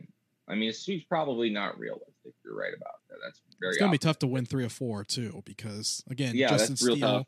I 0.50 0.54
mean, 0.54 0.70
it's, 0.70 0.88
it's 0.88 1.04
probably 1.04 1.50
not 1.50 1.78
realistic. 1.78 2.14
You're 2.44 2.56
right 2.56 2.72
about 2.76 2.94
that. 3.10 3.16
That's 3.24 3.40
very. 3.60 3.70
It's 3.70 3.78
going 3.78 3.90
to 3.90 3.94
be 3.94 3.98
tough 3.98 4.18
to 4.20 4.26
win 4.26 4.46
three 4.46 4.64
or 4.64 4.68
four 4.68 5.04
too, 5.04 5.42
because 5.44 6.02
again, 6.10 6.34
Yeah, 6.34 6.48
Justin 6.48 6.72
that's 6.74 6.82
real 6.82 6.96
Steele. 6.96 7.08
tough. 7.18 7.26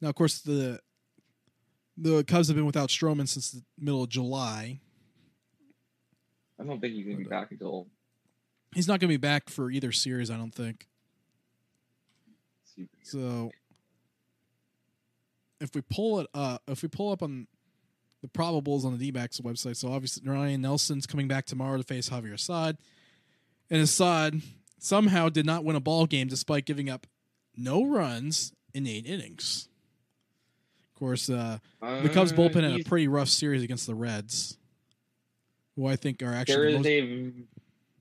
Now, 0.00 0.08
of 0.08 0.14
course, 0.14 0.40
the 0.40 0.80
the 1.96 2.24
Cubs 2.24 2.48
have 2.48 2.56
been 2.56 2.66
without 2.66 2.88
Stroman 2.88 3.28
since 3.28 3.50
the 3.52 3.62
middle 3.78 4.02
of 4.02 4.08
July. 4.08 4.80
I 6.60 6.64
don't 6.64 6.80
think 6.80 6.94
he's 6.94 7.04
going 7.04 7.18
to 7.18 7.24
be 7.24 7.26
uh, 7.26 7.40
back 7.40 7.50
until. 7.50 7.88
He's 8.74 8.88
not 8.88 9.00
going 9.00 9.08
to 9.08 9.12
be 9.12 9.16
back 9.18 9.50
for 9.50 9.70
either 9.70 9.92
series, 9.92 10.30
I 10.30 10.36
don't 10.36 10.54
think. 10.54 10.86
So 13.02 13.50
if 15.60 15.74
we 15.74 15.82
pull 15.82 16.20
it 16.20 16.26
up, 16.34 16.62
if 16.66 16.82
we 16.82 16.88
pull 16.88 17.12
up 17.12 17.22
on 17.22 17.46
the 18.22 18.28
probables 18.28 18.84
on 18.84 18.92
the 18.92 18.98
D-backs 18.98 19.40
website, 19.40 19.76
so 19.76 19.92
obviously 19.92 20.28
Ryne 20.28 20.60
Nelson's 20.62 21.06
coming 21.06 21.28
back 21.28 21.44
tomorrow 21.44 21.76
to 21.76 21.82
face 21.82 22.08
Javier 22.08 22.32
Assad, 22.34 22.78
and 23.72 23.80
Assad 23.80 24.42
somehow 24.78 25.28
did 25.30 25.46
not 25.46 25.64
win 25.64 25.74
a 25.74 25.80
ball 25.80 26.06
game 26.06 26.28
despite 26.28 26.66
giving 26.66 26.90
up 26.90 27.06
no 27.56 27.84
runs 27.84 28.52
in 28.74 28.86
eight 28.86 29.06
innings. 29.06 29.68
Of 30.94 30.98
course, 30.98 31.28
uh, 31.30 31.58
the 31.80 32.10
Cubs 32.12 32.32
Uh, 32.32 32.36
bullpen 32.36 32.62
had 32.62 32.80
a 32.80 32.84
pretty 32.84 33.08
rough 33.08 33.28
series 33.28 33.62
against 33.62 33.86
the 33.86 33.94
Reds, 33.94 34.58
who 35.74 35.86
I 35.86 35.96
think 35.96 36.22
are 36.22 36.26
There 36.26 36.34
actually 36.34 36.66
the 36.66 36.68
is 36.68 36.76
most, 36.76 36.86
a 36.86 37.32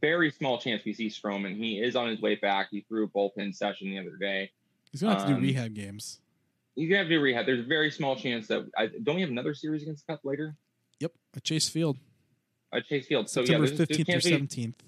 very 0.01 0.31
small 0.31 0.59
chance 0.59 0.83
we 0.85 0.93
see 0.93 1.07
Stroman. 1.07 1.55
He 1.55 1.79
is 1.81 1.95
on 1.95 2.09
his 2.09 2.19
way 2.21 2.35
back. 2.35 2.67
He 2.69 2.81
threw 2.81 3.05
a 3.05 3.07
bullpen 3.07 3.55
session 3.55 3.89
the 3.89 3.97
other 3.99 4.17
day. 4.17 4.51
he's 4.91 5.01
going 5.01 5.15
to 5.15 5.19
have 5.19 5.27
to 5.27 5.33
do 5.33 5.37
um, 5.37 5.43
rehab 5.43 5.73
games. 5.73 6.19
He's 6.75 6.89
gonna 6.89 6.99
have 6.99 7.07
to 7.07 7.15
do 7.15 7.21
rehab. 7.21 7.45
There's 7.45 7.59
a 7.59 7.67
very 7.67 7.91
small 7.91 8.15
chance 8.15 8.47
that 8.47 8.65
I 8.77 8.87
don't 8.87 9.15
we 9.15 9.21
have 9.21 9.29
another 9.29 9.53
series 9.53 9.81
against 9.83 10.05
the 10.07 10.13
Cup 10.13 10.21
later 10.23 10.55
Yep, 10.99 11.11
at 11.35 11.43
Chase 11.43 11.67
Field, 11.67 11.97
at 12.73 12.85
Chase 12.87 13.07
Field. 13.07 13.29
So 13.29 13.41
September 13.41 13.65
yeah, 13.65 13.67
there's, 13.75 13.77
there's 13.77 13.97
fifteenth 13.97 14.17
or 14.17 14.21
seventeenth. 14.21 14.83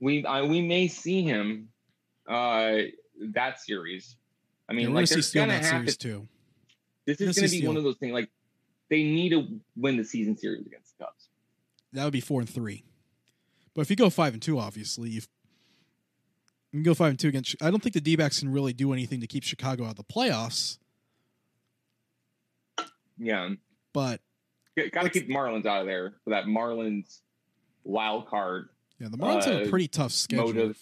We 0.00 0.24
I, 0.24 0.42
we 0.42 0.62
may 0.62 0.88
see 0.88 1.22
him 1.22 1.68
uh 2.28 2.76
that 3.32 3.60
series. 3.60 4.16
I 4.68 4.72
mean, 4.74 4.88
Yeah, 4.90 4.94
like 4.94 4.94
going 4.94 5.06
to 5.06 5.08
see 5.08 5.14
there's 5.14 5.34
in 5.34 5.40
gonna 5.48 5.60
that 5.62 5.72
have 5.72 5.86
to. 5.86 5.96
too. 5.96 6.28
This 7.06 7.20
is 7.20 7.36
gonna 7.36 7.48
be 7.48 7.66
one 7.66 7.76
of 7.76 7.84
those 7.84 7.96
things. 7.96 8.12
Like 8.12 8.28
they 8.90 9.02
need 9.02 9.30
to 9.30 9.60
win 9.76 9.96
the 9.96 10.04
season 10.04 10.36
series 10.36 10.66
against 10.66 10.96
the 10.98 11.04
Cubs. 11.04 11.28
that 11.92 12.04
would 12.04 12.12
be 12.12 12.20
four 12.20 12.40
and 12.40 12.48
three. 12.48 12.84
But 13.74 13.82
if 13.82 13.90
you 13.90 13.96
go 13.96 14.10
five 14.10 14.32
and 14.34 14.42
two, 14.42 14.58
obviously 14.58 15.10
you've, 15.10 15.28
you 16.72 16.78
can 16.78 16.82
go 16.82 16.94
five 16.94 17.10
and 17.10 17.18
two 17.18 17.28
against. 17.28 17.54
I 17.62 17.70
don't 17.70 17.82
think 17.82 17.94
the 17.94 18.00
D-backs 18.00 18.40
can 18.40 18.50
really 18.52 18.72
do 18.72 18.92
anything 18.92 19.20
to 19.20 19.26
keep 19.26 19.42
Chicago 19.44 19.84
out 19.84 19.90
of 19.90 19.96
the 19.96 20.04
playoffs. 20.04 20.78
Yeah, 23.18 23.50
But 23.92 24.20
got 24.92 25.02
to 25.02 25.10
keep 25.10 25.28
Marlins 25.28 25.66
out 25.66 25.80
of 25.80 25.86
there 25.86 26.14
for 26.24 26.30
that 26.30 26.44
Marlins 26.44 27.20
wild 27.84 28.28
card 28.28 28.68
yeah, 28.98 29.08
the 29.08 29.16
Marlins 29.18 29.44
have 29.44 29.60
a 29.62 29.66
Uh, 29.66 29.70
pretty 29.70 29.88
tough 29.88 30.12
schedule. 30.12 30.46
motive. 30.46 30.78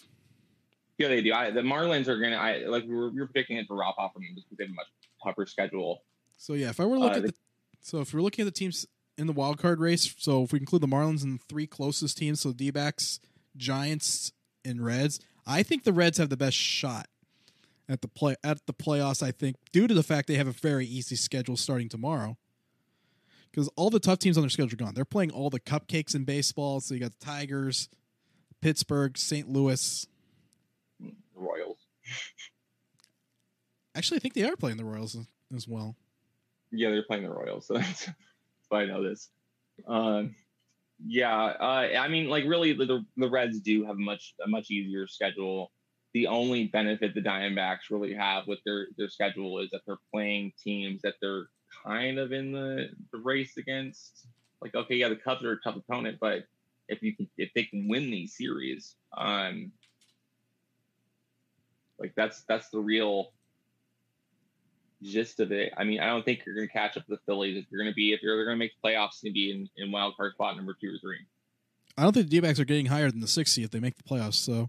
Yeah, 0.98 1.08
they 1.08 1.20
do. 1.20 1.32
I, 1.32 1.50
the 1.50 1.60
Marlins 1.60 2.08
are 2.08 2.18
gonna. 2.18 2.36
I 2.36 2.64
like 2.66 2.84
we 2.84 2.94
were, 2.94 3.10
we 3.10 3.20
were 3.20 3.26
predicting 3.26 3.58
it 3.58 3.62
to 3.68 3.74
drop 3.74 3.96
off 3.98 4.12
from 4.14 4.22
them 4.22 4.34
because 4.34 4.56
they 4.56 4.64
have 4.64 4.70
a 4.70 4.74
much 4.74 4.86
tougher 5.22 5.44
schedule. 5.46 6.02
So 6.38 6.54
yeah, 6.54 6.70
if 6.70 6.80
I 6.80 6.84
were 6.86 6.96
to 6.96 7.00
look 7.00 7.12
Uh, 7.12 7.16
at 7.16 7.22
the- 7.24 7.34
so 7.80 8.00
if 8.00 8.12
we're 8.14 8.22
looking 8.22 8.42
at 8.42 8.46
the 8.52 8.58
teams 8.58 8.86
in 9.18 9.26
the 9.26 9.32
wild 9.32 9.58
card 9.58 9.78
race, 9.80 10.14
so 10.18 10.42
if 10.44 10.52
we 10.52 10.58
include 10.58 10.82
the 10.82 10.86
Marlins 10.88 11.22
and 11.22 11.38
the 11.38 11.44
three 11.48 11.66
closest 11.66 12.18
teams, 12.18 12.40
so 12.40 12.52
D-backs, 12.52 13.20
Giants, 13.56 14.32
and 14.64 14.84
Reds, 14.84 15.20
I 15.46 15.62
think 15.62 15.84
the 15.84 15.92
Reds 15.92 16.18
have 16.18 16.28
the 16.30 16.36
best 16.36 16.56
shot 16.56 17.08
at 17.88 18.00
the 18.02 18.08
play 18.08 18.34
at 18.42 18.64
the 18.66 18.72
playoffs. 18.74 19.22
I 19.22 19.30
think 19.32 19.56
due 19.72 19.86
to 19.86 19.94
the 19.94 20.02
fact 20.02 20.26
they 20.28 20.34
have 20.36 20.48
a 20.48 20.52
very 20.52 20.86
easy 20.86 21.16
schedule 21.16 21.56
starting 21.56 21.88
tomorrow. 21.88 22.38
Because 23.50 23.68
all 23.76 23.88
the 23.88 24.00
tough 24.00 24.18
teams 24.18 24.36
on 24.36 24.42
their 24.42 24.50
schedule 24.50 24.74
are 24.74 24.76
gone. 24.76 24.92
They're 24.94 25.06
playing 25.06 25.30
all 25.30 25.48
the 25.48 25.60
cupcakes 25.60 26.14
in 26.14 26.24
baseball. 26.24 26.80
So 26.80 26.92
you 26.92 27.00
got 27.00 27.18
the 27.18 27.24
Tigers, 27.24 27.88
Pittsburgh, 28.60 29.16
St. 29.16 29.48
Louis. 29.48 30.06
The 31.00 31.12
Royals. 31.34 31.78
Actually, 33.94 34.16
I 34.18 34.20
think 34.20 34.34
they 34.34 34.44
are 34.44 34.56
playing 34.56 34.76
the 34.76 34.84
Royals 34.84 35.16
as- 35.54 35.68
well. 35.68 35.96
Yeah, 36.72 36.90
they're 36.90 37.04
playing 37.04 37.22
the 37.22 37.30
Royals, 37.30 37.66
so 37.66 37.74
that's, 37.74 38.04
that's 38.06 38.16
why 38.68 38.82
I 38.82 38.86
know 38.86 39.02
this. 39.02 39.30
Um, 39.86 40.34
yeah, 41.06 41.34
uh, 41.34 41.88
I 41.98 42.08
mean, 42.08 42.28
like 42.28 42.44
really, 42.44 42.72
the 42.72 43.04
the 43.16 43.28
Reds 43.28 43.60
do 43.60 43.84
have 43.84 43.96
a 43.96 44.00
much 44.00 44.34
a 44.44 44.48
much 44.48 44.70
easier 44.70 45.06
schedule. 45.06 45.70
The 46.14 46.26
only 46.26 46.68
benefit 46.68 47.14
the 47.14 47.20
Diamondbacks 47.20 47.90
really 47.90 48.14
have 48.14 48.46
with 48.46 48.58
their 48.64 48.88
their 48.96 49.08
schedule 49.08 49.58
is 49.60 49.70
that 49.70 49.82
they're 49.86 49.98
playing 50.12 50.52
teams 50.62 51.02
that 51.02 51.14
they're 51.20 51.46
kind 51.84 52.18
of 52.18 52.32
in 52.32 52.52
the, 52.52 52.88
the 53.12 53.18
race 53.18 53.56
against. 53.58 54.26
Like, 54.62 54.74
okay, 54.74 54.96
yeah, 54.96 55.08
the 55.10 55.16
Cubs 55.16 55.44
are 55.44 55.52
a 55.52 55.60
tough 55.62 55.76
opponent, 55.76 56.16
but 56.20 56.44
if 56.88 57.02
you 57.02 57.14
can 57.16 57.28
if 57.36 57.50
they 57.54 57.64
can 57.64 57.88
win 57.88 58.10
these 58.10 58.36
series, 58.36 58.94
um, 59.16 59.72
like 61.98 62.12
that's 62.16 62.42
that's 62.48 62.68
the 62.70 62.78
real 62.80 63.32
gist 65.02 65.40
of 65.40 65.52
it. 65.52 65.72
I 65.76 65.84
mean, 65.84 66.00
I 66.00 66.06
don't 66.06 66.24
think 66.24 66.42
you're 66.46 66.54
going 66.54 66.66
to 66.68 66.72
catch 66.72 66.96
up 66.96 67.04
with 67.08 67.18
the 67.20 67.24
Phillies. 67.26 67.56
If 67.56 67.66
you're 67.70 67.80
going 67.82 67.90
to 67.92 67.94
be, 67.94 68.12
if 68.12 68.22
you're 68.22 68.44
going 68.44 68.54
to 68.56 68.58
make 68.58 68.72
the 68.80 68.88
playoffs, 68.88 69.20
to 69.24 69.30
be 69.32 69.50
in, 69.50 69.68
in 69.84 69.92
wild 69.92 70.16
card 70.16 70.32
spot 70.34 70.56
number 70.56 70.74
two 70.80 70.88
or 70.88 70.98
three. 71.00 71.18
I 71.98 72.02
don't 72.02 72.12
think 72.12 72.26
the 72.26 72.30
D-backs 72.30 72.60
are 72.60 72.64
getting 72.66 72.86
higher 72.86 73.10
than 73.10 73.20
the 73.20 73.26
60 73.26 73.62
if 73.62 73.70
they 73.70 73.80
make 73.80 73.94
the 73.96 74.02
playoffs. 74.02 74.34
So 74.34 74.68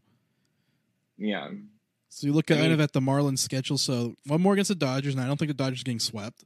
Yeah, 1.17 1.49
So 2.09 2.27
you 2.27 2.33
look 2.33 2.49
I 2.51 2.55
kind 2.55 2.63
mean- 2.67 2.71
of 2.73 2.79
at 2.81 2.93
the 2.93 3.01
Marlins 3.01 3.39
schedule. 3.39 3.77
So 3.77 4.15
one 4.25 4.41
more 4.41 4.53
against 4.53 4.69
the 4.69 4.75
Dodgers, 4.75 5.13
and 5.13 5.21
I 5.21 5.27
don't 5.27 5.37
think 5.37 5.49
the 5.49 5.53
Dodgers 5.53 5.81
are 5.81 5.83
getting 5.83 5.99
swept. 5.99 6.43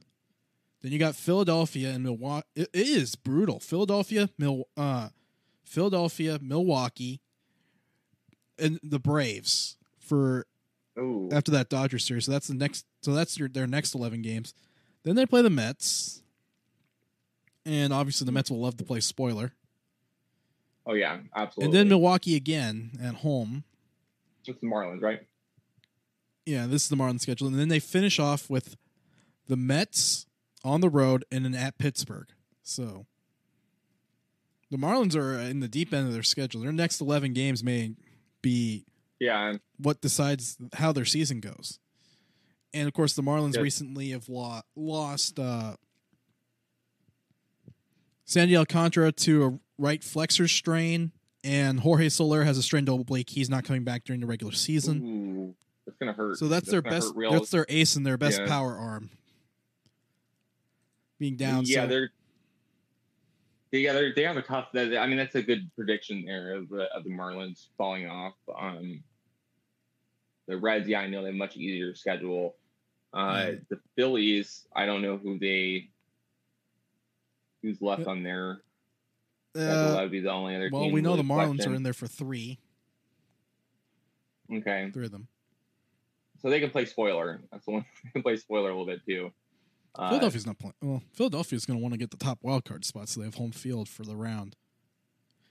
Then 0.82 0.92
you 0.92 0.98
got 0.98 1.16
Philadelphia 1.16 1.92
and 1.92 2.04
Milwaukee. 2.04 2.48
It 2.56 2.70
it 2.74 2.88
is 2.88 3.16
brutal. 3.16 3.60
Philadelphia, 3.60 4.30
Mil, 4.40 4.64
uh, 4.76 5.10
Philadelphia, 5.72 6.38
Milwaukee, 6.42 7.22
and 8.60 8.78
the 8.84 9.00
Braves 9.00 9.78
for 10.00 10.46
oh, 11.00 11.30
after 11.32 11.50
that 11.52 11.70
Dodgers 11.70 12.06
series. 12.06 12.26
So 12.26 12.34
that's 12.34 12.48
the 12.48 12.56
next. 12.56 12.86
So 13.02 13.14
that's 13.14 13.40
your 13.40 13.48
their 13.48 13.68
next 13.68 13.96
eleven 13.96 14.22
games. 14.22 14.54
Then 15.04 15.16
they 15.16 15.26
play 15.26 15.42
the 15.42 15.50
Mets, 15.50 16.24
and 17.66 17.94
obviously 17.94 18.26
the 18.26 18.34
Mets 18.34 18.52
will 18.52 18.60
love 18.60 18.76
to 18.78 18.84
play 18.84 19.00
spoiler. 19.00 19.54
oh 20.86 20.94
yeah, 20.94 21.20
absolutely. 21.34 21.66
And 21.66 21.74
then 21.74 21.88
Milwaukee 21.88 22.36
again 22.36 22.92
at 23.02 23.16
home. 23.16 23.64
it's 24.46 24.60
the 24.60 24.68
Marlins, 24.68 25.02
right? 25.02 25.22
Yeah, 26.46 26.68
this 26.68 26.84
is 26.84 26.90
the 26.90 26.98
Marlins 26.98 27.22
schedule, 27.22 27.48
and 27.48 27.58
then 27.58 27.70
they 27.70 27.80
finish 27.80 28.20
off 28.20 28.50
with 28.50 28.76
the 29.48 29.56
Mets 29.56 30.26
on 30.66 30.82
the 30.82 30.90
road 30.90 31.24
and 31.32 31.46
then 31.46 31.56
at 31.56 31.78
Pittsburgh. 31.78 32.28
So 32.62 33.06
the 34.72 34.78
Marlins 34.78 35.16
are 35.16 35.38
in 35.40 35.60
the 35.60 35.68
deep 35.68 35.94
end 35.94 36.08
of 36.08 36.14
their 36.14 36.24
schedule. 36.24 36.62
Their 36.62 36.72
next 36.72 37.00
eleven 37.02 37.34
games 37.34 37.64
may 37.64 37.94
be 38.42 38.86
Yeah, 39.20 39.54
what 39.78 40.02
decides 40.02 40.58
how 40.74 40.92
their 40.92 41.06
season 41.06 41.40
goes. 41.42 41.78
And 42.74 42.88
of 42.88 42.94
course, 42.94 43.14
the 43.14 43.22
Marlins 43.22 43.56
Yes. 43.56 43.64
recently 43.64 44.10
have 44.12 44.30
lo- 44.30 44.62
lost 44.76 45.38
uh, 45.38 45.76
Sandy 48.26 48.56
Alcantara 48.56 49.12
to 49.12 49.46
a 49.46 49.60
right 49.78 50.04
flexor 50.04 50.48
strain 50.48 51.12
and 51.44 51.80
Jorge 51.82 52.08
Soler 52.10 52.44
has 52.44 52.58
a 52.58 52.64
strained 52.64 52.88
oblique. 52.88 53.30
He's 53.32 53.50
not 53.50 53.64
coming 53.66 53.84
back 53.84 54.04
during 54.04 54.22
the 54.22 54.28
regular 54.28 54.54
season. 54.54 55.02
Ooh, 55.04 55.56
that's 55.86 55.98
gonna 55.98 56.14
hurt. 56.14 56.38
So 56.38 56.48
that's, 56.48 56.70
their 56.70 56.82
best. 56.82 57.14
That's 57.16 57.50
their 57.50 57.66
ace 57.68 57.96
and 57.96 58.06
their 58.06 58.18
best 58.18 58.40
Yeah. 58.40 58.48
power 58.48 58.76
arm. 58.76 59.10
Being 61.20 61.36
down. 61.36 61.66
Yeah, 61.66 61.84
so, 61.84 61.88
they're. 61.88 62.10
Yeah, 63.72 63.94
they're, 63.94 64.14
they 64.14 64.24
have 64.24 64.36
a 64.38 64.42
tough. 64.42 64.68
I 64.76 65.08
mean, 65.08 65.18
that's 65.18 65.36
a 65.36 65.42
good 65.42 65.70
prediction 65.76 66.24
there 66.26 66.56
of 66.56 66.70
the, 66.70 66.84
of 66.94 67.04
the 67.06 67.10
Marlins 67.10 67.68
falling 67.78 68.08
off. 68.08 68.34
Um, 68.60 69.02
the 70.48 70.58
Reds, 70.58 70.88
yeah, 70.90 71.00
I 71.00 71.08
know 71.08 71.22
they 71.22 71.28
have 71.28 71.36
a 71.36 71.38
much 71.38 71.56
easier 71.56 71.96
schedule. 71.96 72.56
Uh, 73.14 73.46
Yeah. 73.48 73.56
The 73.70 73.80
Phillies, 73.96 74.68
I 74.76 74.86
don't 74.86 75.02
know 75.02 75.18
who 75.18 75.40
they, 75.40 75.90
who's 77.62 77.82
left 77.82 78.08
on 78.08 78.24
their 78.24 78.62
schedule. 79.56 79.72
uh, 79.72 79.92
that 79.94 80.02
would 80.02 80.12
be 80.12 80.20
the 80.20 80.32
only 80.32 80.56
other. 80.58 80.70
well, 80.72 80.92
we 80.92 81.02
know 81.02 81.16
the 81.16 81.24
Marlins 81.24 81.56
question. 81.56 81.72
are 81.72 81.76
in 81.76 81.84
there 81.84 81.94
for 81.94 82.08
three. 82.08 82.60
Okay, 84.54 84.92
Three 84.94 85.06
of 85.06 85.12
them. 85.12 85.28
so 86.42 86.50
they 86.50 86.60
can 86.60 86.72
play 86.72 86.84
spoiler. 86.84 87.40
That's 87.54 87.64
the 87.66 87.72
one. 87.72 87.86
They 88.04 88.10
can 88.12 88.22
play 88.24 88.36
spoiler 88.36 88.70
a 88.70 88.78
little 88.78 88.86
bit 88.86 89.06
too. 89.06 89.32
Uh, 89.96 90.10
Philadelphia's 90.10 90.46
not 90.46 90.58
playing. 90.58 90.74
Well, 90.82 91.02
Philadelphia's 91.14 91.66
going 91.66 91.78
to 91.78 91.82
want 91.84 91.94
to 91.94 91.98
get 91.98 92.12
the 92.12 92.18
top 92.18 92.40
wild 92.42 92.66
card 92.66 92.86
spot, 92.86 93.10
so 93.10 93.20
they 93.20 93.26
have 93.26 93.36
home 93.36 93.52
field 93.52 93.90
for 93.90 94.04
the 94.04 94.16
round. 94.16 94.56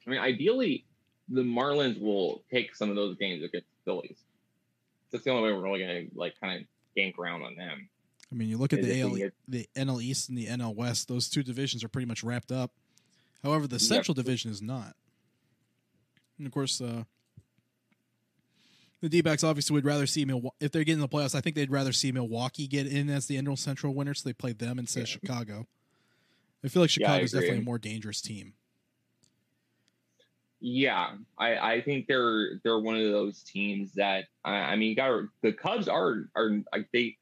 I 0.06 0.10
mean, 0.10 0.20
ideally, 0.20 0.84
the 1.28 1.42
Marlins 1.42 2.00
will 2.00 2.42
take 2.50 2.74
some 2.74 2.88
of 2.90 2.96
those 2.96 3.16
games 3.16 3.44
against 3.44 3.66
the 3.66 3.90
Phillies. 3.90 4.16
That's 5.12 5.24
the 5.24 5.30
only 5.30 5.42
way 5.44 5.52
we're 5.56 5.62
really 5.62 5.78
going 5.80 6.10
to 6.10 6.18
like 6.18 6.34
kind 6.40 6.60
of 6.60 6.66
gain 6.96 7.12
ground 7.12 7.42
on 7.44 7.54
them. 7.56 7.88
I 8.32 8.34
mean, 8.34 8.48
you 8.48 8.58
look 8.58 8.72
at 8.72 8.80
the 8.82 9.00
AL, 9.02 9.16
get- 9.16 9.34
the 9.48 9.68
NL 9.76 10.02
East 10.02 10.28
and 10.28 10.38
the 10.38 10.46
NL 10.46 10.74
West; 10.74 11.08
those 11.08 11.28
two 11.28 11.42
divisions 11.42 11.82
are 11.84 11.88
pretty 11.88 12.06
much 12.06 12.22
wrapped 12.22 12.52
up. 12.52 12.70
However, 13.42 13.66
the. 13.66 13.78
Central 13.78 14.14
Division 14.14 14.50
is 14.50 14.62
not. 14.62 14.94
And 16.38 16.46
of 16.46 16.52
course, 16.52 16.80
uh, 16.80 17.04
the 19.00 19.08
D-backs 19.08 19.42
obviously 19.42 19.74
would 19.74 19.84
rather 19.84 20.06
see 20.06 20.24
Milwaukee 20.24 20.56
if 20.60 20.72
they're 20.72 20.84
getting 20.84 21.00
the 21.00 21.08
playoffs. 21.08 21.34
I 21.34 21.40
think 21.40 21.56
they'd 21.56 21.70
rather 21.70 21.92
see 21.92 22.12
Milwaukee 22.12 22.66
get 22.66 22.86
in 22.86 23.08
as 23.08 23.26
the 23.26 23.40
NL 23.40 23.58
Central 23.58 23.94
winner, 23.94 24.14
so 24.14 24.28
they 24.28 24.32
play 24.32 24.52
them 24.52 24.78
instead 24.78 25.04
of 25.04 25.08
Chicago. 25.08 25.66
I 26.64 26.68
feel 26.68 26.82
like 26.82 26.96
Yeah, 26.96 27.06
Chicago's 27.06 27.32
definitely 27.32 27.58
a 27.58 27.62
more 27.62 27.78
dangerous 27.78 28.20
team. 28.20 28.52
Yeah, 30.60 31.12
I, 31.38 31.56
I 31.56 31.80
think 31.80 32.06
they're 32.06 32.60
they're 32.62 32.78
one 32.78 32.96
of 32.96 33.10
those 33.10 33.42
teams 33.42 33.94
that 33.94 34.26
I, 34.44 34.52
I 34.52 34.76
mean, 34.76 34.94
got 34.94 35.22
the 35.42 35.52
Cubs 35.52 35.88
are 35.88 36.28
are 36.36 36.60
like 36.72 36.88
they 36.92 37.16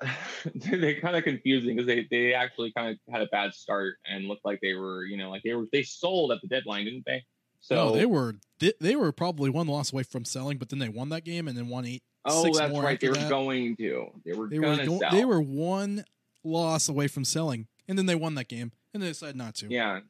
they're 0.54 1.00
kind 1.00 1.16
of 1.16 1.24
confusing 1.24 1.74
because 1.74 1.88
they 1.88 2.06
they 2.08 2.32
actually 2.32 2.72
kind 2.72 2.90
of 2.90 3.12
had 3.12 3.22
a 3.22 3.26
bad 3.26 3.52
start 3.52 3.96
and 4.06 4.26
looked 4.26 4.44
like 4.44 4.60
they 4.62 4.74
were 4.74 5.04
you 5.04 5.16
know 5.16 5.28
like 5.28 5.42
they 5.42 5.54
were 5.54 5.66
they 5.72 5.82
sold 5.82 6.30
at 6.30 6.40
the 6.40 6.46
deadline, 6.46 6.84
didn't 6.84 7.04
they? 7.04 7.24
So 7.60 7.74
no, 7.74 7.94
they 7.94 8.06
were 8.06 8.36
they, 8.58 8.72
they 8.80 8.96
were 8.96 9.12
probably 9.12 9.50
one 9.50 9.66
loss 9.66 9.92
away 9.92 10.02
from 10.02 10.24
selling, 10.24 10.58
but 10.58 10.68
then 10.70 10.78
they 10.78 10.88
won 10.88 11.10
that 11.10 11.24
game 11.24 11.46
and 11.48 11.56
then 11.56 11.68
won 11.68 11.84
eight. 11.84 12.02
oh, 12.24 12.44
six 12.44 12.58
that's 12.58 12.72
more 12.72 12.82
right, 12.82 12.98
they 12.98 13.08
were 13.08 13.14
that. 13.14 13.28
going 13.28 13.76
to 13.76 14.10
they 14.24 14.32
were 14.32 14.48
They 14.48 14.58
were 14.58 14.64
gonna 14.66 14.86
go- 14.86 14.98
sell. 14.98 15.10
they 15.10 15.24
were 15.24 15.40
one 15.40 16.04
loss 16.42 16.88
away 16.88 17.06
from 17.06 17.24
selling, 17.24 17.66
and 17.88 17.98
then 17.98 18.06
they 18.06 18.14
won 18.14 18.34
that 18.36 18.48
game, 18.48 18.72
and 18.94 19.02
they 19.02 19.08
decided 19.08 19.36
not 19.36 19.54
to. 19.56 19.66
Yeah, 19.68 20.00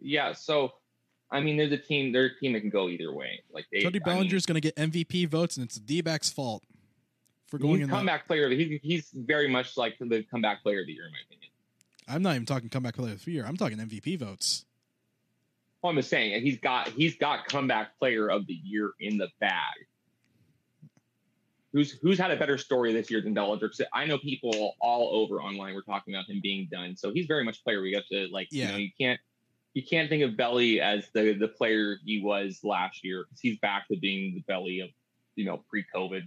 yeah. 0.00 0.32
So, 0.32 0.74
I 1.30 1.40
mean, 1.40 1.56
there's 1.56 1.72
a 1.72 1.78
team. 1.78 2.12
They're 2.12 2.26
a 2.26 2.38
team 2.38 2.52
that 2.52 2.60
can 2.60 2.70
go 2.70 2.88
either 2.88 3.12
way. 3.12 3.40
Like 3.52 3.66
they, 3.72 3.82
Cody 3.82 3.98
Bellinger's 3.98 4.46
going 4.46 4.60
to 4.60 4.72
get 4.72 4.76
MVP 4.76 5.26
votes, 5.28 5.56
and 5.56 5.64
it's 5.64 5.76
the 5.76 5.80
D-backs' 5.80 6.30
fault 6.30 6.62
for 7.46 7.58
going 7.58 7.76
he's 7.76 7.84
in. 7.84 7.90
That. 7.90 7.96
comeback 7.96 8.26
player. 8.26 8.44
of 8.44 8.50
the- 8.50 8.62
He's 8.64 8.80
he's 8.82 9.10
very 9.14 9.48
much 9.48 9.76
like 9.76 9.96
the 9.98 10.22
comeback 10.30 10.62
player 10.62 10.80
of 10.80 10.86
the 10.86 10.92
year, 10.92 11.06
in 11.06 11.12
my 11.12 11.18
opinion. 11.26 11.50
I'm 12.06 12.22
not 12.22 12.34
even 12.34 12.44
talking 12.46 12.68
comeback 12.68 12.94
player 12.96 13.14
of 13.14 13.24
the 13.24 13.30
year. 13.32 13.46
I'm 13.46 13.56
talking 13.56 13.78
MVP 13.78 14.18
votes. 14.18 14.66
Well, 15.84 15.90
I'm 15.90 15.96
just 15.96 16.08
saying 16.08 16.40
he's 16.40 16.58
got 16.60 16.88
he's 16.88 17.14
got 17.18 17.46
comeback 17.46 17.98
player 17.98 18.30
of 18.30 18.46
the 18.46 18.54
year 18.54 18.92
in 19.00 19.18
the 19.18 19.28
bag. 19.38 19.74
Who's 21.74 21.90
who's 22.00 22.18
had 22.18 22.30
a 22.30 22.36
better 22.36 22.56
story 22.56 22.94
this 22.94 23.10
year 23.10 23.20
than? 23.20 23.34
'Cause 23.34 23.82
I 23.92 24.06
know 24.06 24.16
people 24.16 24.76
all 24.80 25.14
over 25.14 25.42
online 25.42 25.74
were 25.74 25.82
talking 25.82 26.14
about 26.14 26.26
him 26.26 26.40
being 26.42 26.68
done. 26.72 26.96
So 26.96 27.12
he's 27.12 27.26
very 27.26 27.44
much 27.44 27.62
player. 27.64 27.82
We 27.82 27.92
have 27.92 28.06
to 28.06 28.28
like 28.28 28.48
Yeah. 28.50 28.64
you 28.68 28.72
know 28.72 28.78
you 28.78 28.90
can't 28.98 29.20
you 29.74 29.82
can't 29.82 30.08
think 30.08 30.22
of 30.22 30.38
Belly 30.38 30.80
as 30.80 31.10
the 31.12 31.34
the 31.34 31.48
player 31.48 31.98
he 32.02 32.22
was 32.22 32.60
last 32.64 33.04
year 33.04 33.24
'cause 33.24 33.40
he's 33.42 33.58
back 33.58 33.86
to 33.88 33.96
being 33.98 34.34
the 34.36 34.40
Belly 34.48 34.80
of 34.80 34.88
you 35.36 35.44
know 35.44 35.58
pre-COVID, 35.68 36.26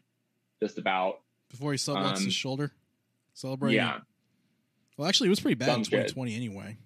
just 0.61 0.77
about. 0.77 1.23
Before 1.49 1.71
he 1.71 1.79
subluxed 1.79 2.17
Um, 2.17 2.25
his 2.25 2.33
shoulder, 2.35 2.73
celebrating. 3.33 3.77
Yeah, 3.77 4.01
Well, 4.97 5.07
actually, 5.07 5.27
it 5.27 5.29
was 5.31 5.39
pretty 5.39 5.55
bad 5.55 5.65
Dumb 5.67 5.79
in 5.79 5.85
kid. 5.85 5.89
2020 6.09 6.35
anyway. 6.35 6.77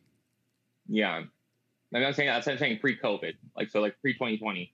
yeah. 0.88 1.26
I'm 1.94 2.02
not 2.02 2.16
saying 2.16 2.30
that's 2.30 2.48
I'm 2.48 2.58
saying 2.58 2.80
pre-COVID, 2.80 3.34
like 3.56 3.70
so 3.70 3.82
like 3.82 4.00
pre 4.02 4.14
2020. 4.14 4.74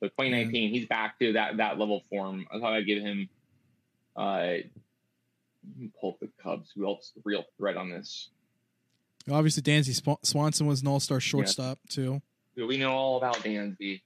So 0.00 0.06
2019, 0.08 0.70
he's 0.70 0.86
back 0.86 1.18
to 1.18 1.32
that 1.32 1.56
that 1.56 1.78
level 1.78 2.04
form. 2.10 2.46
I 2.52 2.58
thought 2.60 2.72
I'd 2.74 2.86
give 2.86 3.02
him. 3.02 3.28
Uh, 4.16 4.58
pull 6.00 6.10
up 6.10 6.20
the 6.20 6.28
Cubs. 6.42 6.72
Who 6.74 6.86
else? 6.86 7.12
The 7.14 7.22
real 7.24 7.44
threat 7.56 7.76
on 7.76 7.90
this? 7.90 8.28
Obviously, 9.30 9.62
Dansby 9.62 9.94
Sw- 9.94 10.28
Swanson 10.28 10.66
was 10.66 10.82
an 10.82 10.88
all-star 10.88 11.20
shortstop 11.20 11.78
too. 11.88 12.22
We 12.56 12.78
know 12.78 12.92
all 12.92 13.18
about 13.18 13.36
Dansby. 13.36 14.00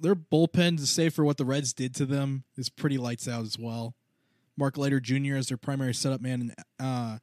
Their 0.00 0.16
bullpen, 0.16 0.78
to 0.78 0.86
say 0.86 1.08
for 1.08 1.24
what 1.24 1.36
the 1.36 1.44
Reds 1.44 1.72
did 1.72 1.94
to 1.96 2.06
them, 2.06 2.44
is 2.56 2.68
pretty 2.68 2.98
lights 2.98 3.28
out 3.28 3.42
as 3.42 3.56
well. 3.58 3.94
Mark 4.56 4.76
Leiter 4.76 4.98
Jr. 4.98 5.36
is 5.36 5.46
their 5.46 5.56
primary 5.56 5.94
setup 5.94 6.20
man, 6.20 6.40
and 6.40 6.54
uh, 6.80 7.18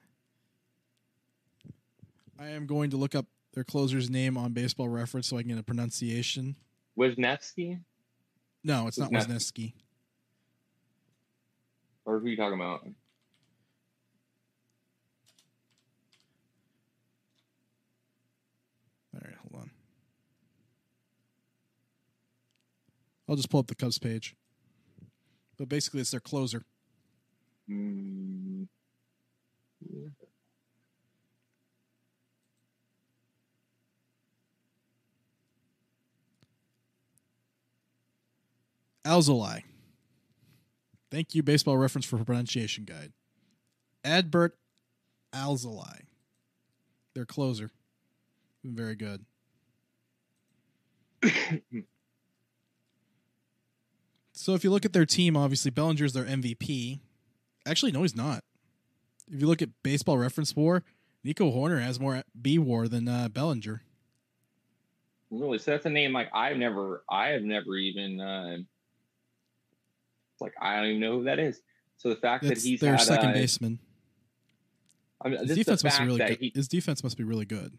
I 2.39 2.49
am 2.49 2.65
going 2.65 2.91
to 2.91 2.97
look 2.97 3.15
up 3.15 3.25
their 3.53 3.63
closer's 3.63 4.09
name 4.09 4.37
on 4.37 4.53
Baseball 4.53 4.89
Reference 4.89 5.27
so 5.27 5.37
I 5.37 5.41
can 5.41 5.49
get 5.49 5.59
a 5.59 5.63
pronunciation. 5.63 6.55
Wisniewski, 6.97 7.79
No, 8.63 8.87
it's 8.87 8.99
not 8.99 9.11
Wisniewski. 9.11 9.73
Or 12.05 12.19
who 12.19 12.25
are 12.25 12.29
you 12.29 12.37
talking 12.37 12.59
about? 12.59 12.81
All 19.13 19.21
right, 19.23 19.35
hold 19.41 19.63
on. 19.63 19.71
I'll 23.27 23.35
just 23.35 23.49
pull 23.49 23.59
up 23.59 23.67
the 23.67 23.75
Cubs 23.75 23.99
page. 23.99 24.35
But 25.57 25.69
basically, 25.69 26.01
it's 26.01 26.11
their 26.11 26.19
closer. 26.19 26.63
Hmm. 27.67 28.63
Alzolay. 39.09 39.63
Thank 41.09 41.33
you, 41.33 41.41
Baseball 41.41 41.77
Reference, 41.77 42.05
for 42.05 42.23
pronunciation 42.23 42.85
guide. 42.85 43.11
Adbert 44.05 44.51
Alzolay. 45.33 46.01
Their 47.15 47.25
closer. 47.25 47.71
Very 48.63 48.95
good. 48.95 49.25
so 54.31 54.53
if 54.53 54.63
you 54.63 54.69
look 54.69 54.85
at 54.85 54.93
their 54.93 55.07
team, 55.07 55.35
obviously 55.35 55.71
Bellinger's 55.71 56.13
their 56.13 56.25
MVP. 56.25 56.99
Actually, 57.65 57.91
no, 57.91 58.03
he's 58.03 58.15
not. 58.15 58.43
If 59.31 59.41
you 59.41 59.47
look 59.47 59.63
at 59.63 59.69
Baseball 59.81 60.19
Reference 60.19 60.55
War, 60.55 60.83
Nico 61.23 61.51
Hoerner 61.51 61.81
has 61.81 61.99
more 61.99 62.21
B 62.39 62.59
War 62.59 62.87
than 62.87 63.07
uh, 63.07 63.27
Bellinger. 63.29 63.81
Really? 65.31 65.57
So 65.57 65.71
that's 65.71 65.87
a 65.87 65.89
name 65.89 66.13
like 66.13 66.29
I've 66.33 66.57
never, 66.57 67.03
I 67.09 67.29
have 67.29 67.41
never 67.41 67.75
even, 67.75 68.19
uh, 68.19 68.57
like 70.41 70.53
I 70.61 70.77
don't 70.77 70.85
even 70.85 70.99
know 71.01 71.19
who 71.19 71.23
that 71.25 71.39
is. 71.39 71.61
So 71.97 72.09
the 72.09 72.15
fact 72.15 72.43
That's 72.43 72.63
that 72.63 72.67
he's 72.67 72.79
their 72.79 72.97
second 72.97 73.31
uh, 73.31 73.33
baseman. 73.33 73.79
I 75.21 75.29
mean, 75.29 75.45
His 75.45 75.57
defense 75.57 75.83
must 75.83 75.99
be 75.99 76.05
really 76.05 76.17
good. 76.19 76.37
he, 76.39 76.51
His 76.55 76.67
defense 76.67 77.03
must 77.03 77.17
be 77.17 77.23
really 77.23 77.45
good. 77.45 77.77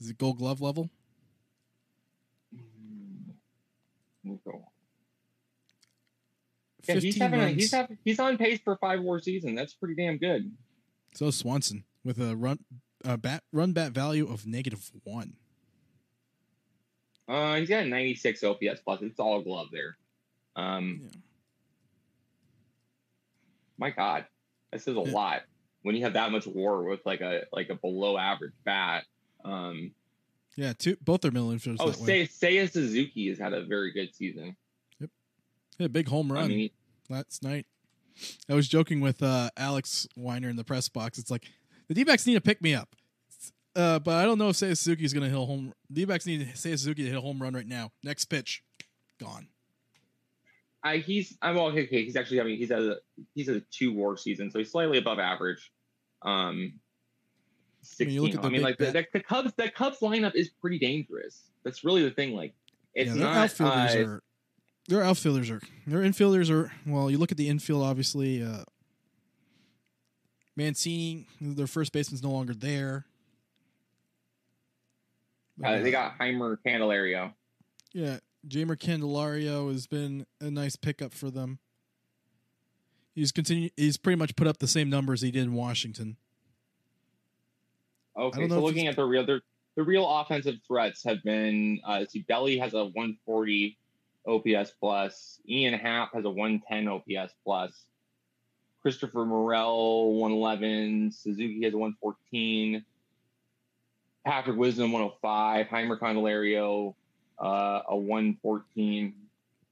Is 0.00 0.10
it 0.10 0.18
Gold 0.18 0.38
Glove 0.38 0.60
level? 0.60 0.90
Nico. 4.22 4.68
Yeah, 6.86 6.96
he's 6.96 7.16
having 7.18 7.40
a, 7.40 7.48
he's 7.48 7.74
he's 8.04 8.18
on 8.18 8.36
pace 8.36 8.60
for 8.62 8.76
five 8.76 9.00
war 9.00 9.18
season. 9.18 9.54
That's 9.54 9.72
pretty 9.72 9.94
damn 9.94 10.18
good. 10.18 10.52
So 11.14 11.26
is 11.28 11.36
Swanson 11.36 11.84
with 12.04 12.18
a 12.20 12.36
run 12.36 12.58
uh, 13.04 13.16
bat 13.16 13.42
run 13.52 13.72
bat 13.72 13.92
value 13.92 14.30
of 14.30 14.46
negative 14.46 14.90
one. 15.04 15.34
Uh, 17.26 17.54
he's 17.56 17.70
got 17.70 17.84
a 17.84 17.88
96 17.88 18.44
OPS 18.44 18.80
plus. 18.84 19.00
It's 19.00 19.18
all 19.18 19.40
glove 19.40 19.68
there. 19.72 19.96
Um, 20.56 21.00
Yeah. 21.02 21.08
My 23.78 23.90
God, 23.90 24.26
this 24.72 24.82
is 24.86 24.96
a 24.96 25.00
Yeah. 25.00 25.12
lot 25.12 25.42
when 25.82 25.94
you 25.96 26.02
have 26.04 26.14
that 26.14 26.32
much 26.32 26.46
war 26.46 26.84
with 26.84 27.04
like 27.04 27.20
a 27.20 27.42
like 27.52 27.70
a 27.70 27.74
below 27.74 28.16
average 28.18 28.54
bat. 28.64 29.04
Um, 29.44 29.92
Yeah, 30.56 30.72
two 30.72 30.96
both 31.02 31.24
are 31.24 31.30
middle 31.30 31.48
infielders 31.50 31.76
oh, 31.80 31.92
say 31.92 32.26
Seiya 32.26 32.70
Suzuki 32.70 33.28
has 33.28 33.38
had 33.38 33.52
a 33.52 33.64
very 33.64 33.92
good 33.92 34.14
season. 34.14 34.56
Yep, 35.00 35.10
yeah, 35.78 35.86
big 35.88 36.08
home 36.08 36.32
run 36.32 36.44
I 36.44 36.48
mean, 36.48 36.70
last 37.08 37.42
night. 37.42 37.66
I 38.48 38.54
was 38.54 38.68
joking 38.68 39.00
with 39.00 39.22
uh, 39.22 39.50
Alex 39.56 40.06
Weiner 40.16 40.48
in 40.48 40.54
the 40.56 40.62
press 40.64 40.88
box. 40.88 41.18
It's 41.18 41.30
like 41.32 41.46
the 41.88 41.94
D-backs 41.94 42.26
need 42.28 42.34
to 42.34 42.40
pick 42.40 42.62
me 42.62 42.72
up. 42.72 42.94
Uh, 43.74 43.98
but 43.98 44.14
I 44.14 44.24
don't 44.24 44.38
know 44.38 44.50
if 44.50 44.56
Seiya 44.56 44.76
Suzuki 44.76 45.04
is 45.04 45.12
going 45.12 45.24
to 45.24 45.28
hit 45.28 45.36
a 45.36 45.44
home. 45.44 45.72
D 45.92 46.04
backs 46.04 46.24
need 46.26 46.46
Seiya 46.54 46.78
Suzuki 46.78 47.02
to 47.02 47.08
hit 47.08 47.18
a 47.18 47.20
home 47.20 47.42
run 47.42 47.54
right 47.54 47.66
now. 47.66 47.90
Next 48.04 48.26
pitch, 48.26 48.62
gone. 49.18 49.48
I 50.84 50.98
he's 50.98 51.36
I'm 51.40 51.56
well, 51.56 51.66
okay. 51.68 51.86
He's 52.04 52.14
actually 52.14 52.40
I 52.40 52.44
mean 52.44 52.58
he's 52.58 52.70
a 52.70 52.98
he's 53.34 53.48
a 53.48 53.60
two 53.70 53.92
WAR 53.92 54.16
season, 54.16 54.50
so 54.50 54.58
he's 54.58 54.70
slightly 54.70 54.98
above 54.98 55.18
average. 55.18 55.72
Um, 56.22 56.74
I 58.00 58.04
mean, 58.04 58.14
you 58.14 58.22
look 58.22 58.34
at 58.34 58.42
the 58.42 58.48
I 58.48 58.50
mean, 58.50 58.62
like 58.62 58.78
the, 58.78 58.86
the, 58.86 59.06
the 59.12 59.20
Cubs, 59.20 59.52
the 59.56 59.70
Cubs 59.70 59.98
lineup 60.00 60.34
is 60.34 60.48
pretty 60.48 60.78
dangerous. 60.78 61.42
That's 61.64 61.84
really 61.84 62.02
the 62.02 62.10
thing. 62.10 62.34
Like, 62.34 62.54
it's 62.94 63.08
yeah, 63.08 63.14
their 63.14 63.24
not. 63.24 63.36
outfielders 63.36 63.94
uh, 63.94 64.08
are. 64.08 64.22
Their 64.88 65.02
outfielders 65.02 65.50
are. 65.50 65.60
Their 65.86 66.00
infielders 66.00 66.50
are. 66.50 66.72
Well, 66.86 67.10
you 67.10 67.18
look 67.18 67.30
at 67.30 67.38
the 67.38 67.48
infield. 67.48 67.82
Obviously, 67.82 68.42
uh, 68.42 68.64
Mancini, 70.56 71.26
their 71.40 71.66
first 71.66 71.92
baseman's 71.92 72.22
no 72.22 72.30
longer 72.30 72.54
there. 72.54 73.06
uh, 75.62 75.78
they 75.80 75.90
got 75.90 76.18
Jeimer 76.18 76.56
Candelario. 76.66 77.32
Yeah, 77.92 78.18
Jeimer 78.46 78.76
Candelario 78.76 79.72
has 79.72 79.86
been 79.86 80.26
a 80.40 80.50
nice 80.50 80.76
pickup 80.76 81.12
for 81.12 81.30
them. 81.30 81.58
He's 83.14 83.32
continue. 83.32 83.70
He's 83.76 83.96
pretty 83.96 84.16
much 84.16 84.36
put 84.36 84.46
up 84.46 84.58
the 84.58 84.66
same 84.66 84.90
numbers 84.90 85.20
he 85.20 85.30
did 85.30 85.44
in 85.44 85.54
Washington. 85.54 86.16
Okay, 88.16 88.48
so 88.48 88.60
looking 88.60 88.86
at 88.86 88.96
the 88.96 89.04
real, 89.04 89.24
the, 89.24 89.40
the 89.76 89.82
real 89.82 90.08
offensive 90.08 90.56
threats 90.66 91.02
have 91.04 91.22
been. 91.22 91.80
Uh, 91.86 92.04
see, 92.04 92.24
Belly 92.28 92.58
has 92.58 92.74
a 92.74 92.84
140 92.84 93.76
OPS 94.26 94.72
plus. 94.80 95.40
Ian 95.48 95.74
Happ 95.74 96.14
has 96.14 96.24
a 96.24 96.30
110 96.30 96.88
OPS 96.88 97.34
plus. 97.44 97.84
Christopher 98.82 99.24
Morel 99.24 100.14
111. 100.14 101.12
Suzuki 101.12 101.62
has 101.64 101.74
a 101.74 101.78
114. 101.78 102.84
Patrick 104.26 104.56
Wisdom 104.56 104.92
105. 104.92 105.66
Jeimer 105.68 105.98
Candelario 105.98 106.94
uh, 107.42 107.80
a 107.88 107.96
114 107.96 109.14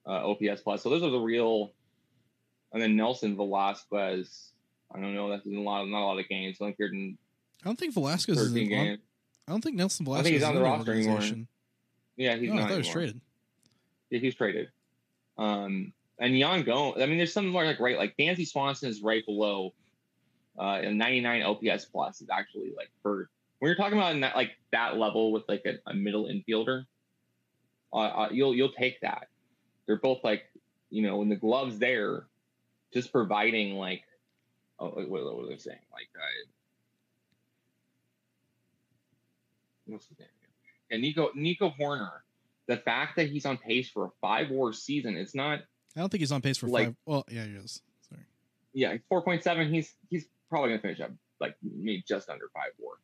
uh, 0.06 0.10
OPS 0.10 0.62
plus. 0.62 0.82
So 0.82 0.90
those 0.90 1.02
are 1.02 1.10
the 1.10 1.18
real. 1.18 1.72
And 2.72 2.80
then 2.80 2.96
Nelson 2.96 3.36
Velazquez. 3.36 4.52
I 4.94 5.00
don't 5.00 5.14
know. 5.14 5.30
That's 5.30 5.46
a 5.46 5.50
lot. 5.50 5.86
Not 5.86 6.02
a 6.02 6.06
lot 6.06 6.18
of 6.18 6.28
games. 6.28 6.56
I 6.60 6.66
think 6.66 6.76
you're 6.78 6.92
in 6.92 7.18
I 7.62 7.68
don't 7.68 7.78
think 7.78 7.94
Velazquez 7.94 8.38
is 8.38 8.48
13 8.48 8.72
in, 8.72 8.78
on, 8.78 8.84
games. 8.84 9.00
I 9.46 9.52
don't 9.52 9.62
think 9.62 9.76
Nelson 9.76 10.04
Velazquez. 10.04 10.20
I 10.20 10.24
think 10.24 10.34
he's 10.34 10.42
is 10.42 10.48
on 10.48 10.54
the 10.54 10.62
roster 10.62 10.92
anymore. 10.92 11.20
Yeah, 12.16 12.36
he's 12.36 12.48
no, 12.48 12.54
I 12.54 12.56
not. 12.56 12.62
thought 12.62 12.72
he 12.72 12.78
was 12.78 12.88
traded. 12.88 13.20
Yeah, 14.10 14.18
he's 14.18 14.34
traded. 14.34 14.68
Um, 15.38 15.92
and 16.18 16.36
Yan 16.38 16.62
Gomes. 16.62 17.00
I 17.00 17.06
mean, 17.06 17.18
there's 17.18 17.32
some 17.32 17.48
more 17.48 17.64
like 17.64 17.80
right, 17.80 17.96
like 17.96 18.16
Dansby 18.16 18.46
Swanson 18.46 18.90
is 18.90 19.02
right 19.02 19.24
below. 19.24 19.72
Uh, 20.58 20.80
a 20.82 20.92
99 20.92 21.42
OPS 21.42 21.86
plus 21.86 22.20
is 22.20 22.28
actually 22.30 22.72
like 22.76 22.90
for 23.02 23.30
when 23.58 23.70
you're 23.70 23.76
talking 23.76 23.96
about 23.96 24.14
in 24.14 24.20
that 24.20 24.36
like 24.36 24.50
that 24.70 24.98
level 24.98 25.32
with 25.32 25.44
like 25.48 25.62
a, 25.64 25.78
a 25.90 25.94
middle 25.94 26.26
infielder. 26.26 26.84
Uh, 27.92 27.96
uh, 27.96 28.28
you'll 28.32 28.54
you'll 28.54 28.72
take 28.72 29.00
that. 29.00 29.28
They're 29.86 29.96
both 30.00 30.22
like 30.24 30.44
you 30.90 31.02
know 31.02 31.18
when 31.18 31.28
the 31.28 31.36
gloves 31.36 31.78
there, 31.78 32.26
just 32.92 33.12
providing 33.12 33.74
like, 33.74 34.02
oh, 34.78 34.88
what, 34.88 35.08
what 35.10 35.36
was 35.36 35.50
I 35.52 35.56
saying? 35.56 35.78
Like, 35.92 36.08
uh, 36.16 36.48
what's 39.86 40.06
his 40.08 40.18
name? 40.18 40.28
And 40.90 41.02
Nico 41.02 41.30
Nico 41.34 41.70
Hoerner 41.78 42.10
the 42.68 42.76
fact 42.76 43.16
that 43.16 43.28
he's 43.28 43.44
on 43.44 43.58
pace 43.58 43.90
for 43.90 44.06
a 44.06 44.10
five 44.20 44.50
war 44.50 44.72
season, 44.72 45.16
it's 45.16 45.34
not 45.34 45.60
I 45.96 46.00
don't 46.00 46.08
think 46.08 46.20
he's 46.20 46.32
on 46.32 46.40
pace 46.40 46.56
for 46.56 46.68
Like- 46.68 46.86
five. 46.88 46.96
Well, 47.04 47.24
yeah, 47.28 47.44
he 47.44 47.52
is. 47.52 47.82
Sorry. 48.08 48.22
yeah, 48.72 48.96
four 49.08 49.22
point 49.22 49.42
seven, 49.42 49.72
he's 49.72 49.94
he's 50.08 50.26
probably 50.48 50.70
gonna 50.70 50.80
finish 50.80 51.00
up 51.00 51.10
like 51.40 51.56
maybe 51.62 52.02
just 52.06 52.28
under 52.30 52.48
five 52.54 52.72
war. 52.78 52.94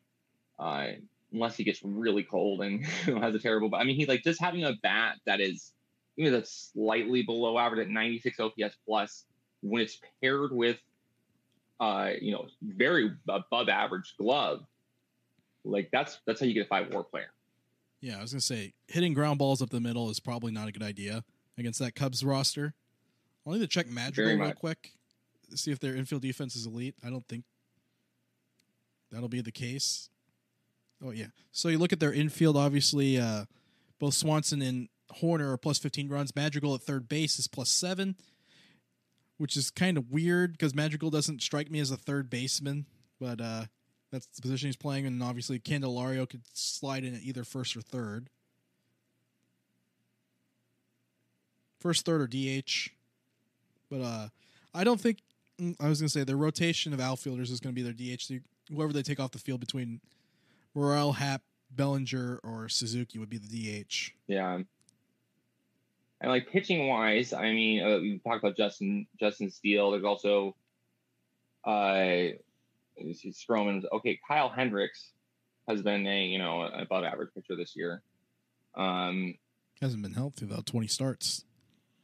Uh 0.58 0.92
unless 1.32 1.56
he 1.56 1.64
gets 1.64 1.80
really 1.82 2.22
cold 2.22 2.62
and 2.62 2.84
has 3.20 3.34
a 3.34 3.38
terrible 3.38 3.68
but 3.68 3.78
I 3.78 3.84
mean 3.84 3.96
he 3.96 4.06
like 4.06 4.22
just 4.22 4.40
having 4.40 4.64
a 4.64 4.72
bat 4.82 5.16
that 5.26 5.40
is 5.40 5.72
even 6.16 6.32
that's 6.32 6.70
slightly 6.72 7.22
below 7.22 7.58
average 7.58 7.86
at 7.86 7.90
96 7.90 8.40
OPS 8.40 8.76
plus 8.86 9.24
when 9.60 9.82
it's 9.82 10.00
paired 10.22 10.52
with 10.52 10.78
uh 11.80 12.10
you 12.20 12.32
know 12.32 12.46
very 12.62 13.12
above 13.28 13.68
average 13.68 14.14
glove 14.18 14.64
like 15.64 15.88
that's 15.92 16.20
that's 16.26 16.40
how 16.40 16.46
you 16.46 16.54
get 16.54 16.66
a 16.66 16.68
five 16.68 16.92
war 16.92 17.04
player 17.04 17.30
Yeah, 18.00 18.18
I 18.18 18.22
was 18.22 18.32
gonna 18.32 18.40
say 18.40 18.74
hitting 18.86 19.14
ground 19.14 19.38
balls 19.38 19.62
up 19.62 19.70
the 19.70 19.80
middle 19.80 20.10
is 20.10 20.20
probably 20.20 20.52
not 20.52 20.68
a 20.68 20.72
good 20.72 20.82
idea 20.82 21.24
against 21.56 21.78
that 21.80 21.94
Cubs 21.94 22.24
roster. 22.24 22.74
I'll 23.46 23.52
need 23.52 23.60
to 23.60 23.66
check 23.66 23.88
Madrigal 23.88 24.36
real 24.36 24.52
quick, 24.52 24.92
see 25.54 25.72
if 25.72 25.80
their 25.80 25.96
infield 25.96 26.22
defense 26.22 26.54
is 26.54 26.66
elite. 26.66 26.94
I 27.04 27.10
don't 27.10 27.26
think 27.26 27.44
that'll 29.10 29.28
be 29.28 29.40
the 29.40 29.52
case. 29.52 30.10
Oh 31.04 31.10
yeah. 31.10 31.26
So 31.52 31.68
you 31.68 31.78
look 31.78 31.92
at 31.92 32.00
their 32.00 32.12
infield. 32.12 32.56
Obviously, 32.56 33.18
uh, 33.18 33.44
both 33.98 34.14
Swanson 34.14 34.62
and 34.62 34.88
Hoerner 35.20 35.52
are 35.52 35.56
plus 35.56 35.78
fifteen 35.78 36.08
runs. 36.08 36.34
Madrigal 36.34 36.74
at 36.74 36.82
third 36.82 37.08
base 37.08 37.38
is 37.38 37.46
plus 37.46 37.70
seven, 37.70 38.16
which 39.36 39.56
is 39.56 39.70
kind 39.70 39.96
of 39.96 40.10
weird 40.10 40.52
because 40.52 40.74
Madrigal 40.74 41.10
doesn't 41.10 41.42
strike 41.42 41.70
me 41.70 41.80
as 41.80 41.90
a 41.90 41.96
third 41.96 42.28
baseman, 42.28 42.86
but 43.20 43.40
uh, 43.40 43.64
that's 44.10 44.26
the 44.26 44.42
position 44.42 44.68
he's 44.68 44.76
playing, 44.76 45.06
and 45.06 45.22
obviously 45.22 45.58
Candelario 45.58 46.28
could 46.28 46.42
slide 46.52 47.04
in 47.04 47.14
at 47.14 47.22
either 47.22 47.44
first 47.44 47.76
or 47.76 47.80
third. 47.80 48.28
First, 51.80 52.04
third, 52.04 52.20
or 52.20 52.26
DH. 52.26 52.90
But 53.88 54.00
uh, 54.00 54.28
I 54.74 54.82
don't 54.82 55.00
think 55.00 55.18
mm, 55.60 55.76
I 55.80 55.88
was 55.88 56.00
gonna 56.00 56.08
say 56.08 56.24
their 56.24 56.36
rotation 56.36 56.92
of 56.92 57.00
outfielders 57.00 57.50
is 57.50 57.60
gonna 57.60 57.72
be 57.72 57.82
their 57.82 57.92
DH. 57.92 58.32
Whoever 58.68 58.92
they 58.92 59.02
take 59.02 59.20
off 59.20 59.30
the 59.30 59.38
field 59.38 59.60
between 59.60 60.00
Morel, 60.78 61.12
Happ, 61.12 61.42
Bellinger, 61.72 62.38
or 62.44 62.68
Suzuki 62.68 63.18
would 63.18 63.28
be 63.28 63.38
the 63.38 63.48
DH. 63.84 64.12
Yeah. 64.28 64.60
And 66.20 66.30
like 66.30 66.50
pitching 66.50 66.86
wise, 66.86 67.32
I 67.32 67.50
mean, 67.50 67.82
uh, 67.82 67.98
we 67.98 68.20
talked 68.24 68.42
about 68.44 68.56
Justin 68.56 69.06
Justin 69.18 69.50
Steele. 69.50 69.90
There's 69.90 70.04
also 70.04 70.54
uh 71.64 72.34
let's 73.04 73.20
see, 73.20 73.30
Stroman. 73.32 73.84
Okay, 73.92 74.18
Kyle 74.26 74.48
Hendricks 74.48 75.10
has 75.68 75.82
been 75.82 76.06
a 76.06 76.24
you 76.26 76.38
know 76.38 76.62
above 76.62 77.04
average 77.04 77.30
pitcher 77.34 77.56
this 77.56 77.74
year. 77.76 78.02
Um, 78.76 79.34
Hasn't 79.80 80.02
been 80.02 80.14
healthy 80.14 80.46
though. 80.46 80.62
Twenty 80.64 80.86
starts. 80.88 81.44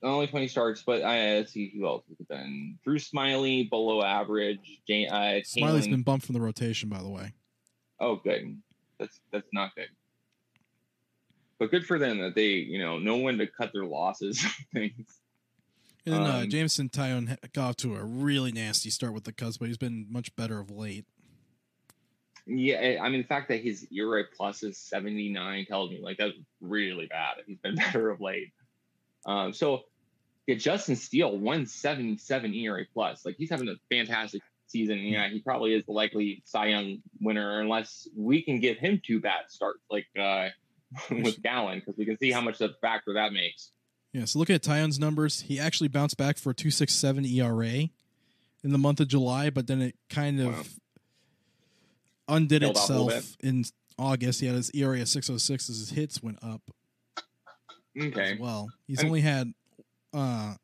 only 0.02 0.26
20 0.26 0.48
starts, 0.48 0.82
but 0.82 1.02
uh, 1.02 1.36
let's 1.36 1.52
see 1.52 1.72
who 1.74 1.86
else 1.86 2.04
has 2.08 2.26
been. 2.26 2.78
Drew 2.84 2.98
Smyly 2.98 3.68
below 3.70 4.02
average. 4.02 4.80
Jane, 4.86 5.08
uh, 5.10 5.40
Smyly's 5.44 5.88
been 5.88 6.02
bumped 6.02 6.26
from 6.26 6.34
the 6.34 6.40
rotation, 6.40 6.88
by 6.88 7.02
the 7.02 7.08
way. 7.08 7.32
Oh, 7.98 8.16
good. 8.16 8.60
That's 8.98 9.20
that's 9.32 9.48
not 9.52 9.74
good. 9.74 9.88
But 11.58 11.70
good 11.70 11.86
for 11.86 11.98
them 11.98 12.18
that 12.20 12.34
they 12.34 12.48
you 12.48 12.78
know 12.78 12.98
know 12.98 13.18
when 13.18 13.38
to 13.38 13.46
cut 13.46 13.72
their 13.72 13.84
losses. 13.84 14.44
Things. 14.74 15.20
And 16.06 16.14
then 16.14 16.22
uh, 16.22 16.40
Um, 16.40 16.50
Jameson 16.50 16.90
Taillon 16.90 17.36
got 17.52 17.70
off 17.70 17.76
to 17.76 17.96
a 17.96 18.04
really 18.04 18.52
nasty 18.52 18.90
start 18.90 19.14
with 19.14 19.24
the 19.24 19.32
Cubs, 19.32 19.56
but 19.56 19.68
he's 19.68 19.78
been 19.78 20.06
much 20.10 20.34
better 20.36 20.60
of 20.60 20.70
late. 20.70 21.06
Yeah, 22.46 22.98
I 23.00 23.08
mean 23.08 23.22
the 23.22 23.26
fact 23.26 23.48
that 23.48 23.62
his 23.62 23.86
ERA 23.90 24.24
plus 24.36 24.62
is 24.62 24.76
79 24.76 25.64
tells 25.64 25.90
me 25.90 26.00
like 26.02 26.18
that's 26.18 26.34
really 26.60 27.06
bad. 27.06 27.36
He's 27.46 27.58
been 27.58 27.74
better 27.76 28.10
of 28.10 28.20
late. 28.20 28.52
Um, 29.24 29.54
so 29.54 29.84
yeah, 30.46 30.56
Justin 30.56 30.96
Steele 30.96 31.32
177 31.32 32.54
ERA 32.54 32.84
plus. 32.92 33.24
Like 33.24 33.36
he's 33.38 33.48
having 33.48 33.68
a 33.68 33.76
fantastic 33.90 34.42
season. 34.74 34.98
Yeah, 34.98 35.28
he 35.28 35.38
probably 35.40 35.72
is 35.74 35.84
the 35.86 35.92
likely 35.92 36.42
Cy 36.44 36.66
Young 36.66 36.98
winner 37.20 37.60
unless 37.60 38.08
we 38.16 38.42
can 38.42 38.58
give 38.60 38.76
him 38.76 39.00
two 39.06 39.20
bad 39.20 39.44
starts 39.48 39.80
like 39.90 40.06
uh, 40.18 40.48
with 41.10 41.40
Gallen 41.42 41.78
because 41.78 41.96
we 41.96 42.04
can 42.04 42.18
see 42.18 42.30
how 42.32 42.40
much 42.40 42.60
of 42.60 42.70
a 42.70 42.74
factor 42.80 43.14
that 43.14 43.32
makes. 43.32 43.70
Yeah, 44.12 44.24
so 44.26 44.38
looking 44.38 44.54
at 44.56 44.62
Taillon's 44.62 44.98
numbers, 44.98 45.40
he 45.42 45.58
actually 45.58 45.88
bounced 45.88 46.16
back 46.16 46.38
for 46.38 46.50
a 46.50 46.54
267 46.54 47.24
ERA 47.26 47.88
in 48.62 48.70
the 48.72 48.78
month 48.78 49.00
of 49.00 49.08
July, 49.08 49.50
but 49.50 49.66
then 49.66 49.80
it 49.82 49.94
kind 50.08 50.40
of 50.40 50.46
Wow. 52.28 52.36
undid 52.36 52.62
Tailed 52.62 52.76
off 52.76 52.88
a 52.88 52.92
little 52.92 53.08
itself 53.10 53.36
in 53.42 53.64
August. 53.98 54.40
He 54.40 54.46
had 54.46 54.56
his 54.56 54.70
ERA 54.74 55.00
at 55.00 55.08
606 55.08 55.68
as 55.70 55.78
his 55.78 55.90
hits 55.90 56.22
went 56.22 56.38
up 56.42 56.62
Okay. 58.00 58.36
well. 58.40 58.68
He's 58.86 58.98
And- 59.00 59.08
only 59.08 59.20
had 59.20 59.52
uh 60.12 60.54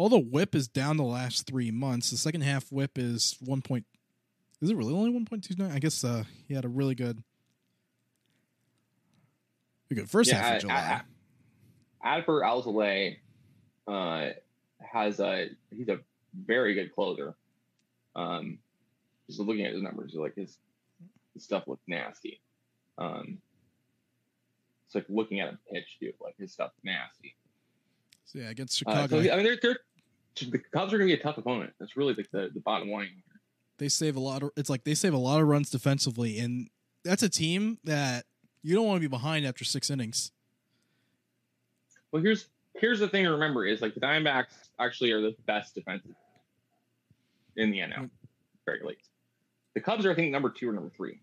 all 0.00 0.08
the 0.08 0.18
whip 0.18 0.54
is 0.54 0.66
down 0.66 0.96
the 0.96 1.02
last 1.04 1.46
three 1.46 1.70
months. 1.70 2.10
The 2.10 2.16
second 2.16 2.40
half 2.40 2.72
whip 2.72 2.92
is 2.96 3.36
one 3.44 3.60
point 3.60 3.84
is 4.62 4.70
it 4.70 4.76
really 4.76 4.94
only 4.94 5.10
1.29? 5.18 5.70
I 5.72 5.78
guess 5.78 6.02
uh 6.04 6.24
he 6.48 6.54
had 6.54 6.64
a 6.64 6.68
really 6.68 6.94
good 6.94 7.22
a 9.90 9.94
good 9.94 10.08
first 10.10 10.30
Yeah, 10.30 10.38
half 10.38 10.48
of 10.48 10.54
I- 10.56 10.58
July. 10.60 11.02
Adbert 12.02 12.42
Alzolay 12.44 13.16
uh, 13.86 14.30
has 14.80 15.20
a 15.20 15.48
he's 15.70 15.88
a 15.88 15.98
very 16.46 16.72
good 16.74 16.94
closer. 16.94 17.34
Um, 18.16 18.58
just 19.26 19.38
looking 19.40 19.66
at 19.66 19.72
his 19.74 19.82
numbers, 19.82 20.14
like 20.14 20.34
his, 20.34 20.56
his 21.34 21.44
stuff 21.44 21.64
looks 21.66 21.82
nasty. 21.86 22.40
Um, 22.98 23.38
it's 24.86 24.94
like 24.94 25.04
looking 25.10 25.40
at 25.40 25.48
him 25.50 25.58
pitch, 25.70 25.98
dude. 26.00 26.14
Like 26.20 26.36
his 26.38 26.52
stuff's 26.52 26.74
nasty. 26.82 27.36
so 28.24 28.38
yeah, 28.38 28.48
against 28.50 28.82
Uh, 28.86 28.92
Chicago. 29.06 29.22
so 29.22 29.32
I 29.32 29.36
mean, 29.36 29.44
they're, 29.44 29.58
they're 29.60 29.78
the 30.40 30.58
Cubs 30.58 30.92
are 30.92 30.98
going 30.98 31.08
to 31.08 31.16
be 31.16 31.20
a 31.20 31.22
tough 31.22 31.38
opponent. 31.38 31.72
That's 31.78 31.96
really 31.96 32.14
like 32.14 32.30
the, 32.30 32.50
the 32.52 32.60
bottom 32.60 32.90
line. 32.90 33.22
they 33.78 33.88
save 33.88 34.16
a 34.16 34.20
lot 34.20 34.42
of 34.42 34.50
it's 34.56 34.70
like 34.70 34.84
they 34.84 34.94
save 34.94 35.14
a 35.14 35.18
lot 35.18 35.40
of 35.40 35.48
runs 35.48 35.70
defensively 35.70 36.38
and 36.38 36.68
that's 37.04 37.22
a 37.22 37.28
team 37.28 37.78
that 37.84 38.24
you 38.62 38.74
don't 38.74 38.86
want 38.86 38.96
to 38.96 39.00
be 39.00 39.08
behind 39.08 39.46
after 39.46 39.64
six 39.64 39.90
innings. 39.90 40.32
Well, 42.12 42.22
here's 42.22 42.48
here's 42.74 43.00
the 43.00 43.08
thing 43.08 43.24
to 43.24 43.30
remember 43.30 43.66
is 43.66 43.80
like 43.80 43.94
the 43.94 44.00
Diamondbacks 44.00 44.68
actually 44.78 45.12
are 45.12 45.20
the 45.20 45.34
best 45.46 45.74
defensive 45.74 46.14
in 47.56 47.70
the 47.70 47.78
NL, 47.78 47.98
mm. 47.98 48.10
very 48.66 48.80
late. 48.84 48.98
The 49.74 49.80
Cubs 49.80 50.04
are 50.04 50.12
I 50.12 50.14
think 50.14 50.32
number 50.32 50.50
two 50.50 50.68
or 50.68 50.72
number 50.72 50.90
three. 50.96 51.20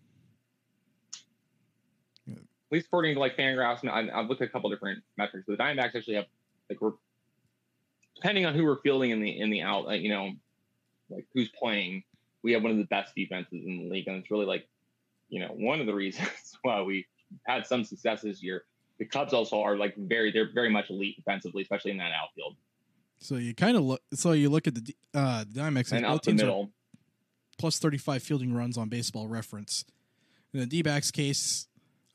Yeah. 2.26 2.34
At 2.34 2.72
least 2.72 2.86
according 2.86 3.14
to 3.14 3.20
like 3.20 3.36
Fangraphs, 3.36 3.82
and 3.82 3.90
I- 3.90 4.10
I've 4.18 4.28
looked 4.28 4.42
at 4.42 4.48
a 4.48 4.50
couple 4.50 4.70
different 4.70 5.02
metrics. 5.16 5.46
But 5.46 5.58
the 5.58 5.62
Diamondbacks 5.62 5.94
actually 5.94 6.14
have 6.14 6.26
like 6.70 6.78
depending 8.20 8.46
on 8.46 8.54
who 8.54 8.64
we're 8.64 8.80
fielding 8.80 9.10
in 9.10 9.20
the 9.20 9.38
in 9.38 9.50
the 9.50 9.62
out, 9.62 9.88
you 10.00 10.10
know, 10.10 10.32
like 11.10 11.26
who's 11.34 11.48
playing. 11.50 12.02
We 12.42 12.52
have 12.52 12.62
one 12.62 12.72
of 12.72 12.78
the 12.78 12.84
best 12.84 13.14
defenses 13.14 13.64
in 13.64 13.78
the 13.78 13.90
league, 13.90 14.06
and 14.06 14.16
it's 14.16 14.30
really 14.30 14.46
like, 14.46 14.68
you 15.28 15.40
know, 15.40 15.48
one 15.48 15.80
of 15.80 15.86
the 15.86 15.94
reasons 16.04 16.28
why 16.62 16.82
we 16.82 17.06
had 17.46 17.66
some 17.66 17.84
success 17.84 18.22
this 18.22 18.42
year. 18.42 18.64
The 18.98 19.04
Cubs 19.04 19.32
also 19.32 19.60
are 19.62 19.76
like 19.76 19.94
very, 19.96 20.32
they're 20.32 20.52
very 20.52 20.70
much 20.70 20.90
elite 20.90 21.16
defensively, 21.16 21.62
especially 21.62 21.92
in 21.92 21.98
that 21.98 22.10
outfield 22.12 22.56
So 23.20 23.36
you 23.36 23.54
kind 23.54 23.76
of 23.76 23.84
look. 23.84 24.02
So 24.14 24.32
you 24.32 24.50
look 24.50 24.66
at 24.66 24.74
the 24.74 24.94
uh, 25.14 25.44
the 25.48 25.62
and 25.62 25.74
both 25.74 26.04
out 26.04 26.22
the 26.24 26.30
are 26.32 26.34
middle. 26.34 26.70
plus 27.58 27.78
35 27.78 28.22
fielding 28.22 28.52
runs 28.52 28.76
on 28.76 28.88
baseball 28.88 29.28
reference. 29.28 29.84
In 30.52 30.60
the 30.60 30.66
D 30.66 30.82
backs 30.82 31.10
case, 31.10 31.68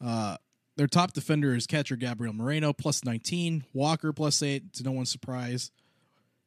uh, 0.03 0.37
their 0.75 0.87
top 0.87 1.13
defender 1.13 1.55
is 1.55 1.67
catcher 1.67 1.95
Gabriel 1.95 2.33
Moreno, 2.33 2.73
plus 2.73 3.03
19. 3.05 3.63
Walker, 3.73 4.11
plus 4.11 4.41
8, 4.41 4.73
to 4.73 4.83
no 4.83 4.91
one's 4.91 5.11
surprise. 5.11 5.71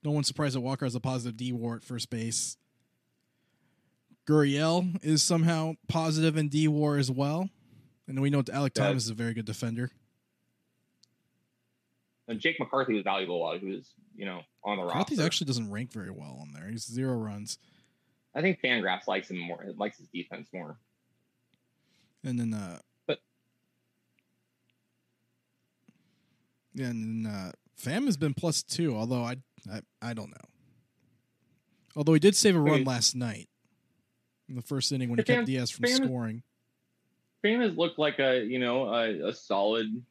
No 0.05 0.11
one's 0.13 0.27
surprised 0.29 0.55
that 0.55 0.61
Walker 0.61 0.85
has 0.87 0.95
a 0.95 1.01
positive 1.01 1.37
D 1.37 1.53
war 1.53 1.77
at 1.77 1.85
first 1.85 2.11
base. 2.11 2.57
Gurriel 4.27 4.99
is 5.05 5.23
somehow 5.23 5.75
positive 5.89 6.37
in 6.37 6.49
D 6.49 6.69
war 6.69 6.97
as 6.97 7.11
well. 7.11 7.49
And 8.09 8.21
we 8.21 8.31
know 8.31 8.43
that 8.43 8.55
Alek 8.55 8.77
Yeah. 8.77 8.85
Thomas 8.89 9.05
is 9.05 9.11
a 9.11 9.15
very 9.15 9.35
good 9.35 9.45
defender. 9.47 9.91
And 12.29 12.41
Jake 12.41 12.59
McCarthy 12.59 12.95
was 12.95 13.05
valuable 13.05 13.41
while 13.41 13.59
he 13.59 13.67
was, 13.67 13.93
you 14.17 14.25
know, 14.25 14.43
on 14.65 14.79
the 14.79 14.85
McCarthy 14.85 15.15
roster. 15.15 15.27
actually 15.27 15.47
doesn't 15.47 15.71
rank 15.71 15.93
very 15.93 16.11
well 16.11 16.39
on 16.41 16.53
there. 16.53 16.69
He's 16.69 16.85
zero 16.85 17.17
runs. 17.17 17.59
I 18.35 18.43
think 18.43 18.61
Fangraphs 18.61 19.07
likes 19.07 19.31
him 19.31 19.39
more, 19.39 19.63
It 19.63 19.79
likes 19.79 19.99
his 19.99 20.09
defense 20.09 20.49
more. 20.53 20.77
And 22.25 22.39
then, 22.39 22.53
uh, 22.53 22.81
But- 23.07 23.21
yeah, 26.75 26.87
and 26.89 27.25
then, 27.27 27.33
uh, 27.33 27.53
Pham 27.81 28.07
has 28.07 28.17
been 28.17 28.35
plus 28.35 28.63
two, 28.63 28.97
although 28.97 29.23
I, 29.25 29.37
I, 29.71 29.81
I 30.03 30.15
don't 30.15 30.31
know. 30.31 30.49
Although 31.97 32.13
he 32.13 32.21
did 32.21 32.37
save 32.37 32.57
a 32.57 32.61
run 32.61 32.85
last 32.85 33.15
night 33.15 33.49
in 34.49 34.55
the 34.55 34.63
first 34.63 34.93
inning 34.93 35.09
when 35.09 35.19
he 35.19 35.25
Pham- 35.25 35.37
kept 35.37 35.47
Diaz 35.47 35.71
from 35.71 35.85
Pham- 35.85 36.05
scoring. 36.05 36.43
Pham 37.45 37.63
has 37.63 37.77
looked 37.77 37.99
like 37.99 38.19
a, 38.19 38.45
you 38.45 38.59
know, 38.59 38.89
a, 38.93 39.29
a 39.29 39.33
solid 39.33 40.03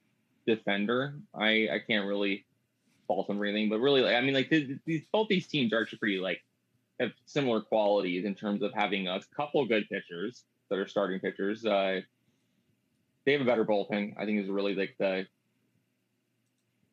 defender. 0.48 1.16
I, 1.34 1.70
I 1.72 1.82
can't 1.86 2.08
really 2.08 2.46
fault 3.08 3.30
him 3.30 3.38
for 3.38 3.46
anything, 3.46 3.70
but 3.70 3.80
really, 3.80 4.02
like, 4.02 4.16
I 4.16 4.22
mean, 4.22 4.34
like 4.34 4.50
th- 4.50 4.80
these 4.86 5.04
both 5.12 5.28
these 5.28 5.48
teams 5.48 5.74
are 5.74 5.82
actually 5.82 6.00
pretty 6.00 6.18
like 6.18 6.42
have 7.00 7.12
similar 7.26 7.62
qualities 7.62 8.26
in 8.26 8.36
terms 8.36 8.62
of 8.62 8.74
having 8.74 9.08
a 9.08 9.20
couple 9.36 9.66
good 9.66 9.88
pitchers 9.90 10.44
that 10.70 10.80
are 10.80 10.88
starting 10.88 11.20
pitchers. 11.20 11.66
Uh, 11.66 12.02
they 13.26 13.34
have 13.34 13.42
a 13.42 13.46
better 13.46 13.66
bullpen. 13.66 14.14
I 14.18 14.26
think 14.26 14.42
is 14.42 14.50
really 14.50 14.76
like 14.76 14.96
the 14.98 15.28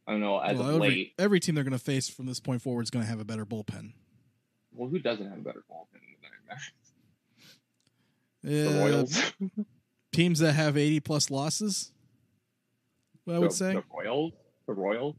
I 0.07 0.13
don't 0.13 0.21
know 0.21 0.39
as 0.39 0.59
Well, 0.59 0.69
of 0.69 0.75
every, 0.77 0.89
late. 0.89 1.13
every 1.19 1.41
team 1.41 1.55
they're 1.55 1.65
going 1.65 1.73
to 1.73 1.79
face 1.79 2.09
from 2.09 2.27
this 2.27 2.41
point 2.41 2.61
forward 2.63 2.83
is 2.83 2.91
going 2.91 3.05
to 3.05 3.11
have 3.11 3.21
a 3.21 3.25
better 3.25 3.47
bullpen. 3.47 3.93
Well, 4.73 4.89
who 4.89 4.99
doesn't 4.99 5.29
have 5.29 5.39
a 5.39 5.43
better 5.43 5.63
bullpen 5.71 6.01
than 8.43 8.51
the 8.53 8.69
Uh, 8.69 8.85
Royals. 8.85 9.33
teams 10.13 10.41
that 10.41 10.53
have 10.55 10.77
80 10.77 11.01
plus 11.01 11.31
losses, 11.31 11.93
I 13.29 13.39
would 13.39 13.51
the, 13.51 13.55
say. 13.55 13.73
the 13.75 13.85
Royals. 13.95 14.33
The 14.67 14.73
Royals. 14.75 15.17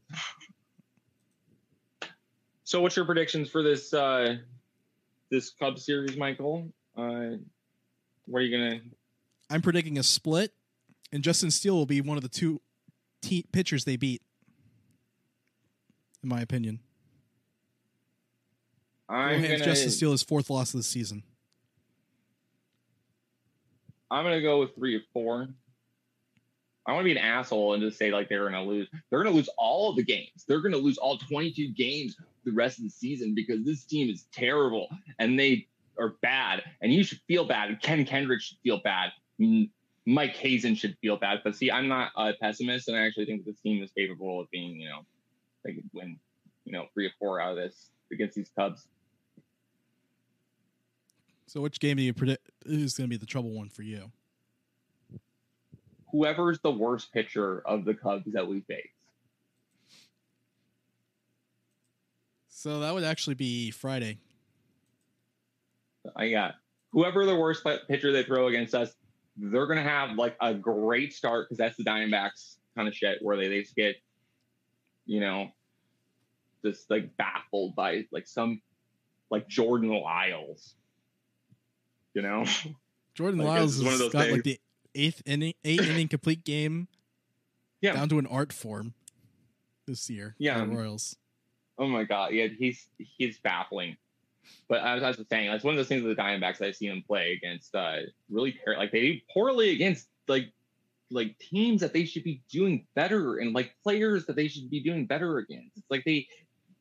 so, 2.63 2.81
what's 2.81 2.95
your 2.95 3.05
predictions 3.05 3.49
for 3.49 3.61
this 3.63 3.93
uh 3.93 4.37
this 5.29 5.51
Cubs 5.51 5.85
series, 5.85 6.17
Michael? 6.17 6.71
Uh, 6.97 7.37
what 8.25 8.39
are 8.39 8.41
you 8.41 8.57
gonna? 8.57 8.81
I'm 9.49 9.61
predicting 9.61 9.97
a 9.97 10.03
split, 10.03 10.53
and 11.11 11.23
Justin 11.23 11.51
Steele 11.51 11.75
will 11.75 11.85
be 11.85 12.01
one 12.01 12.17
of 12.17 12.23
the 12.23 12.29
two 12.29 12.61
te- 13.21 13.45
pitchers 13.51 13.85
they 13.85 13.95
beat, 13.97 14.21
in 16.23 16.29
my 16.29 16.41
opinion. 16.41 16.79
I'm 19.09 19.41
gonna. 19.41 19.59
Justin 19.59 19.91
Steele 19.91 20.11
his 20.11 20.23
fourth 20.23 20.49
loss 20.49 20.73
of 20.73 20.79
the 20.79 20.83
season. 20.83 21.23
I'm 24.09 24.23
gonna 24.23 24.41
go 24.41 24.59
with 24.59 24.75
three 24.75 24.95
or 24.95 25.01
four. 25.11 25.47
I 26.85 26.91
want 26.91 27.01
to 27.01 27.05
be 27.05 27.11
an 27.11 27.17
asshole 27.17 27.73
and 27.73 27.81
just 27.81 27.97
say 27.97 28.11
like 28.11 28.29
they're 28.29 28.43
gonna 28.43 28.63
lose. 28.63 28.87
They're 29.09 29.23
gonna 29.23 29.35
lose 29.35 29.49
all 29.57 29.89
of 29.89 29.95
the 29.95 30.03
games. 30.03 30.45
They're 30.47 30.61
gonna 30.61 30.77
lose 30.77 30.97
all 30.97 31.17
22 31.17 31.73
games 31.73 32.15
the 32.45 32.51
rest 32.51 32.77
of 32.77 32.83
the 32.83 32.89
season 32.89 33.33
because 33.35 33.63
this 33.63 33.85
team 33.85 34.09
is 34.09 34.25
terrible 34.33 34.89
and 35.19 35.39
they 35.39 35.67
are 35.99 36.15
bad. 36.21 36.63
And 36.81 36.93
you 36.93 37.03
should 37.03 37.19
feel 37.27 37.45
bad. 37.45 37.81
Ken 37.81 38.05
Kendrick 38.05 38.41
should 38.41 38.57
feel 38.63 38.81
bad. 38.83 39.11
Mike 40.05 40.35
Hazen 40.35 40.75
should 40.75 40.97
feel 40.99 41.17
bad. 41.17 41.39
But 41.43 41.55
see, 41.55 41.71
I'm 41.71 41.87
not 41.87 42.11
a 42.17 42.33
pessimist, 42.33 42.87
and 42.87 42.97
I 42.97 43.05
actually 43.05 43.25
think 43.25 43.45
that 43.45 43.51
this 43.51 43.61
team 43.61 43.81
is 43.81 43.91
capable 43.91 44.41
of 44.41 44.49
being, 44.51 44.79
you 44.79 44.89
know, 44.89 45.05
they 45.63 45.73
could 45.73 45.89
win, 45.93 46.19
you 46.65 46.73
know, 46.73 46.85
three 46.93 47.05
or 47.05 47.11
four 47.19 47.39
out 47.39 47.51
of 47.51 47.57
this 47.57 47.89
against 48.11 48.35
these 48.35 48.49
Cubs. 48.57 48.87
So, 51.47 51.61
which 51.61 51.79
game 51.79 51.97
do 51.97 52.03
you 52.03 52.13
predict 52.13 52.49
is 52.65 52.95
going 52.95 53.07
to 53.07 53.09
be 53.09 53.17
the 53.17 53.25
trouble 53.25 53.51
one 53.51 53.69
for 53.69 53.83
you? 53.83 54.11
Whoever's 56.11 56.59
the 56.61 56.71
worst 56.71 57.11
pitcher 57.11 57.61
of 57.65 57.85
the 57.85 57.93
Cubs 57.93 58.31
that 58.33 58.47
we 58.47 58.61
face. 58.61 58.89
So 62.63 62.79
that 62.79 62.93
would 62.93 63.03
actually 63.03 63.33
be 63.35 63.71
Friday. 63.71 64.19
I 66.15 66.29
got 66.29 66.55
whoever 66.93 67.25
the 67.25 67.35
worst 67.35 67.65
pitcher 67.89 68.11
they 68.11 68.23
throw 68.23 68.47
against 68.47 68.73
us, 68.73 68.93
they're 69.35 69.67
gonna 69.67 69.83
have 69.83 70.11
like 70.17 70.37
a 70.39 70.53
great 70.53 71.13
start 71.13 71.47
because 71.49 71.57
that's 71.57 71.75
the 71.75 71.83
Diamondbacks 71.83 72.57
kind 72.75 72.87
of 72.87 72.95
shit 72.95 73.17
where 73.21 73.35
they, 73.35 73.49
they 73.49 73.61
just 73.61 73.75
get, 73.75 73.95
you 75.05 75.19
know, 75.19 75.49
just 76.65 76.89
like 76.89 77.15
baffled 77.17 77.75
by 77.75 78.05
like 78.11 78.27
some 78.27 78.61
like 79.29 79.47
Jordan 79.47 79.89
Lyles. 79.89 80.75
You 82.13 82.21
know, 82.21 82.45
Jordan 83.15 83.39
Like, 83.39 83.47
Lyles 83.47 83.77
is 83.77 83.83
one 83.83 83.91
has 83.91 84.01
of 84.01 84.11
those 84.11 84.13
got 84.13 84.31
like 84.31 84.43
the 84.43 84.59
eighth 84.95 85.21
inning, 85.25 85.53
eight 85.65 85.81
inning 85.81 86.07
complete 86.07 86.43
game 86.43 86.87
Yeah. 87.81 87.93
down 87.93 88.09
to 88.09 88.19
an 88.19 88.27
art 88.27 88.53
form 88.53 88.93
this 89.87 90.09
year. 90.09 90.35
Yeah. 90.37 90.63
Royals. 90.63 91.15
oh 91.77 91.87
my 91.87 92.03
god, 92.03 92.33
yeah, 92.33 92.47
he's 92.47 92.87
he's 92.97 93.39
baffling. 93.39 93.97
But 94.67 94.81
as 94.81 95.01
I 95.03 95.07
was 95.09 95.23
saying, 95.29 95.49
that's 95.49 95.63
one 95.63 95.73
of 95.73 95.77
those 95.77 95.87
things 95.87 96.03
with 96.03 96.15
the 96.15 96.21
Diamondbacks 96.21 96.61
I've 96.61 96.75
seen 96.75 96.91
him 96.91 97.03
play 97.07 97.31
against. 97.33 97.73
Uh, 97.73 97.99
really, 98.29 98.51
par- 98.63 98.77
like 98.77 98.91
they 98.91 99.23
poorly 99.33 99.69
against 99.71 100.07
like 100.27 100.51
like 101.13 101.37
teams 101.39 101.81
that 101.81 101.93
they 101.93 102.05
should 102.05 102.23
be 102.23 102.41
doing 102.51 102.85
better 102.95 103.37
and 103.37 103.53
like 103.53 103.75
players 103.83 104.25
that 104.25 104.35
they 104.35 104.47
should 104.47 104.69
be 104.69 104.81
doing 104.81 105.05
better 105.05 105.37
against. 105.37 105.77
It's 105.77 105.89
like 105.89 106.03
they 106.05 106.27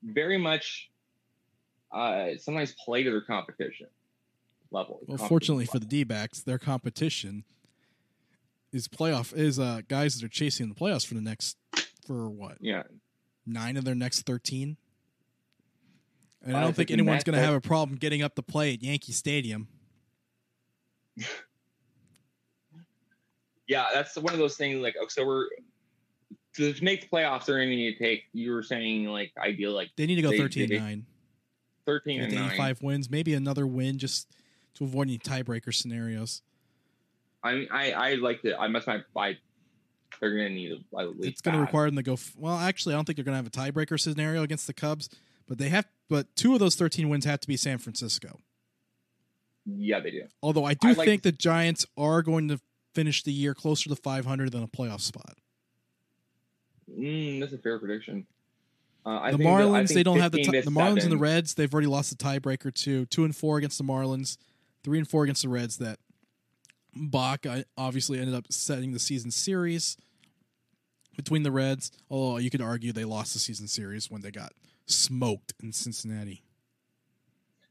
very 0.03 0.39
much 0.39 0.91
uh, 1.93 2.31
sometimes 2.39 2.75
play 2.85 3.03
to 3.03 3.11
their 3.11 3.21
competition 3.21 3.89
level. 4.71 5.01
Well, 5.01 5.19
competition 5.19 5.29
fortunately 5.29 5.67
for 5.67 5.79
the 5.79 5.87
D 5.87 6.05
backs, 6.05 6.41
their 6.41 6.59
competition 6.59 7.45
is 8.73 8.89
playoff 8.89 9.37
is 9.37 9.59
uh 9.59 9.83
guys 9.87 10.19
that 10.19 10.25
are 10.25 10.31
chasing 10.31 10.69
the 10.71 10.75
playoffs 10.75 11.07
for 11.07 11.15
the 11.15 11.21
next 11.21 11.59
for 12.07 12.31
what 12.31 12.57
yeah, 12.61 12.85
nine 13.47 13.77
of 13.77 13.85
their 13.85 13.95
next 13.95 14.23
thirteen. 14.23 14.79
And 16.45 16.57
I 16.57 16.61
don't 16.63 16.75
think 16.75 16.91
anyone's 16.91 17.23
going 17.23 17.39
to 17.39 17.45
have 17.45 17.55
a 17.55 17.61
problem 17.61 17.99
getting 17.99 18.21
up 18.21 18.35
to 18.35 18.43
play 18.43 18.75
at 18.75 18.83
Yankee 18.83 19.13
Stadium. 19.13 19.69
yeah, 23.73 23.87
that's 23.95 24.17
one 24.17 24.33
of 24.33 24.39
those 24.39 24.57
things. 24.57 24.81
Like, 24.83 24.95
so 25.09 25.27
we're 25.27 25.47
to 26.57 26.75
make 26.83 27.01
the 27.03 27.09
playoffs. 27.09 27.47
They're 27.47 27.57
going 27.57 27.71
to 27.71 27.77
need 27.77 27.97
to 27.97 27.99
take. 27.99 28.25
You 28.33 28.53
were 28.53 28.63
saying 28.63 29.07
like 29.07 29.33
ideal 29.39 29.73
like 29.73 29.91
They 29.97 30.07
need 30.07 30.17
to 30.17 30.23
go 30.23 30.31
They- 30.31 30.39
13 30.39 30.69
they- 30.69 30.79
9. 30.79 31.07
thirteen 31.85 32.21
and 32.21 32.31
to 32.31 32.37
nine. 32.39 32.47
85 32.51 32.83
wins, 32.83 33.11
maybe 33.11 33.35
another 33.35 33.67
win 33.67 33.99
just 33.99 34.29
to 34.75 34.85
avoid 34.85 35.09
any 35.09 35.19
tiebreaker 35.19 35.75
scenarios. 35.75 36.43
I 37.43 37.55
mean, 37.55 37.69
I 37.73 37.93
I 37.93 38.15
like 38.15 38.43
to. 38.43 38.57
I 38.57 38.69
must 38.69 38.87
my 38.87 39.03
I. 39.17 39.37
They're 40.21 40.31
gonna 40.31 40.51
need 40.51 40.71
a, 40.73 40.99
at 41.01 41.09
least. 41.17 41.29
It's 41.29 41.41
going 41.41 41.57
to 41.57 41.61
require 41.61 41.87
them 41.87 41.97
to 41.97 42.03
go. 42.05 42.17
Well, 42.37 42.57
actually, 42.57 42.95
I 42.95 42.99
don't 42.99 43.05
think 43.07 43.17
they're 43.17 43.25
going 43.25 43.33
to 43.33 43.43
have 43.43 43.47
a 43.47 43.73
tiebreaker 43.73 43.99
scenario 43.99 44.43
against 44.45 44.67
the 44.69 44.73
Cubs, 44.75 45.09
but 45.49 45.59
they 45.59 45.71
have. 45.71 45.87
But 46.09 46.37
two 46.37 46.53
of 46.53 46.61
those 46.61 46.77
13 46.77 47.09
wins 47.09 47.25
have 47.25 47.41
to 47.41 47.49
be 47.49 47.57
San 47.57 47.79
Francisco. 47.79 48.39
Yeah, 49.67 50.01
they 50.01 50.11
do. 50.11 50.23
Although 50.43 50.65
I 50.65 50.75
do 50.75 50.89
I 50.89 50.93
like- 50.93 51.07
think 51.07 51.23
the 51.23 51.33
Giants 51.33 51.87
are 51.97 52.23
going 52.23 52.49
to 52.49 52.61
finish 52.95 53.23
the 53.23 53.33
year 53.33 53.55
closer 53.55 53.89
to 53.89 53.97
500 53.97 54.53
than 54.53 54.63
a 54.63 54.69
playoff 54.69 55.01
spot. 55.01 55.35
Mm, 56.91 57.41
that's 57.41 57.53
a 57.53 57.59
fair 57.59 57.79
prediction. 57.79 58.27
Uh, 59.05 59.11
I 59.19 59.33
the 59.33 59.39
think 59.39 59.49
that- 59.49 59.55
I 59.55 59.61
Marlins, 59.63 59.87
think 59.89 59.97
they 59.97 60.03
don't 60.03 60.21
have 60.21 60.33
the 60.33 60.39
15 60.39 60.53
ti- 60.53 60.61
to 60.61 60.65
the 60.67 60.71
Marlins 60.71 61.03
and 61.03 61.13
the 61.13 61.17
Reds. 61.17 61.55
They've 61.55 61.73
already 61.73 61.89
lost 61.89 62.11
the 62.11 62.17
tiebreaker 62.23 62.73
to 62.75 63.07
two 63.07 63.25
and 63.25 63.35
four 63.35 63.59
against 63.59 63.79
the 63.79 63.85
Marlins, 63.85 64.37
three 64.85 64.99
and 64.99 65.09
four 65.09 65.25
against 65.25 65.43
the 65.43 65.49
Reds. 65.49 65.79
That 65.79 65.99
Bach 66.95 67.45
obviously 67.77 68.19
ended 68.19 68.35
up 68.35 68.53
setting 68.53 68.93
the 68.93 68.99
season 68.99 69.31
series 69.31 69.97
between 71.17 71.43
the 71.43 71.51
Reds. 71.51 71.91
Although 72.11 72.39
you 72.39 72.51
could 72.51 72.61
argue 72.61 72.93
they 72.93 73.05
lost 73.05 73.33
the 73.33 73.39
season 73.41 73.67
series 73.67 74.11
when 74.11 74.21
they 74.23 74.31
got 74.31 74.53
smoked 74.87 75.55
in 75.63 75.73
Cincinnati. 75.73 76.43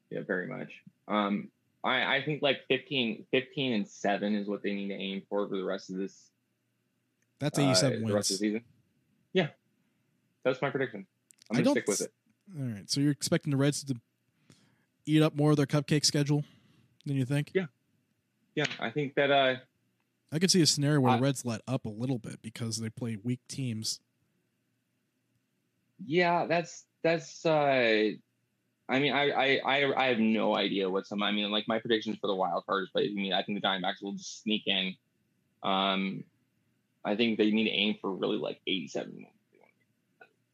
Yeah, 0.09 0.21
very 0.27 0.47
much. 0.47 0.69
Um, 1.07 1.49
I, 1.83 2.17
I 2.17 2.21
think 2.23 2.41
like 2.43 2.61
15, 2.67 3.25
15 3.31 3.73
and 3.73 3.87
seven 3.87 4.35
is 4.35 4.47
what 4.47 4.61
they 4.61 4.73
need 4.73 4.89
to 4.89 4.93
aim 4.95 5.23
for 5.29 5.47
for 5.47 5.57
the 5.57 5.63
rest 5.63 5.89
of 5.89 5.97
this. 5.97 6.29
That's 7.39 7.57
eighty-seven 7.57 7.97
uh, 7.97 8.01
wins. 8.01 8.07
The 8.09 8.13
rest 8.15 8.31
of 8.31 8.39
the 8.39 8.45
season. 8.47 8.63
Yeah, 9.33 9.47
that's 10.43 10.61
my 10.61 10.69
prediction. 10.69 11.07
I'm 11.49 11.57
gonna 11.57 11.71
stick 11.71 11.87
with 11.87 12.01
it. 12.01 12.13
All 12.59 12.65
right, 12.65 12.89
so 12.89 13.01
you're 13.01 13.11
expecting 13.11 13.49
the 13.51 13.57
Reds 13.57 13.83
to 13.85 13.95
eat 15.07 15.23
up 15.23 15.35
more 15.35 15.49
of 15.51 15.57
their 15.57 15.65
cupcake 15.65 16.05
schedule 16.05 16.43
than 17.05 17.15
you 17.17 17.25
think? 17.25 17.49
Yeah, 17.55 17.65
yeah, 18.53 18.65
I 18.79 18.91
think 18.91 19.15
that. 19.15 19.31
Uh, 19.31 19.55
I 20.31 20.37
could 20.39 20.51
see 20.51 20.61
a 20.61 20.67
scenario 20.67 20.99
where 21.01 21.13
I- 21.13 21.15
the 21.17 21.23
Reds 21.23 21.43
let 21.45 21.61
up 21.67 21.85
a 21.85 21.89
little 21.89 22.19
bit 22.19 22.41
because 22.43 22.77
they 22.77 22.89
play 22.91 23.17
weak 23.23 23.39
teams. 23.47 23.99
yeah, 26.05 26.45
that's 26.45 26.85
that's. 27.03 27.43
uh 27.45 28.11
I 28.91 28.99
mean, 28.99 29.13
I, 29.13 29.29
I 29.29 29.61
I 29.65 30.03
I 30.03 30.05
have 30.07 30.19
no 30.19 30.55
idea 30.55 30.89
what's 30.89 31.09
some. 31.09 31.23
I 31.23 31.31
mean, 31.31 31.49
like 31.49 31.67
my 31.67 31.79
predictions 31.79 32.17
for 32.19 32.27
the 32.27 32.35
wild 32.35 32.65
cards, 32.65 32.91
but 32.93 33.03
I 33.03 33.13
mean, 33.13 33.31
I 33.33 33.41
think 33.41 33.61
the 33.61 33.65
Diamondbacks 33.65 34.03
will 34.03 34.13
just 34.13 34.43
sneak 34.43 34.63
in. 34.67 34.95
Um, 35.63 36.25
I 37.05 37.15
think 37.15 37.37
they 37.37 37.51
need 37.51 37.63
to 37.65 37.71
aim 37.71 37.95
for 38.01 38.11
really 38.13 38.37
like 38.37 38.59
87 38.67 39.13
wins. 39.15 39.27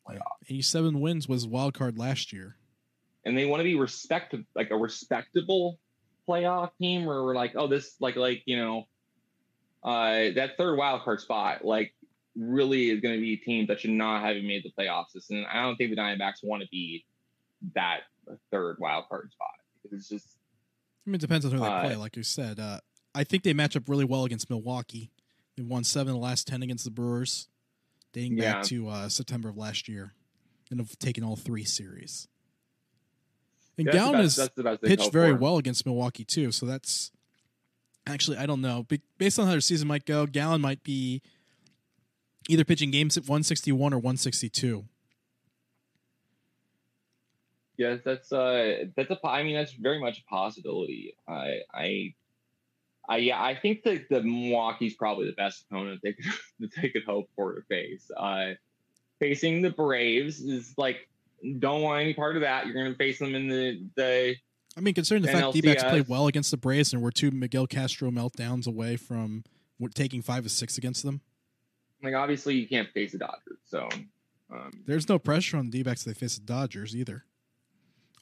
Playoff. 0.07 0.37
87 0.47 1.01
wins 1.01 1.27
was 1.27 1.45
wild 1.47 1.73
card 1.73 1.97
last 1.97 2.31
year. 2.31 2.55
and 3.25 3.37
they 3.37 3.45
want 3.45 3.59
to 3.59 3.65
be 3.65 3.75
respect 3.75 4.33
like 4.55 4.71
a 4.71 4.77
respectable 4.77 5.79
playoff 6.27 6.71
team 6.79 7.05
where 7.05 7.23
we're 7.23 7.35
like, 7.35 7.53
oh, 7.55 7.67
this 7.67 7.95
like 7.99 8.15
like 8.15 8.43
you 8.45 8.57
know, 8.57 8.87
uh, 9.83 10.31
that 10.35 10.51
third 10.57 10.77
wild 10.77 11.01
card 11.01 11.19
spot 11.19 11.65
like 11.65 11.93
really 12.35 12.89
is 12.89 13.01
going 13.01 13.15
to 13.15 13.21
be 13.21 13.33
a 13.33 13.37
team 13.37 13.65
that 13.67 13.81
should 13.81 13.89
not 13.89 14.21
have 14.21 14.35
made 14.43 14.63
the 14.63 14.71
playoffs. 14.77 15.29
And 15.29 15.45
I 15.47 15.63
don't 15.63 15.75
think 15.75 15.89
the 15.89 15.97
Diamondbacks 15.97 16.43
want 16.43 16.61
to 16.61 16.69
be 16.69 17.03
that 17.75 18.01
third 18.51 18.77
wild 18.79 19.05
card 19.09 19.31
spot 19.31 19.47
because 19.81 19.97
it's 19.99 20.09
just 20.09 20.37
I 21.05 21.09
mean, 21.09 21.15
it 21.15 21.21
depends 21.21 21.45
on 21.45 21.51
who 21.51 21.59
they 21.59 21.65
Uh, 21.65 21.81
play. 21.81 21.95
Like 21.95 22.15
you 22.17 22.23
said, 22.23 22.59
uh, 22.59 22.79
I 23.15 23.23
think 23.23 23.43
they 23.43 23.53
match 23.53 23.75
up 23.75 23.87
really 23.87 24.05
well 24.05 24.25
against 24.25 24.49
Milwaukee. 24.49 25.11
They 25.55 25.63
won 25.63 25.83
seven 25.83 26.13
of 26.13 26.19
the 26.19 26.23
last 26.25 26.47
ten 26.47 26.61
against 26.61 26.83
the 26.83 26.91
Brewers, 26.91 27.47
dating 28.13 28.37
Yeah. 28.37 28.53
back 28.55 28.63
to 28.65 28.89
uh, 28.89 29.09
September 29.09 29.49
of 29.49 29.57
last 29.57 29.87
year, 29.87 30.13
and 30.69 30.79
have 30.79 30.97
taken 30.99 31.23
all 31.23 31.35
three 31.35 31.63
series. 31.63 32.27
And 33.77 33.87
the 33.87 33.91
has 33.99 34.35
that's 34.35 34.55
the 34.55 34.63
best 34.63 34.81
they 34.81 34.87
can 34.89 34.97
pitched 34.97 35.11
very 35.13 35.31
for. 35.33 35.37
well 35.37 35.57
against 35.57 35.85
Milwaukee 35.85 36.25
too. 36.25 36.51
So 36.51 36.65
that's 36.65 37.11
actually 38.05 38.37
I 38.37 38.45
don't 38.45 38.61
know. 38.61 38.85
Based 39.17 39.37
on 39.39 39.45
how 39.45 39.51
their 39.51 39.61
season 39.61 39.87
might 39.87 40.05
go, 40.05 40.25
Gallen 40.25 40.61
might 40.61 40.83
be 40.83 41.21
either 42.49 42.65
pitching 42.65 42.91
games 42.91 43.17
at 43.17 43.23
161 43.23 43.93
or 43.93 43.97
162. 43.97 44.85
Yes, 47.77 47.99
that's 48.03 48.31
uh 48.31 48.85
that's 48.95 49.11
a. 49.11 49.19
I 49.27 49.43
mean 49.43 49.55
that's 49.55 49.73
very 49.73 49.99
much 49.99 50.19
a 50.19 50.23
possibility. 50.23 51.15
I 51.27 51.59
I 51.73 52.13
I 53.07 53.17
yeah, 53.17 53.41
I 53.41 53.55
think 53.55 53.83
that 53.83 54.09
the 54.09 54.21
Milwaukee's 54.21 54.95
probably 54.95 55.27
the 55.27 55.35
best 55.35 55.65
opponent 55.69 56.01
they 56.03 56.13
could 56.13 56.25
that 56.59 56.71
they 56.81 56.89
could 56.89 57.03
hope 57.05 57.29
for 57.35 57.55
to 57.55 57.61
face. 57.69 58.09
Uh 58.15 58.53
facing 59.19 59.61
the 59.61 59.69
Braves 59.69 60.41
is 60.41 60.73
like 60.77 61.07
don't 61.59 61.81
want 61.81 62.01
any 62.01 62.13
part 62.13 62.35
of 62.35 62.41
that. 62.41 62.65
You're 62.65 62.75
gonna 62.75 62.95
face 62.95 63.19
them 63.19 63.35
in 63.35 63.47
the 63.47 63.81
the 63.95 64.35
I 64.75 64.79
mean, 64.79 64.93
considering 64.93 65.23
the 65.23 65.31
fact 65.31 65.53
D-backs 65.53 65.83
NLCS. 65.83 65.89
played 65.89 66.07
well 66.07 66.27
against 66.27 66.51
the 66.51 66.57
Braves 66.57 66.93
and 66.93 67.01
were 67.01 67.11
two 67.11 67.31
Miguel 67.31 67.65
Castro 67.65 68.11
meltdowns 68.11 68.67
away 68.67 68.95
from 68.95 69.43
taking 69.95 70.21
five 70.21 70.45
or 70.45 70.49
six 70.49 70.77
against 70.77 71.03
them, 71.03 71.21
like 72.03 72.13
obviously 72.15 72.55
you 72.55 72.67
can't 72.67 72.89
face 72.93 73.11
the 73.11 73.19
Dodgers. 73.19 73.59
So 73.65 73.87
um 74.51 74.83
there's 74.85 75.07
no 75.07 75.19
pressure 75.19 75.57
on 75.57 75.65
the 75.65 75.71
D-backs 75.71 76.01
if 76.01 76.15
they 76.15 76.19
face 76.19 76.37
the 76.37 76.45
Dodgers 76.45 76.95
either. 76.95 77.23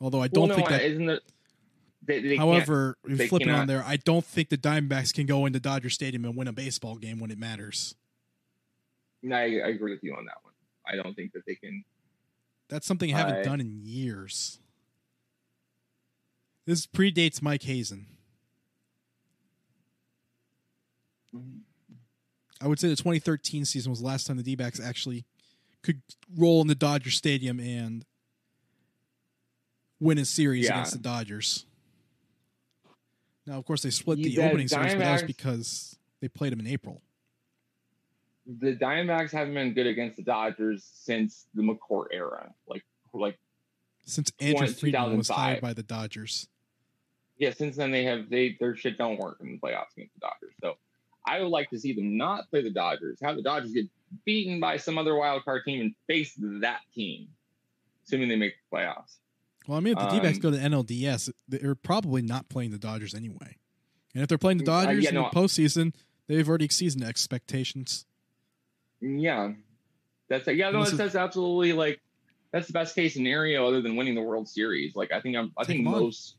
Although 0.01 0.21
I 0.21 0.27
don't 0.27 0.49
no, 0.49 0.55
think 0.55 0.69
that. 0.69 0.81
isn't 0.81 1.09
it 1.09 1.23
they, 2.05 2.21
they 2.21 2.35
However, 2.35 2.97
flipping 3.27 3.49
on 3.49 3.67
there, 3.67 3.83
I 3.85 3.97
don't 3.97 4.25
think 4.25 4.49
the 4.49 4.57
Diamondbacks 4.57 5.13
can 5.13 5.25
go 5.25 5.45
into 5.45 5.59
Dodger 5.59 5.89
Stadium 5.89 6.25
and 6.25 6.35
win 6.35 6.47
a 6.47 6.53
baseball 6.53 6.97
game 6.97 7.19
when 7.19 7.31
it 7.31 7.37
matters. 7.39 7.95
I, 9.25 9.35
I 9.35 9.69
agree 9.69 9.91
with 9.91 10.03
you 10.03 10.13
on 10.13 10.25
that 10.25 10.37
one. 10.43 10.53
I 10.87 11.01
don't 11.01 11.15
think 11.15 11.33
that 11.33 11.43
they 11.47 11.55
can 11.55 11.83
That's 12.69 12.85
something 12.85 13.13
I 13.13 13.17
haven't 13.17 13.37
I- 13.37 13.43
done 13.43 13.59
in 13.59 13.79
years. 13.83 14.59
This 16.67 16.87
predates 16.87 17.41
Mike 17.41 17.63
Hazen. 17.63 18.07
I 22.61 22.67
would 22.67 22.79
say 22.79 22.87
the 22.87 22.95
2013 22.95 23.65
season 23.65 23.91
was 23.91 23.99
the 23.99 24.05
last 24.07 24.25
time 24.25 24.37
the 24.37 24.43
D-backs 24.43 24.79
actually 24.79 25.25
could 25.83 26.01
roll 26.35 26.61
in 26.61 26.67
the 26.67 26.73
Dodger 26.73 27.11
Stadium 27.11 27.59
and 27.59 28.05
win 30.05 30.17
a 30.19 30.25
series 30.25 30.65
Yeah. 30.65 30.73
against 30.75 30.93
the 30.93 30.99
Dodgers. 30.99 31.65
Now, 33.45 33.57
of 33.57 33.65
course, 33.65 33.81
they 33.81 33.89
split 33.89 34.17
the 34.19 34.35
the 34.35 34.43
opening 34.43 34.67
series, 34.67 34.93
but 34.93 34.99
that 34.99 35.13
was 35.13 35.23
because 35.23 35.97
they 36.21 36.27
played 36.27 36.51
them 36.53 36.59
in 36.59 36.67
April. 36.67 37.01
the 38.47 38.75
Diamondbacks 38.75 39.31
haven't 39.31 39.55
been 39.55 39.73
good 39.73 39.87
against 39.87 40.17
the 40.17 40.21
Dodgers 40.23 40.83
since 40.93 41.47
the 41.55 41.63
McCourt 41.63 42.07
era. 42.13 42.53
Like 42.67 42.83
like 43.11 43.39
Since 44.05 44.31
Andrew 44.39 44.67
20- 44.67 44.79
Friedman 44.79 45.17
was 45.17 45.29
hired 45.29 45.61
by 45.61 45.73
the 45.73 45.81
Dodgers. 45.81 46.47
yeah, 47.37 47.51
since 47.51 47.75
then 47.75 47.89
they 47.91 48.03
have 48.03 48.29
they 48.29 48.55
their 48.59 48.75
shit 48.75 48.97
don't 48.99 49.17
work 49.19 49.37
in 49.41 49.53
the 49.53 49.57
playoffs 49.57 49.93
against 49.97 50.13
the 50.13 50.19
Dodgers. 50.19 50.53
So 50.61 50.77
I 51.25 51.39
would 51.41 51.49
like 51.49 51.71
to 51.71 51.79
see 51.79 51.93
them 51.93 52.17
not 52.17 52.47
play 52.51 52.61
the 52.61 52.69
Dodgers, 52.69 53.19
have 53.21 53.35
the 53.35 53.41
Dodgers 53.41 53.71
get 53.71 53.87
beaten 54.25 54.59
by 54.59 54.77
some 54.77 54.99
other 54.99 55.15
wild 55.15 55.43
card 55.43 55.63
team 55.65 55.81
and 55.81 55.95
face 56.05 56.33
that 56.61 56.81
team, 56.93 57.27
assuming 58.05 58.29
they 58.29 58.35
make 58.35 58.53
the 58.69 58.77
playoffs. 58.77 59.17
Well, 59.67 59.77
I 59.77 59.81
mean, 59.81 59.97
if 59.97 59.99
the 59.99 60.09
D-backs 60.09 60.37
Um, 60.37 60.41
go 60.41 60.51
to 60.51 60.57
NLDS, 60.57 61.31
they're 61.47 61.75
probably 61.75 62.21
not 62.21 62.49
playing 62.49 62.71
the 62.71 62.77
Dodgers 62.77 63.15
anyway. 63.15 63.57
And 64.13 64.21
if 64.21 64.29
they're 64.29 64.37
playing 64.37 64.59
the 64.59 64.71
Uh, 64.71 64.79
yeah, 64.79 64.85
Dodgers 64.85 65.05
in 65.07 65.15
no, 65.15 65.29
the 65.31 65.39
postseason, 65.39 65.93
they've 66.27 66.47
already 66.47 66.65
exceeded 66.65 67.03
expectations. 67.03 68.05
Yeah, 69.01 69.53
that's 70.29 70.47
yeah, 70.47 70.69
no, 70.71 70.83
that's, 70.83 70.97
that's 70.97 71.15
absolutely 71.15 71.73
like 71.73 71.99
that's 72.51 72.67
the 72.67 72.73
best 72.73 72.95
case 72.95 73.13
scenario 73.13 73.67
other 73.67 73.81
than 73.81 73.95
winning 73.95 74.15
the 74.15 74.21
World 74.21 74.47
Series. 74.47 74.95
Like 74.95 75.11
I 75.11 75.19
think 75.19 75.35
I'm 75.35 75.51
I 75.57 75.65
think 75.65 75.83
most 75.83 76.37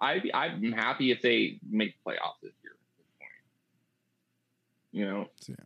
I 0.00 0.22
I'm 0.32 0.72
happy 0.72 1.10
if 1.10 1.20
they 1.20 1.58
make 1.68 1.94
the 1.96 2.10
playoffs 2.10 2.40
this 2.42 2.52
year 2.62 2.72
at 2.72 2.96
this 2.98 3.06
point. 3.18 3.30
You 4.92 5.04
know, 5.06 5.28
yeah. 5.48 5.56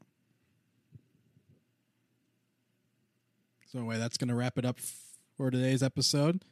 So 3.66 3.80
anyway, 3.80 3.98
that's 3.98 4.16
going 4.16 4.28
to 4.28 4.34
wrap 4.34 4.56
it 4.56 4.64
up 4.64 4.78
for 5.36 5.50
today's 5.50 5.82
episode. 5.82 6.42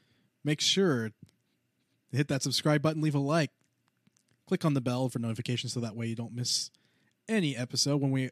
Make 0.47 0.61
sure 0.61 1.09
to 1.09 2.17
hit 2.17 2.29
that 2.29 2.41
subscribe 2.41 2.81
button, 2.81 3.03
leave 3.03 3.17
a 3.17 3.19
like, 3.19 3.51
click 4.47 4.65
on 4.65 4.75
the 4.75 4.81
bell 4.81 5.09
for 5.09 5.19
notifications 5.19 5.73
so 5.73 5.81
that 5.81 5.97
way 5.97 6.07
you 6.07 6.15
don't 6.15 6.33
miss 6.33 6.71
any 7.29 7.57
episode 7.57 8.01
when 8.01 8.13
we 8.13 8.31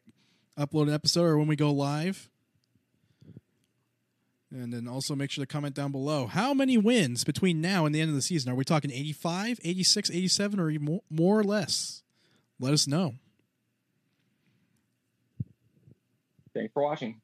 upload 0.57 0.85
an 0.85 0.95
episode 0.95 1.25
or 1.25 1.37
when 1.37 1.49
we 1.49 1.57
go 1.57 1.73
live. 1.73 2.31
And 4.53 4.73
then 4.73 4.87
also 4.87 5.17
make 5.17 5.33
sure 5.33 5.45
to 5.45 5.53
comment 5.53 5.75
down 5.75 5.91
below. 5.91 6.29
How 6.29 6.55
many 6.55 6.79
wins 6.79 7.25
between 7.25 7.61
now 7.61 7.85
and 7.85 7.93
the 7.93 8.01
end 8.01 8.11
of 8.11 8.15
the 8.15 8.23
season? 8.23 8.53
Are 8.53 8.55
we 8.55 8.65
talking 8.65 8.93
85, 8.93 9.59
86, 9.65 10.11
87, 10.13 10.61
or 10.61 10.71
even 10.71 11.01
more, 11.11 11.41
or 11.41 11.43
less? 11.43 12.05
Let 12.61 12.73
us 12.73 12.87
know. 12.87 13.15
thanks 16.55 16.73
for 16.73 16.85
watching. 16.85 17.21